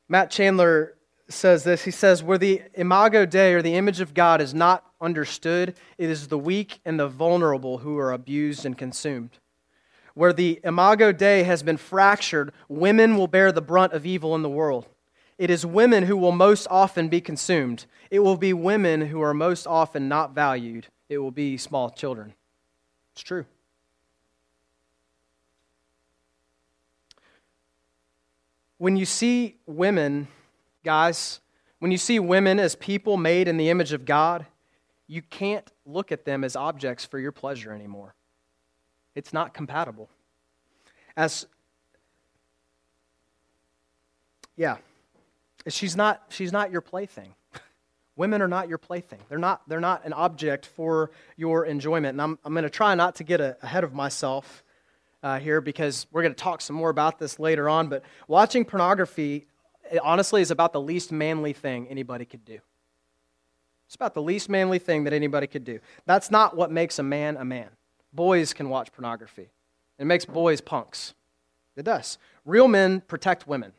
Matt 0.10 0.32
Chandler 0.32 0.96
says 1.30 1.64
this. 1.64 1.84
He 1.84 1.92
says, 1.92 2.24
Where 2.24 2.40
the 2.40 2.64
imago 2.74 3.26
Dei, 3.26 3.54
or 3.54 3.62
the 3.62 3.76
image 3.76 4.02
of 4.02 4.16
God, 4.16 4.42
is 4.42 4.54
not 4.54 4.84
understood, 5.00 5.76
it 5.98 6.10
is 6.10 6.28
the 6.28 6.38
weak 6.38 6.82
and 6.84 7.00
the 7.00 7.08
vulnerable 7.08 7.78
who 7.78 7.98
are 7.98 8.12
abused 8.12 8.66
and 8.66 8.78
consumed. 8.78 9.38
Where 10.16 10.34
the 10.34 10.60
imago 10.64 11.12
Dei 11.12 11.44
has 11.44 11.64
been 11.64 11.78
fractured, 11.78 12.52
women 12.68 13.16
will 13.16 13.28
bear 13.28 13.52
the 13.52 13.62
brunt 13.62 13.94
of 13.94 14.06
evil 14.06 14.36
in 14.36 14.42
the 14.42 14.50
world. 14.50 14.88
It 15.38 15.50
is 15.50 15.66
women 15.66 16.04
who 16.04 16.18
will 16.18 16.34
most 16.34 16.68
often 16.70 17.08
be 17.08 17.22
consumed. 17.22 17.86
It 18.12 18.20
will 18.20 18.36
be 18.36 18.52
women 18.52 19.08
who 19.08 19.22
are 19.22 19.34
most 19.34 19.68
often 19.68 20.10
not 20.10 20.36
valued. 20.36 20.88
It 21.08 21.20
will 21.20 21.32
be 21.32 21.56
small 21.56 21.90
children. 21.92 22.34
It's 23.14 23.24
true. 23.24 23.46
When 28.80 28.96
you 28.96 29.06
see 29.06 29.58
women, 29.66 30.30
guys, 30.86 31.42
when 31.80 31.92
you 31.92 31.98
see 31.98 32.18
women 32.18 32.60
as 32.60 32.76
people 32.76 33.18
made 33.18 33.50
in 33.50 33.58
the 33.58 33.70
image 33.70 33.92
of 33.92 34.06
God, 34.06 34.46
you 35.06 35.22
can't 35.22 35.70
look 35.86 36.14
at 36.14 36.24
them 36.24 36.46
as 36.46 36.56
objects 36.56 37.04
for 37.04 37.20
your 37.20 37.34
pleasure 37.34 37.74
anymore. 37.74 38.16
It's 39.16 39.34
not 39.34 39.54
compatible. 39.54 40.10
As 41.18 41.46
yeah, 44.56 44.78
she's 45.68 45.98
not 45.98 46.24
she's 46.30 46.54
not 46.54 46.72
your 46.72 46.80
plaything. 46.80 47.34
Women 48.16 48.42
are 48.42 48.48
not 48.48 48.70
your 48.70 48.78
plaything. 48.78 49.20
They're 49.28 49.38
not 49.38 49.68
they're 49.68 49.82
not 49.82 50.06
an 50.06 50.14
object 50.14 50.66
for 50.66 51.12
your 51.36 51.66
enjoyment. 51.66 52.14
And 52.14 52.22
I'm 52.22 52.40
I'm 52.46 52.54
going 52.54 52.64
to 52.64 52.70
try 52.70 52.96
not 52.96 53.16
to 53.16 53.26
get 53.26 53.42
a, 53.42 53.58
ahead 53.62 53.84
of 53.84 53.94
myself 53.94 54.64
uh, 55.24 55.40
here 55.40 55.62
because 55.62 56.08
we're 56.12 56.22
going 56.22 56.34
to 56.34 56.42
talk 56.42 56.62
some 56.62 56.76
more 56.76 56.90
about 56.90 57.20
this 57.20 57.40
later 57.40 57.70
on. 57.70 57.88
But 57.88 58.04
watching 58.28 58.66
pornography, 58.66 59.48
honestly, 60.02 60.42
is 60.42 60.52
about 60.52 60.74
the 60.74 60.82
least 60.82 61.12
manly 61.12 61.54
thing 61.54 61.88
anybody 61.88 62.26
could 62.26 62.46
do. 62.46 62.60
It's 63.88 63.96
about 63.96 64.14
the 64.14 64.22
least 64.22 64.50
manly 64.50 64.78
thing 64.78 65.06
that 65.06 65.14
anybody 65.14 65.48
could 65.48 65.64
do. 65.64 65.80
That's 66.06 66.30
not 66.30 66.56
what 66.56 66.72
makes 66.72 67.00
a 67.00 67.04
man 67.04 67.38
a 67.38 67.46
man. 67.46 67.70
Boys 68.14 68.54
can 68.54 68.70
watch 68.70 68.92
pornography. 68.92 69.50
It 69.98 70.06
makes 70.06 70.26
boys 70.26 70.62
punks. 70.62 71.14
It 71.76 71.84
does. 71.84 72.18
Real 72.46 72.68
men 72.68 73.02
protect 73.02 73.48
women, 73.48 73.74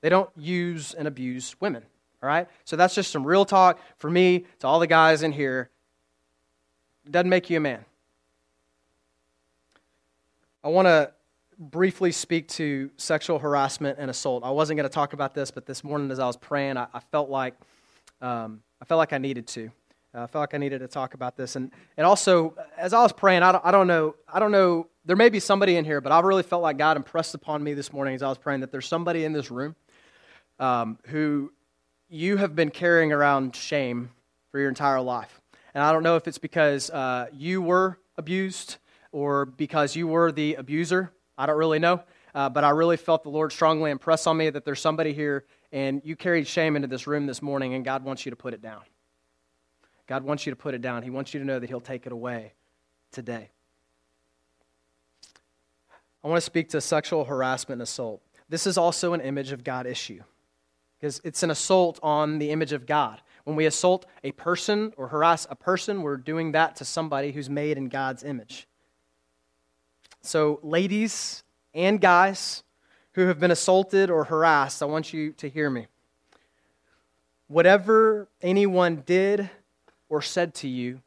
they 0.00 0.08
don't 0.08 0.30
use 0.36 0.94
and 0.94 1.06
abuse 1.06 1.54
women. 1.60 1.82
All 2.22 2.28
right? 2.28 2.48
So 2.64 2.76
that's 2.76 2.94
just 2.94 3.10
some 3.10 3.26
real 3.26 3.44
talk 3.44 3.80
for 3.98 4.08
me 4.08 4.46
to 4.60 4.66
all 4.66 4.78
the 4.78 4.86
guys 4.86 5.22
in 5.22 5.32
here. 5.32 5.70
It 7.04 7.10
doesn't 7.10 7.28
make 7.28 7.50
you 7.50 7.56
a 7.56 7.60
man. 7.60 7.84
I 10.64 10.68
want 10.68 10.86
to 10.86 11.10
briefly 11.58 12.12
speak 12.12 12.46
to 12.48 12.88
sexual 12.96 13.40
harassment 13.40 13.98
and 13.98 14.08
assault. 14.08 14.44
I 14.44 14.50
wasn't 14.50 14.76
going 14.76 14.88
to 14.88 14.94
talk 14.94 15.12
about 15.12 15.34
this, 15.34 15.50
but 15.50 15.66
this 15.66 15.82
morning 15.82 16.08
as 16.12 16.20
I 16.20 16.26
was 16.26 16.36
praying, 16.36 16.76
I, 16.76 16.86
I 16.94 17.00
felt 17.00 17.28
like 17.30 17.54
um, 18.20 18.62
I 18.80 18.84
felt 18.84 18.98
like 18.98 19.12
I 19.12 19.18
needed 19.18 19.48
to. 19.48 19.72
Uh, 20.14 20.22
I 20.22 20.26
felt 20.28 20.42
like 20.42 20.54
I 20.54 20.58
needed 20.58 20.78
to 20.78 20.86
talk 20.86 21.14
about 21.14 21.36
this. 21.36 21.56
And, 21.56 21.72
and 21.96 22.06
also, 22.06 22.54
as 22.76 22.92
I 22.92 23.02
was 23.02 23.12
praying, 23.12 23.42
I 23.42 23.50
don't, 23.50 23.64
I 23.64 23.72
don't 23.72 23.88
know, 23.88 24.14
I 24.32 24.38
don't 24.38 24.52
know, 24.52 24.86
there 25.04 25.16
may 25.16 25.30
be 25.30 25.40
somebody 25.40 25.76
in 25.76 25.84
here, 25.84 26.00
but 26.00 26.12
I 26.12 26.20
really 26.20 26.44
felt 26.44 26.62
like 26.62 26.78
God 26.78 26.96
impressed 26.96 27.34
upon 27.34 27.64
me 27.64 27.74
this 27.74 27.92
morning 27.92 28.14
as 28.14 28.22
I 28.22 28.28
was 28.28 28.38
praying 28.38 28.60
that 28.60 28.70
there's 28.70 28.86
somebody 28.86 29.24
in 29.24 29.32
this 29.32 29.50
room 29.50 29.74
um, 30.60 30.96
who 31.06 31.52
you 32.08 32.36
have 32.36 32.54
been 32.54 32.70
carrying 32.70 33.10
around 33.10 33.56
shame 33.56 34.10
for 34.52 34.60
your 34.60 34.68
entire 34.68 35.00
life. 35.00 35.40
And 35.74 35.82
I 35.82 35.90
don't 35.90 36.04
know 36.04 36.14
if 36.14 36.28
it's 36.28 36.38
because 36.38 36.88
uh, 36.90 37.26
you 37.32 37.60
were 37.62 37.98
abused 38.16 38.76
or 39.12 39.46
because 39.46 39.94
you 39.94 40.08
were 40.08 40.32
the 40.32 40.54
abuser. 40.54 41.12
I 41.38 41.46
don't 41.46 41.58
really 41.58 41.78
know. 41.78 42.02
Uh, 42.34 42.48
but 42.48 42.64
I 42.64 42.70
really 42.70 42.96
felt 42.96 43.22
the 43.22 43.28
Lord 43.28 43.52
strongly 43.52 43.90
impress 43.90 44.26
on 44.26 44.36
me 44.36 44.48
that 44.50 44.64
there's 44.64 44.80
somebody 44.80 45.12
here 45.12 45.44
and 45.70 46.00
you 46.04 46.16
carried 46.16 46.46
shame 46.46 46.76
into 46.76 46.88
this 46.88 47.06
room 47.06 47.26
this 47.26 47.40
morning, 47.40 47.74
and 47.74 47.84
God 47.84 48.04
wants 48.04 48.26
you 48.26 48.30
to 48.30 48.36
put 48.36 48.52
it 48.52 48.60
down. 48.60 48.82
God 50.06 50.22
wants 50.22 50.44
you 50.44 50.52
to 50.52 50.56
put 50.56 50.74
it 50.74 50.82
down. 50.82 51.02
He 51.02 51.10
wants 51.10 51.32
you 51.32 51.40
to 51.40 51.46
know 51.46 51.58
that 51.58 51.68
He'll 51.68 51.80
take 51.80 52.06
it 52.06 52.12
away 52.12 52.52
today. 53.10 53.50
I 56.22 56.28
want 56.28 56.36
to 56.36 56.44
speak 56.44 56.68
to 56.70 56.80
sexual 56.80 57.24
harassment 57.24 57.76
and 57.76 57.82
assault. 57.82 58.22
This 58.48 58.66
is 58.66 58.76
also 58.76 59.14
an 59.14 59.20
image 59.20 59.52
of 59.52 59.64
God 59.64 59.86
issue 59.86 60.22
because 61.00 61.20
it's 61.24 61.42
an 61.42 61.50
assault 61.50 61.98
on 62.02 62.38
the 62.38 62.50
image 62.50 62.72
of 62.72 62.86
God. 62.86 63.20
When 63.44 63.56
we 63.56 63.66
assault 63.66 64.06
a 64.22 64.32
person 64.32 64.92
or 64.96 65.08
harass 65.08 65.46
a 65.50 65.56
person, 65.56 66.02
we're 66.02 66.16
doing 66.16 66.52
that 66.52 66.76
to 66.76 66.84
somebody 66.84 67.32
who's 67.32 67.50
made 67.50 67.76
in 67.76 67.88
God's 67.88 68.22
image. 68.22 68.68
So, 70.24 70.60
ladies 70.62 71.42
and 71.74 72.00
guys 72.00 72.62
who 73.14 73.26
have 73.26 73.40
been 73.40 73.50
assaulted 73.50 74.08
or 74.08 74.22
harassed, 74.24 74.80
I 74.80 74.86
want 74.86 75.12
you 75.12 75.32
to 75.32 75.48
hear 75.48 75.68
me. 75.68 75.88
Whatever 77.48 78.28
anyone 78.40 79.02
did 79.04 79.50
or 80.08 80.22
said 80.22 80.54
to 80.54 80.68
you 80.68 81.00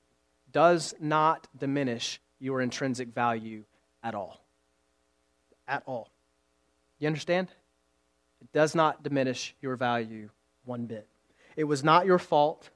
does 0.52 0.94
not 1.00 1.48
diminish 1.58 2.20
your 2.40 2.60
intrinsic 2.62 3.08
value 3.14 3.64
at 4.04 4.16
all. 4.16 4.42
At 5.66 5.84
all. 5.86 6.10
You 7.00 7.08
understand? 7.08 7.48
It 8.42 8.52
does 8.52 8.76
not 8.76 9.02
diminish 9.02 9.56
your 9.62 9.78
value 9.78 10.30
one 10.66 10.88
bit. 10.88 11.08
It 11.56 11.64
was 11.64 11.86
not 11.86 12.06
your 12.06 12.20
fault. 12.20 12.70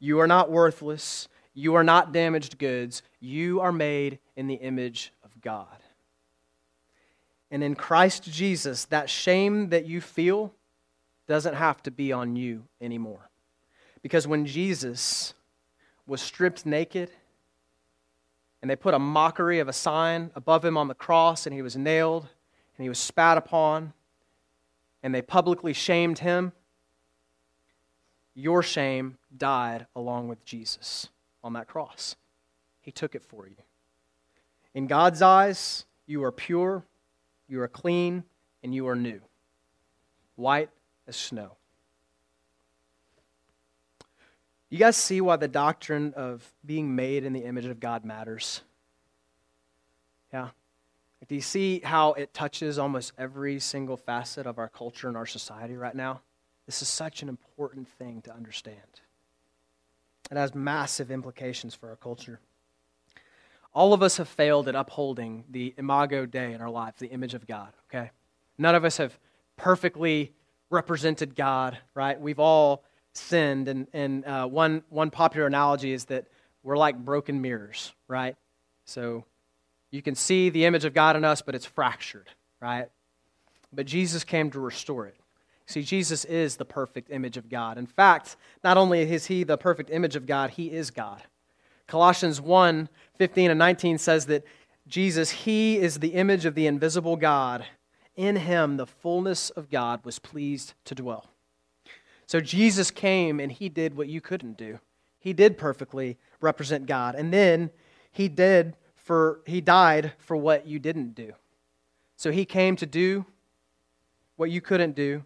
You 0.00 0.18
are 0.18 0.26
not 0.26 0.50
worthless. 0.50 1.28
You 1.54 1.74
are 1.74 1.84
not 1.84 2.12
damaged 2.12 2.58
goods. 2.58 3.02
You 3.20 3.60
are 3.60 3.72
made 3.72 4.18
in 4.36 4.48
the 4.48 4.54
image 4.54 5.12
God. 5.40 5.82
And 7.50 7.62
in 7.64 7.74
Christ 7.74 8.24
Jesus, 8.24 8.84
that 8.86 9.08
shame 9.08 9.70
that 9.70 9.86
you 9.86 10.00
feel 10.00 10.52
doesn't 11.26 11.54
have 11.54 11.82
to 11.84 11.90
be 11.90 12.12
on 12.12 12.36
you 12.36 12.64
anymore. 12.80 13.30
Because 14.02 14.26
when 14.26 14.46
Jesus 14.46 15.34
was 16.06 16.20
stripped 16.20 16.64
naked, 16.64 17.10
and 18.60 18.70
they 18.70 18.76
put 18.76 18.94
a 18.94 18.98
mockery 18.98 19.60
of 19.60 19.68
a 19.68 19.72
sign 19.72 20.30
above 20.34 20.64
him 20.64 20.76
on 20.76 20.88
the 20.88 20.94
cross, 20.94 21.46
and 21.46 21.54
he 21.54 21.62
was 21.62 21.76
nailed, 21.76 22.22
and 22.22 22.82
he 22.84 22.88
was 22.88 22.98
spat 22.98 23.38
upon, 23.38 23.92
and 25.02 25.14
they 25.14 25.22
publicly 25.22 25.72
shamed 25.72 26.18
him. 26.18 26.52
Your 28.34 28.62
shame 28.62 29.18
died 29.36 29.86
along 29.94 30.28
with 30.28 30.44
Jesus 30.44 31.08
on 31.42 31.52
that 31.54 31.68
cross. 31.68 32.16
He 32.80 32.90
took 32.90 33.14
it 33.14 33.22
for 33.22 33.46
you. 33.46 33.56
In 34.74 34.86
God's 34.86 35.22
eyes, 35.22 35.84
you 36.06 36.22
are 36.24 36.32
pure, 36.32 36.84
you 37.48 37.60
are 37.60 37.68
clean, 37.68 38.24
and 38.62 38.74
you 38.74 38.88
are 38.88 38.96
new, 38.96 39.20
white 40.36 40.70
as 41.06 41.16
snow. 41.16 41.52
You 44.70 44.78
guys 44.78 44.96
see 44.96 45.20
why 45.20 45.36
the 45.36 45.48
doctrine 45.48 46.12
of 46.14 46.52
being 46.64 46.94
made 46.94 47.24
in 47.24 47.32
the 47.32 47.44
image 47.44 47.64
of 47.64 47.80
God 47.80 48.04
matters? 48.04 48.60
Yeah. 50.32 50.48
Do 51.26 51.34
you 51.34 51.40
see 51.40 51.80
how 51.80 52.12
it 52.12 52.32
touches 52.32 52.78
almost 52.78 53.12
every 53.18 53.60
single 53.60 53.96
facet 53.96 54.46
of 54.46 54.58
our 54.58 54.68
culture 54.68 55.08
and 55.08 55.16
our 55.16 55.26
society 55.26 55.76
right 55.76 55.94
now? 55.94 56.20
This 56.66 56.82
is 56.82 56.88
such 56.88 57.22
an 57.22 57.28
important 57.28 57.88
thing 57.88 58.22
to 58.22 58.34
understand. 58.34 59.00
It 60.30 60.36
has 60.36 60.54
massive 60.54 61.10
implications 61.10 61.74
for 61.74 61.88
our 61.88 61.96
culture. 61.96 62.40
All 63.78 63.92
of 63.92 64.02
us 64.02 64.16
have 64.16 64.28
failed 64.28 64.66
at 64.66 64.74
upholding 64.74 65.44
the 65.48 65.72
imago 65.78 66.26
Dei 66.26 66.52
in 66.52 66.60
our 66.60 66.68
life, 66.68 66.96
the 66.98 67.06
image 67.06 67.34
of 67.34 67.46
God, 67.46 67.68
okay? 67.86 68.10
None 68.58 68.74
of 68.74 68.84
us 68.84 68.96
have 68.96 69.16
perfectly 69.56 70.32
represented 70.68 71.36
God, 71.36 71.78
right? 71.94 72.20
We've 72.20 72.40
all 72.40 72.82
sinned. 73.12 73.68
And, 73.68 73.86
and 73.92 74.24
uh, 74.24 74.48
one, 74.48 74.82
one 74.88 75.12
popular 75.12 75.46
analogy 75.46 75.92
is 75.92 76.06
that 76.06 76.26
we're 76.64 76.76
like 76.76 76.98
broken 76.98 77.40
mirrors, 77.40 77.92
right? 78.08 78.34
So 78.84 79.24
you 79.92 80.02
can 80.02 80.16
see 80.16 80.50
the 80.50 80.64
image 80.64 80.84
of 80.84 80.92
God 80.92 81.14
in 81.14 81.24
us, 81.24 81.40
but 81.40 81.54
it's 81.54 81.64
fractured, 81.64 82.28
right? 82.60 82.88
But 83.72 83.86
Jesus 83.86 84.24
came 84.24 84.50
to 84.50 84.58
restore 84.58 85.06
it. 85.06 85.14
See, 85.66 85.84
Jesus 85.84 86.24
is 86.24 86.56
the 86.56 86.64
perfect 86.64 87.12
image 87.12 87.36
of 87.36 87.48
God. 87.48 87.78
In 87.78 87.86
fact, 87.86 88.34
not 88.64 88.76
only 88.76 89.02
is 89.02 89.26
he 89.26 89.44
the 89.44 89.56
perfect 89.56 89.88
image 89.88 90.16
of 90.16 90.26
God, 90.26 90.50
he 90.50 90.72
is 90.72 90.90
God. 90.90 91.22
Colossians 91.88 92.40
1 92.40 92.88
15 93.16 93.50
and 93.50 93.58
19 93.58 93.98
says 93.98 94.26
that 94.26 94.44
Jesus, 94.86 95.30
he 95.30 95.76
is 95.78 95.98
the 95.98 96.14
image 96.14 96.44
of 96.44 96.54
the 96.54 96.68
invisible 96.68 97.16
God. 97.16 97.64
In 98.14 98.36
him, 98.36 98.76
the 98.76 98.86
fullness 98.86 99.50
of 99.50 99.70
God 99.70 100.04
was 100.04 100.20
pleased 100.20 100.74
to 100.84 100.94
dwell. 100.94 101.26
So 102.26 102.40
Jesus 102.40 102.90
came 102.92 103.40
and 103.40 103.50
he 103.50 103.68
did 103.68 103.96
what 103.96 104.08
you 104.08 104.20
couldn't 104.20 104.56
do. 104.56 104.78
He 105.18 105.32
did 105.32 105.58
perfectly 105.58 106.16
represent 106.40 106.86
God. 106.86 107.16
And 107.16 107.32
then 107.32 107.70
he 108.12 108.28
did 108.28 108.76
for 108.94 109.40
he 109.46 109.60
died 109.60 110.12
for 110.18 110.36
what 110.36 110.66
you 110.66 110.78
didn't 110.78 111.14
do. 111.14 111.32
So 112.16 112.30
he 112.30 112.44
came 112.44 112.76
to 112.76 112.86
do 112.86 113.24
what 114.36 114.50
you 114.50 114.60
couldn't 114.60 114.94
do, 114.94 115.24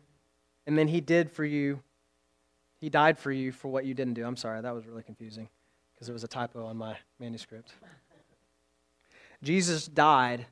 and 0.66 0.78
then 0.78 0.88
he 0.88 1.00
did 1.00 1.30
for 1.30 1.44
you. 1.44 1.82
He 2.80 2.88
died 2.88 3.18
for 3.18 3.32
you 3.32 3.52
for 3.52 3.68
what 3.68 3.84
you 3.84 3.94
didn't 3.94 4.14
do. 4.14 4.24
I'm 4.24 4.36
sorry, 4.36 4.60
that 4.60 4.74
was 4.74 4.86
really 4.86 5.02
confusing 5.02 5.48
because 6.02 6.08
it 6.08 6.14
was 6.14 6.24
a 6.24 6.28
typo 6.28 6.66
on 6.66 6.76
my 6.76 6.96
manuscript. 7.20 7.74
Jesus 9.40 9.86
died 9.86 10.46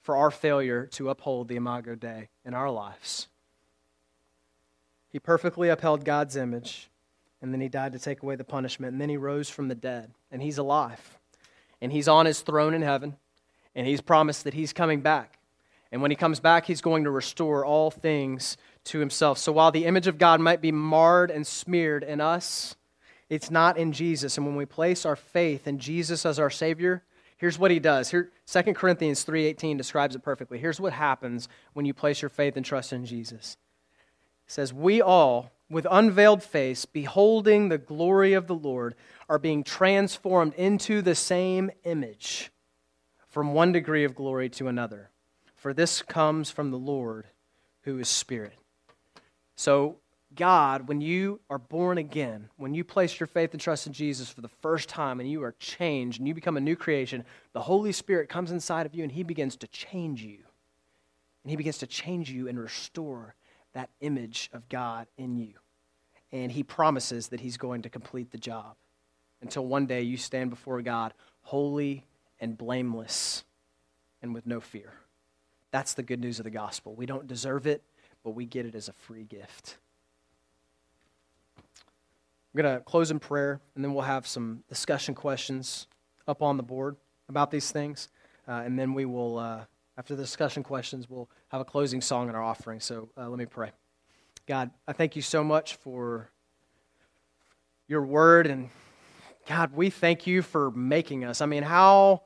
for 0.00 0.16
our 0.16 0.30
failure 0.30 0.86
to 0.92 1.10
uphold 1.10 1.48
the 1.48 1.56
Imago 1.56 1.94
Dei 1.94 2.30
in 2.46 2.54
our 2.54 2.70
lives. 2.70 3.28
He 5.10 5.18
perfectly 5.18 5.68
upheld 5.68 6.02
God's 6.02 6.34
image, 6.34 6.88
and 7.42 7.52
then 7.52 7.60
he 7.60 7.68
died 7.68 7.92
to 7.92 7.98
take 7.98 8.22
away 8.22 8.36
the 8.36 8.44
punishment, 8.44 8.92
and 8.92 9.00
then 9.02 9.10
he 9.10 9.18
rose 9.18 9.50
from 9.50 9.68
the 9.68 9.74
dead, 9.74 10.12
and 10.32 10.40
he's 10.40 10.56
alive. 10.56 11.18
And 11.82 11.92
he's 11.92 12.08
on 12.08 12.24
his 12.24 12.40
throne 12.40 12.72
in 12.72 12.80
heaven, 12.80 13.16
and 13.74 13.86
he's 13.86 14.00
promised 14.00 14.44
that 14.44 14.54
he's 14.54 14.72
coming 14.72 15.02
back. 15.02 15.38
And 15.92 16.00
when 16.00 16.10
he 16.10 16.16
comes 16.16 16.40
back, 16.40 16.64
he's 16.64 16.80
going 16.80 17.04
to 17.04 17.10
restore 17.10 17.66
all 17.66 17.90
things 17.90 18.56
to 18.84 18.98
himself. 18.98 19.36
So 19.36 19.52
while 19.52 19.72
the 19.72 19.84
image 19.84 20.06
of 20.06 20.16
God 20.16 20.40
might 20.40 20.62
be 20.62 20.72
marred 20.72 21.30
and 21.30 21.46
smeared 21.46 22.02
in 22.02 22.22
us, 22.22 22.76
it's 23.28 23.50
not 23.50 23.76
in 23.76 23.92
Jesus. 23.92 24.36
And 24.36 24.46
when 24.46 24.56
we 24.56 24.66
place 24.66 25.04
our 25.04 25.16
faith 25.16 25.66
in 25.66 25.78
Jesus 25.78 26.24
as 26.24 26.38
our 26.38 26.50
Savior, 26.50 27.02
Here's 27.38 27.58
what 27.58 27.70
he 27.70 27.78
does. 27.78 28.10
Here 28.10 28.32
2 28.46 28.74
Corinthians 28.74 29.22
3:18 29.22 29.76
describes 29.76 30.16
it 30.16 30.22
perfectly. 30.22 30.58
Here's 30.58 30.80
what 30.80 30.92
happens 30.92 31.48
when 31.72 31.86
you 31.86 31.94
place 31.94 32.20
your 32.20 32.28
faith 32.28 32.56
and 32.56 32.66
trust 32.66 32.92
in 32.92 33.06
Jesus. 33.06 33.56
It 34.44 34.50
says, 34.50 34.74
"We 34.74 35.00
all 35.00 35.52
with 35.70 35.86
unveiled 35.90 36.42
face, 36.42 36.84
beholding 36.84 37.68
the 37.68 37.78
glory 37.78 38.32
of 38.32 38.46
the 38.46 38.54
Lord, 38.54 38.94
are 39.28 39.38
being 39.38 39.62
transformed 39.62 40.54
into 40.54 41.02
the 41.02 41.14
same 41.14 41.70
image 41.84 42.50
from 43.28 43.52
one 43.52 43.72
degree 43.72 44.04
of 44.04 44.14
glory 44.14 44.48
to 44.48 44.68
another. 44.68 45.10
For 45.54 45.74
this 45.74 46.02
comes 46.02 46.50
from 46.50 46.70
the 46.70 46.78
Lord 46.78 47.26
who 47.82 47.98
is 47.98 48.08
Spirit. 48.08 48.58
So, 49.54 49.98
God, 50.34 50.88
when 50.88 51.00
you 51.00 51.40
are 51.48 51.58
born 51.58 51.96
again, 51.98 52.50
when 52.56 52.74
you 52.74 52.84
place 52.84 53.18
your 53.18 53.26
faith 53.26 53.52
and 53.52 53.60
trust 53.60 53.86
in 53.86 53.92
Jesus 53.92 54.28
for 54.28 54.42
the 54.42 54.48
first 54.48 54.88
time 54.88 55.20
and 55.20 55.30
you 55.30 55.42
are 55.42 55.54
changed 55.58 56.18
and 56.18 56.28
you 56.28 56.34
become 56.34 56.56
a 56.56 56.60
new 56.60 56.76
creation, 56.76 57.24
the 57.54 57.62
Holy 57.62 57.92
Spirit 57.92 58.28
comes 58.28 58.50
inside 58.50 58.86
of 58.86 58.94
you 58.94 59.02
and 59.02 59.12
He 59.12 59.22
begins 59.22 59.56
to 59.56 59.66
change 59.68 60.22
you. 60.22 60.38
And 61.42 61.50
He 61.50 61.56
begins 61.56 61.78
to 61.78 61.86
change 61.86 62.30
you 62.30 62.46
and 62.46 62.58
restore 62.58 63.34
that 63.72 63.88
image 64.00 64.50
of 64.52 64.68
God 64.68 65.06
in 65.16 65.36
you. 65.36 65.54
And 66.30 66.52
He 66.52 66.62
promises 66.62 67.28
that 67.28 67.40
He's 67.40 67.56
going 67.56 67.82
to 67.82 67.88
complete 67.88 68.30
the 68.30 68.38
job 68.38 68.76
until 69.40 69.64
one 69.64 69.86
day 69.86 70.02
you 70.02 70.18
stand 70.18 70.50
before 70.50 70.82
God 70.82 71.14
holy 71.40 72.04
and 72.38 72.58
blameless 72.58 73.44
and 74.20 74.34
with 74.34 74.46
no 74.46 74.60
fear. 74.60 74.92
That's 75.70 75.94
the 75.94 76.02
good 76.02 76.20
news 76.20 76.38
of 76.38 76.44
the 76.44 76.50
gospel. 76.50 76.94
We 76.94 77.06
don't 77.06 77.26
deserve 77.26 77.66
it, 77.66 77.82
but 78.22 78.30
we 78.30 78.44
get 78.44 78.66
it 78.66 78.74
as 78.74 78.88
a 78.88 78.92
free 78.92 79.24
gift. 79.24 79.78
We're 82.58 82.64
going 82.64 82.78
to 82.78 82.82
close 82.82 83.12
in 83.12 83.20
prayer, 83.20 83.60
and 83.76 83.84
then 83.84 83.94
we'll 83.94 84.02
have 84.02 84.26
some 84.26 84.64
discussion 84.68 85.14
questions 85.14 85.86
up 86.26 86.42
on 86.42 86.56
the 86.56 86.64
board 86.64 86.96
about 87.28 87.52
these 87.52 87.70
things. 87.70 88.08
Uh, 88.48 88.62
and 88.64 88.76
then 88.76 88.94
we 88.94 89.04
will, 89.04 89.38
uh, 89.38 89.60
after 89.96 90.16
the 90.16 90.24
discussion 90.24 90.64
questions, 90.64 91.08
we'll 91.08 91.30
have 91.50 91.60
a 91.60 91.64
closing 91.64 92.00
song 92.00 92.28
in 92.28 92.34
our 92.34 92.42
offering. 92.42 92.80
So 92.80 93.10
uh, 93.16 93.28
let 93.28 93.38
me 93.38 93.46
pray. 93.46 93.70
God, 94.46 94.72
I 94.88 94.92
thank 94.92 95.14
you 95.14 95.22
so 95.22 95.44
much 95.44 95.76
for 95.76 96.30
your 97.86 98.02
word. 98.02 98.48
And 98.48 98.70
God, 99.46 99.72
we 99.72 99.88
thank 99.88 100.26
you 100.26 100.42
for 100.42 100.72
making 100.72 101.24
us. 101.24 101.40
I 101.40 101.46
mean, 101.46 101.62
how, 101.62 102.22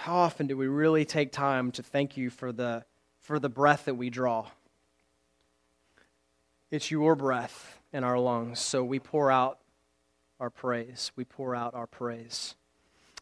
how 0.00 0.16
often 0.16 0.46
do 0.46 0.56
we 0.56 0.66
really 0.66 1.04
take 1.04 1.30
time 1.30 1.72
to 1.72 1.82
thank 1.82 2.16
you 2.16 2.30
for 2.30 2.52
the, 2.52 2.86
for 3.20 3.38
the 3.38 3.50
breath 3.50 3.84
that 3.84 3.96
we 3.96 4.08
draw? 4.08 4.48
It's 6.70 6.90
your 6.90 7.14
breath 7.14 7.75
in 7.92 8.04
our 8.04 8.18
lungs. 8.18 8.60
So 8.60 8.84
we 8.84 8.98
pour 8.98 9.30
out 9.30 9.58
our 10.38 10.50
praise. 10.50 11.12
We 11.16 11.24
pour 11.24 11.54
out 11.54 11.74
our 11.74 11.86
praise. 11.86 12.54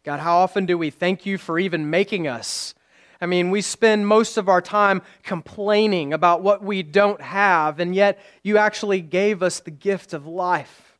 God, 0.03 0.21
how 0.21 0.39
often 0.39 0.67
do 0.67 0.77
we 0.77 0.91
thank 0.91 1.25
you 1.25 1.39
for 1.39 1.59
even 1.59 1.89
making 1.89 2.27
us? 2.27 2.75
I 3.21 3.27
mean, 3.27 3.51
we 3.51 3.63
spend 3.63 4.07
most 4.07 4.37
of 4.37 4.49
our 4.49 4.61
time 4.61 5.01
complaining 5.23 6.13
about 6.13 6.43
what 6.43 6.63
we 6.63 6.83
don't 6.83 7.21
have, 7.23 7.81
and 7.81 7.95
yet 7.95 8.19
you 8.43 8.59
actually 8.59 9.01
gave 9.01 9.43
us 9.43 9.61
the 9.61 9.71
gift 9.71 10.13
of 10.13 10.27
life, 10.27 10.99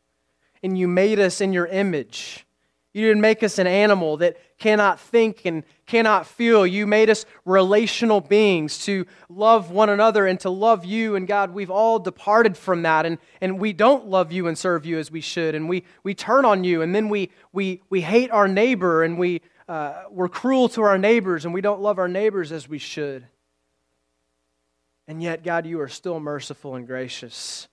and 0.63 0.79
you 0.79 0.89
made 0.89 1.19
us 1.19 1.41
in 1.41 1.53
your 1.53 1.67
image. 1.67 2.47
You 2.95 3.09
didn't 3.09 3.23
make 3.23 3.43
us 3.43 3.59
an 3.59 3.67
animal 3.67 4.19
that 4.19 4.37
cannot 4.57 5.01
think 5.01 5.45
and 5.45 5.65
cannot 5.85 6.29
feel. 6.29 6.65
You 6.65 6.87
made 6.87 7.11
us 7.11 7.27
relational 7.45 8.21
beings 8.21 8.85
to 8.85 9.05
love 9.29 9.73
one 9.73 9.91
another 9.91 10.29
and 10.29 10.39
to 10.41 10.51
love 10.51 10.85
you. 10.85 11.17
And 11.17 11.27
God, 11.27 11.53
we've 11.53 11.73
all 11.73 11.99
departed 11.99 12.57
from 12.57 12.83
that. 12.83 13.05
And, 13.05 13.19
and 13.41 13.59
we 13.59 13.73
don't 13.73 14.07
love 14.07 14.31
you 14.31 14.47
and 14.47 14.57
serve 14.57 14.87
you 14.87 14.97
as 14.97 15.11
we 15.11 15.21
should. 15.21 15.57
And 15.57 15.69
we, 15.69 15.83
we 16.05 16.15
turn 16.15 16.45
on 16.45 16.63
you. 16.63 16.83
And 16.83 16.95
then 16.95 17.09
we, 17.09 17.31
we, 17.53 17.83
we 17.91 18.01
hate 18.01 18.31
our 18.31 18.47
neighbor 18.47 19.03
and 19.03 19.19
we, 19.19 19.43
uh, 19.69 20.05
we're 20.09 20.29
cruel 20.29 20.69
to 20.71 20.83
our 20.83 20.97
neighbors 20.97 21.45
and 21.45 21.53
we 21.53 21.61
don't 21.61 21.81
love 21.81 21.99
our 21.99 22.09
neighbors 22.09 22.53
as 22.53 22.69
we 22.69 22.79
should. 22.79 23.27
And 25.09 25.21
yet, 25.21 25.43
God, 25.43 25.67
you 25.67 25.81
are 25.81 25.89
still 25.89 26.21
merciful 26.21 26.77
and 26.77 26.87
gracious. 26.87 27.67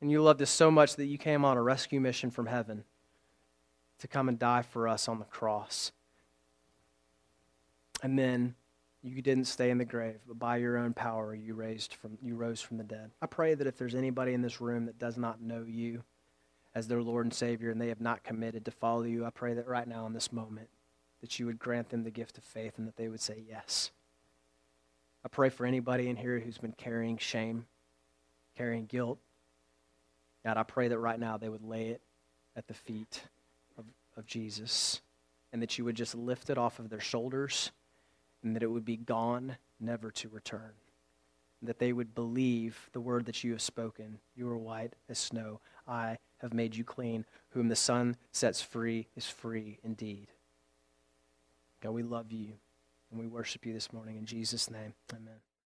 And 0.00 0.10
you 0.10 0.22
loved 0.22 0.40
us 0.40 0.50
so 0.50 0.70
much 0.70 0.96
that 0.96 1.04
you 1.04 1.18
came 1.18 1.44
on 1.44 1.58
a 1.58 1.62
rescue 1.62 2.00
mission 2.00 2.30
from 2.30 2.46
heaven 2.46 2.84
to 3.98 4.08
come 4.08 4.28
and 4.28 4.38
die 4.38 4.62
for 4.62 4.88
us 4.88 5.08
on 5.08 5.18
the 5.18 5.24
cross. 5.24 5.92
And 8.02 8.18
then 8.18 8.54
you 9.02 9.20
didn't 9.20 9.44
stay 9.44 9.70
in 9.70 9.78
the 9.78 9.84
grave, 9.84 10.20
but 10.26 10.38
by 10.38 10.56
your 10.56 10.78
own 10.78 10.94
power 10.94 11.34
you 11.34 11.54
raised 11.54 11.94
from 11.94 12.18
you 12.22 12.36
rose 12.36 12.60
from 12.60 12.78
the 12.78 12.84
dead. 12.84 13.10
I 13.20 13.26
pray 13.26 13.54
that 13.54 13.66
if 13.66 13.76
there's 13.76 13.94
anybody 13.94 14.32
in 14.32 14.42
this 14.42 14.60
room 14.60 14.86
that 14.86 14.98
does 14.98 15.18
not 15.18 15.40
know 15.40 15.64
you 15.66 16.02
as 16.74 16.88
their 16.88 17.02
Lord 17.02 17.26
and 17.26 17.32
Savior 17.32 17.70
and 17.70 17.80
they 17.80 17.88
have 17.88 18.00
not 18.00 18.24
committed 18.24 18.64
to 18.64 18.70
follow 18.70 19.02
you, 19.02 19.24
I 19.24 19.30
pray 19.30 19.54
that 19.54 19.68
right 19.68 19.86
now 19.86 20.06
in 20.06 20.12
this 20.12 20.32
moment 20.32 20.68
that 21.20 21.38
you 21.38 21.46
would 21.46 21.58
grant 21.58 21.90
them 21.90 22.02
the 22.02 22.10
gift 22.10 22.38
of 22.38 22.44
faith 22.44 22.74
and 22.78 22.88
that 22.88 22.96
they 22.96 23.08
would 23.08 23.20
say 23.20 23.44
yes. 23.48 23.90
I 25.24 25.28
pray 25.28 25.48
for 25.48 25.64
anybody 25.64 26.08
in 26.08 26.16
here 26.16 26.38
who's 26.38 26.58
been 26.58 26.72
carrying 26.72 27.16
shame, 27.16 27.66
carrying 28.56 28.86
guilt. 28.86 29.18
God, 30.44 30.56
I 30.56 30.62
pray 30.62 30.88
that 30.88 30.98
right 30.98 31.18
now 31.18 31.38
they 31.38 31.48
would 31.48 31.64
lay 31.64 31.88
it 31.88 32.02
at 32.56 32.66
the 32.68 32.74
feet 32.74 33.22
of 34.16 34.26
Jesus 34.26 35.00
and 35.52 35.62
that 35.62 35.78
you 35.78 35.84
would 35.84 35.96
just 35.96 36.14
lift 36.14 36.50
it 36.50 36.58
off 36.58 36.78
of 36.78 36.90
their 36.90 37.00
shoulders 37.00 37.70
and 38.42 38.54
that 38.54 38.62
it 38.62 38.70
would 38.70 38.84
be 38.84 38.96
gone, 38.96 39.56
never 39.80 40.10
to 40.10 40.28
return. 40.28 40.72
That 41.62 41.78
they 41.78 41.92
would 41.92 42.14
believe 42.14 42.90
the 42.92 43.00
word 43.00 43.26
that 43.26 43.42
you 43.42 43.52
have 43.52 43.62
spoken. 43.62 44.18
You 44.34 44.48
are 44.48 44.58
white 44.58 44.94
as 45.08 45.18
snow. 45.18 45.60
I 45.86 46.18
have 46.38 46.52
made 46.52 46.76
you 46.76 46.84
clean. 46.84 47.24
Whom 47.50 47.68
the 47.68 47.76
Son 47.76 48.16
sets 48.32 48.60
free 48.60 49.06
is 49.16 49.26
free 49.26 49.78
indeed. 49.82 50.28
God, 51.82 51.92
we 51.92 52.02
love 52.02 52.32
you 52.32 52.52
and 53.10 53.20
we 53.20 53.26
worship 53.26 53.64
you 53.64 53.72
this 53.72 53.92
morning. 53.92 54.16
In 54.16 54.26
Jesus' 54.26 54.70
name, 54.70 54.92
amen. 55.12 55.40